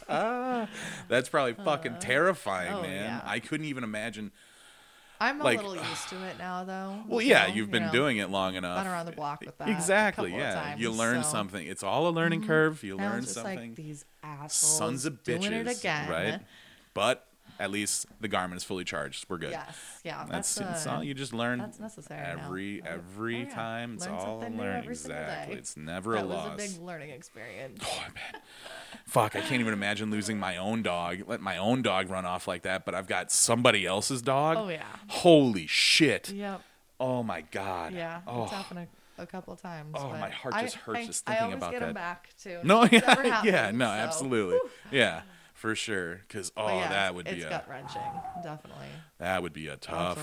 Ah, 0.09 0.69
that's 1.09 1.29
probably 1.29 1.53
fucking 1.53 1.93
uh, 1.95 2.01
terrifying, 2.01 2.73
oh, 2.73 2.81
man. 2.83 3.05
yeah. 3.05 3.21
I 3.23 3.39
couldn't 3.39 3.67
even 3.67 3.85
imagine. 3.85 4.33
I'm 5.23 5.41
a 5.41 5.45
Like- 5.45 5.59
little 5.63 5.77
used 5.91 6.09
to 6.09 6.17
it 6.25 6.39
now, 6.39 6.65
though. 6.65 7.03
Well, 7.07 7.23
yeah, 7.23 7.43
know, 7.43 7.47
you've 7.49 7.57
you 7.57 7.67
been 7.73 7.87
know, 7.87 7.93
doing 7.93 8.19
it 8.19 8.31
long 8.31 8.55
enough. 8.57 8.83
Been 8.83 8.93
around 8.93 9.07
the 9.07 9.13
block 9.13 9.41
with 9.45 9.57
that. 9.59 9.69
Exactly. 9.69 10.31
a 10.31 10.35
couple 10.35 10.47
of 10.49 10.55
Yeah. 10.55 10.77
you 10.77 10.89
times, 10.89 10.99
learn 10.99 11.23
so- 11.23 11.31
something. 11.31 11.67
It's 11.67 11.83
all 11.83 12.09
a 12.09 12.11
learning 12.11 12.41
mm-hmm. 12.41 12.49
curve. 12.49 12.83
You 12.83 12.97
Now 12.97 13.11
learn 13.13 13.23
something. 13.27 13.59
like 13.71 13.75
these 13.77 14.05
assholes 14.23 14.53
Sons 14.79 15.05
of 15.07 15.23
bitches. 15.23 15.41
doing 15.43 15.53
it 15.53 15.79
again. 15.79 16.09
Right. 16.11 16.41
But 16.95 17.27
at 17.63 17.71
least 17.71 18.07
the 18.21 18.29
Garmin 18.29 18.57
is 18.57 18.65
fully 18.65 18.83
charged. 18.85 19.25
We're 19.29 19.39
good. 19.39 19.53
Yes. 19.53 19.77
Yeah. 20.05 20.25
That's, 20.29 20.55
That's, 20.57 20.79
it's 20.79 20.87
uh, 20.87 20.97
all 20.97 21.05
you 21.05 21.15
just 21.15 21.33
learn 21.33 21.61
that's 21.61 21.79
necessary 21.79 22.21
now. 22.21 22.45
every 22.45 22.83
Uh, 22.83 22.95
every 22.95 23.37
oh, 23.37 23.39
yeah. 23.41 23.55
time. 23.55 23.95
It's 23.95 24.07
Learn 24.07 24.15
all 24.17 24.41
learning. 24.41 24.91
Exactly. 24.91 25.57
It's 25.57 25.77
never 25.77 26.15
that 26.15 26.25
a 26.25 26.27
was 26.27 26.53
a 26.53 26.57
big 26.57 26.83
learning 26.83 27.11
experience. 27.11 27.83
Oh, 27.89 28.05
man. 28.15 28.43
Fuck, 29.07 29.37
I 29.37 29.41
can't 29.41 29.61
even 29.61 29.73
imagine 29.73 30.11
losing 30.11 30.39
my 30.39 30.57
own 30.57 30.83
dog. 30.83 31.23
Let 31.27 31.41
my 31.41 31.57
own 31.57 31.83
dog 31.83 32.11
run 32.11 32.25
off 32.27 32.49
like 32.49 32.63
that, 32.63 32.85
but 32.85 32.95
I've 32.95 33.07
got 33.07 33.31
somebody 33.31 33.87
else's 33.87 34.23
dog. 34.23 34.57
Oh 34.59 34.69
yeah. 34.69 34.85
Holy 35.09 35.67
shit. 35.67 36.31
Yep. 36.31 36.61
Oh 36.99 37.23
my 37.23 37.43
god. 37.43 37.93
Yeah. 37.95 38.21
Oh. 38.27 38.45
It's 38.45 38.53
happened 38.53 38.89
a, 39.19 39.23
a 39.23 39.27
couple 39.27 39.55
times. 39.57 39.95
Oh, 39.97 40.09
but 40.11 40.21
my 40.21 40.31
heart 40.31 40.55
I- 40.55 40.63
just 40.65 40.77
hurts 40.77 40.99
I, 40.99 41.07
just 41.07 41.29
I 41.29 41.33
thinking 41.33 41.45
always 41.45 41.57
about 41.59 41.71
get 41.73 41.81
that. 41.81 41.87
them 41.87 41.95
back 41.95 42.29
too. 42.43 42.59
No, 42.65 42.85
yeah, 42.91 43.43
yeah, 43.45 43.71
no, 43.73 43.85
so- 43.87 43.91
absolutely. 43.91 44.59
Yeah, 44.91 45.23
for 45.63 45.77
sure. 45.77 46.23
Cuz 46.29 46.51
oh, 46.57 46.67
yeah, 46.67 46.89
that 46.89 47.15
would 47.15 47.25
be 47.25 47.41
a 47.41 47.49
gut 47.49 47.69
wrenching. 47.69 48.03
Definitely. 48.43 48.89
that 49.19 49.45
would 49.45 49.53
be 49.53 49.69
a 49.69 49.77
tough 49.77 50.19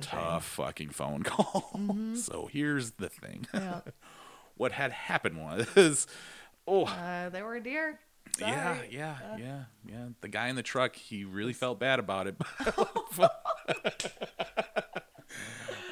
tough 0.00 0.44
fucking 0.44 0.90
phone 0.90 1.24
call. 1.24 1.72
Mm-hmm. 1.74 2.14
so 2.28 2.48
here's 2.52 2.92
the 2.92 3.08
thing. 3.08 3.48
Yeah. 3.52 3.80
what 4.56 4.70
had 4.70 4.92
happened 4.92 5.38
was 5.44 6.06
oh, 6.68 6.84
uh, 6.84 7.28
they 7.30 7.42
were 7.42 7.58
deer. 7.58 7.98
Yeah, 8.38 8.76
Sorry. 8.76 8.88
yeah, 8.92 9.16
yeah, 9.36 9.64
yeah. 9.88 10.04
The 10.20 10.28
guy 10.28 10.48
in 10.48 10.54
the 10.56 10.62
truck, 10.62 10.94
he 10.94 11.24
really 11.24 11.52
felt 11.52 11.80
bad 11.80 11.98
about 11.98 12.28
it. 12.28 12.36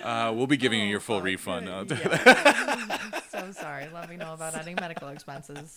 uh, 0.05 0.33
we'll 0.33 0.47
be 0.47 0.57
giving 0.57 0.79
you 0.79 0.87
your 0.87 1.01
full 1.01 1.19
fuck. 1.19 1.25
refund. 1.25 1.69
Uh, 1.69 1.85
Yeah. 1.89 3.21
So 3.53 3.63
sorry. 3.63 3.89
Let 3.93 4.09
me 4.09 4.17
know 4.17 4.33
about 4.35 4.57
any 4.57 4.75
medical 4.75 5.09
expenses. 5.09 5.77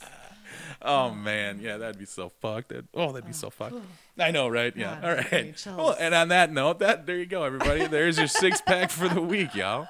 oh 0.82 1.11
man, 1.11 1.59
yeah, 1.59 1.78
that'd 1.78 1.99
be 1.99 2.05
so 2.05 2.30
fucked. 2.30 2.70
That, 2.70 2.86
oh, 2.93 3.11
that'd 3.11 3.28
be 3.28 3.34
so 3.34 3.49
fucked. 3.49 3.76
I 4.18 4.32
know, 4.32 4.47
right? 4.47 4.76
Yeah. 4.76 4.99
God, 5.01 5.03
All 5.03 5.11
it's 5.11 5.30
giving 5.30 5.45
me 5.47 5.53
right. 5.65 5.78
Well, 5.78 5.95
and 5.99 6.15
on 6.15 6.30
that 6.30 6.51
note, 6.51 6.80
that 6.80 7.05
there 7.05 7.18
you 7.18 7.26
go, 7.26 7.43
everybody. 7.43 7.88
There's 7.88 8.18
your 8.18 8.28
six 8.28 8.61
pack 8.61 8.89
for 8.89 9.09
the 9.09 9.22
week, 9.22 9.53
y'all. 9.55 9.88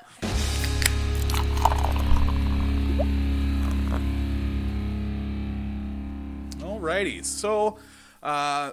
Alrighty, 6.60 7.24
so 7.26 7.78
uh, 8.24 8.72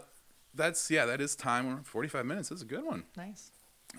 that's 0.54 0.90
yeah, 0.90 1.06
that 1.06 1.20
is 1.20 1.36
time. 1.36 1.82
45 1.82 2.26
minutes. 2.26 2.48
That's 2.48 2.62
a 2.62 2.66
good 2.66 2.84
one. 2.84 3.04
Nice. 3.16 3.50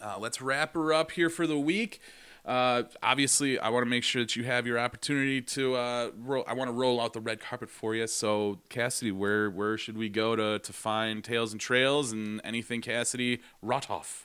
Uh, 0.01 0.15
let's 0.19 0.41
wrap 0.41 0.73
her 0.73 0.93
up 0.93 1.11
here 1.11 1.29
for 1.29 1.47
the 1.47 1.57
week. 1.57 2.01
Uh, 2.45 2.83
obviously, 3.01 3.57
I 3.59 3.69
want 3.69 3.85
to 3.85 3.89
make 3.89 4.03
sure 4.03 4.21
that 4.21 4.35
you 4.35 4.43
have 4.43 4.67
your 4.67 4.77
opportunity 4.77 5.41
to. 5.41 5.75
Uh, 5.75 6.11
ro- 6.17 6.43
I 6.47 6.53
want 6.53 6.69
to 6.69 6.73
roll 6.73 7.01
out 7.01 7.13
the 7.13 7.19
red 7.19 7.39
carpet 7.39 7.69
for 7.69 7.95
you. 7.95 8.05
So, 8.07 8.59
Cassidy, 8.69 9.11
where 9.11 9.49
where 9.49 9.77
should 9.77 9.97
we 9.97 10.09
go 10.09 10.35
to 10.35 10.59
to 10.59 10.73
find 10.73 11.23
Tails 11.23 11.51
and 11.53 11.59
Trails 11.59 12.11
and 12.11 12.41
anything 12.43 12.81
Cassidy 12.81 13.41
Rotoff? 13.63 14.24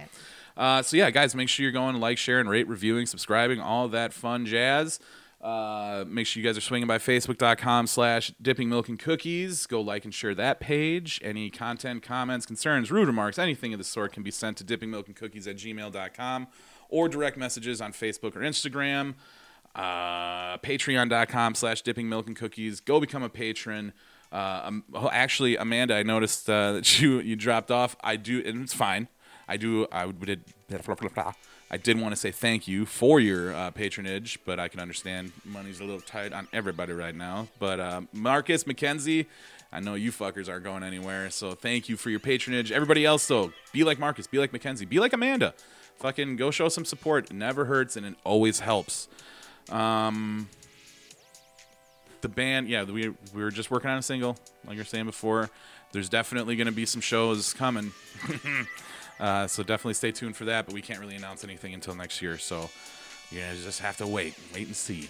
Uh, 0.56 0.82
so 0.82 0.96
yeah, 0.98 1.10
guys, 1.10 1.34
make 1.36 1.50
sure 1.50 1.64
you're 1.64 1.72
going 1.72 2.00
like, 2.00 2.18
sharing, 2.18 2.48
rate, 2.48 2.68
reviewing, 2.68 3.06
subscribing, 3.06 3.60
all 3.60 3.88
that 3.90 4.14
fun 4.14 4.46
jazz. 4.46 5.00
Uh, 5.42 6.04
make 6.08 6.28
sure 6.28 6.42
you 6.42 6.48
guys 6.48 6.58
are 6.58 6.62
swinging 6.62 6.86
by 6.88 6.98
facebook.com 6.98 7.88
slash 7.88 8.34
dipping 8.42 8.68
milk 8.68 8.90
and 8.90 9.00
cookies. 9.00 9.66
Go 9.68 9.80
like 9.80 10.04
and 10.04 10.14
share 10.14 10.36
that 10.36 10.60
page. 10.60 11.20
Any 11.24 11.50
content, 11.50 12.04
comments, 12.04 12.46
concerns, 12.46 12.92
rude 12.92 13.08
remarks, 13.08 13.40
anything 13.40 13.74
of 13.74 13.78
the 13.78 13.86
sort 13.86 14.12
can 14.12 14.22
be 14.22 14.32
sent 14.32 14.58
to 14.58 14.66
dippingmilkandcookies 14.66 15.48
at 15.48 15.56
gmail.com 15.56 16.48
or 16.90 17.08
direct 17.08 17.38
messages 17.38 17.80
on 17.80 17.94
Facebook 17.94 18.36
or 18.36 18.42
Instagram. 18.42 19.16
Uh, 19.76 20.58
Patreon.com 20.58 21.56
slash 21.56 21.82
dipping 21.82 22.10
milk 22.10 22.28
and 22.28 22.36
cookies. 22.36 22.80
Go 22.80 23.00
become 23.00 23.24
a 23.24 23.30
patron. 23.30 23.94
Uh, 24.32 24.62
um, 24.66 24.84
oh, 24.94 25.10
actually, 25.12 25.58
Amanda, 25.58 25.96
I 25.96 26.04
noticed 26.04 26.50
uh, 26.50 26.72
that 26.74 27.00
you 27.02 27.20
you 27.20 27.36
dropped 27.36 27.72
off. 27.72 27.96
I 28.04 28.16
do, 28.16 28.44
and 28.46 28.64
it's 28.64 28.74
fine. 28.74 29.08
I 29.48 29.58
do. 29.58 29.88
I. 29.92 30.12
Did, 30.12 30.44
I 31.72 31.78
did 31.78 32.02
want 32.02 32.14
to 32.14 32.16
say 32.16 32.32
thank 32.32 32.68
you 32.68 32.86
for 32.86 33.20
your 33.20 33.54
uh, 33.54 33.72
patronage, 33.72 34.40
but 34.44 34.60
I 34.60 34.68
can 34.68 34.80
understand 34.80 35.32
money's 35.46 35.80
a 35.80 35.84
little 35.84 36.02
tight 36.02 36.34
on 36.34 36.48
everybody 36.52 36.94
right 36.94 37.16
now. 37.16 37.48
But 37.60 37.80
uh, 37.80 38.02
Marcus 38.12 38.64
McKenzie, 38.64 39.28
I 39.72 39.80
know 39.80 39.94
you 39.94 40.12
fuckers 40.12 40.50
aren't 40.50 40.64
going 40.64 40.84
anywhere, 40.84 41.30
so 41.30 41.52
thank 41.52 41.88
you 41.88 41.96
for 41.96 42.10
your 42.10 42.20
patronage. 42.20 42.72
Everybody 42.72 43.06
else, 43.06 43.28
though, 43.28 43.54
be 43.72 43.84
like 43.84 44.00
Marcus, 44.00 44.26
be 44.26 44.40
like 44.40 44.52
McKenzie, 44.52 44.90
be 44.90 45.00
like 45.00 45.14
Amanda. 45.14 45.54
Fucking 45.98 46.38
go 46.38 46.50
show 46.50 46.70
some 46.70 46.86
support. 46.86 47.26
It 47.30 47.34
never 47.34 47.66
hurts 47.66 47.96
and 47.96 48.06
it 48.06 48.16
always 48.24 48.62
helps. 48.62 49.08
Um, 49.72 50.50
the 52.22 52.30
band, 52.30 52.68
yeah, 52.68 52.84
we 52.84 53.10
we 53.34 53.42
were 53.42 53.52
just 53.52 53.72
working 53.72 53.90
on 53.90 53.98
a 53.98 54.02
single, 54.02 54.38
like 54.66 54.76
you're 54.76 54.86
saying 54.86 55.06
before. 55.06 55.50
There's 55.92 56.10
definitely 56.10 56.56
going 56.56 56.68
to 56.68 56.74
be 56.74 56.86
some 56.86 57.02
shows 57.02 57.54
coming, 57.54 57.92
uh, 59.20 59.48
so 59.48 59.64
definitely 59.64 59.96
stay 59.96 60.12
tuned 60.12 60.36
for 60.36 60.46
that. 60.46 60.66
But 60.66 60.74
we 60.74 60.82
can't 60.82 61.00
really 61.00 61.16
announce 61.16 61.44
anything 61.44 61.74
until 61.74 61.96
next 61.96 62.22
year, 62.22 62.38
so 62.38 62.70
you 63.32 63.40
guys 63.40 63.64
just 63.64 63.80
have 63.82 63.98
to 63.98 64.08
wait, 64.08 64.36
wait 64.54 64.68
and 64.68 64.76
see. 64.76 65.10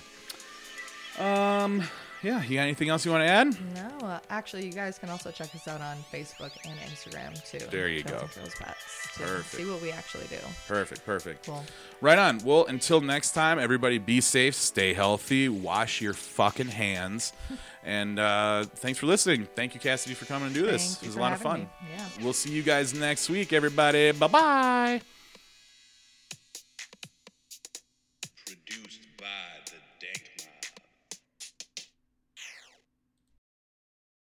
Um, 1.17 1.83
yeah, 2.23 2.43
you 2.43 2.55
got 2.55 2.63
anything 2.63 2.89
else 2.89 3.05
you 3.05 3.11
want 3.11 3.23
to 3.23 3.29
add? 3.29 3.55
No, 3.75 4.07
uh, 4.07 4.19
actually, 4.29 4.65
you 4.65 4.71
guys 4.71 4.97
can 4.99 5.09
also 5.09 5.31
check 5.31 5.53
us 5.55 5.67
out 5.67 5.81
on 5.81 5.97
Facebook 6.11 6.51
and 6.65 6.77
Instagram 6.81 7.41
too. 7.49 7.65
There 7.71 7.87
you 7.87 8.03
Trails 8.03 8.19
go. 8.19 8.23
and 8.23 8.31
Trails 8.31 8.55
Pets 8.59 9.07
to 9.15 9.19
Perfect. 9.23 9.55
See 9.63 9.69
what 9.69 9.81
we 9.81 9.91
actually 9.91 10.27
do. 10.27 10.37
Perfect, 10.67 11.05
perfect. 11.05 11.45
Cool. 11.45 11.63
Right 12.01 12.17
on. 12.17 12.39
Well, 12.39 12.65
until 12.65 13.01
next 13.01 13.31
time, 13.31 13.59
everybody 13.59 13.97
be 13.97 14.21
safe, 14.21 14.55
stay 14.55 14.93
healthy, 14.93 15.49
wash 15.49 16.01
your 16.01 16.13
fucking 16.13 16.67
hands. 16.69 17.33
and 17.83 18.19
uh, 18.19 18.63
thanks 18.65 18.99
for 18.99 19.05
listening. 19.05 19.47
Thank 19.55 19.73
you, 19.73 19.79
Cassidy, 19.79 20.15
for 20.15 20.25
coming 20.25 20.47
and 20.47 20.55
do 20.55 20.63
this. 20.65 20.95
Thank 20.95 21.03
it 21.03 21.07
was 21.07 21.15
a 21.15 21.19
lot 21.19 21.33
of 21.33 21.41
fun. 21.41 21.61
me. 21.61 21.67
Yeah. 21.91 22.05
We'll 22.23 22.33
see 22.33 22.51
you 22.51 22.63
guys 22.63 22.93
next 22.93 23.29
week, 23.29 23.53
everybody. 23.53 24.11
Bye 24.11 24.27
bye. 24.27 25.18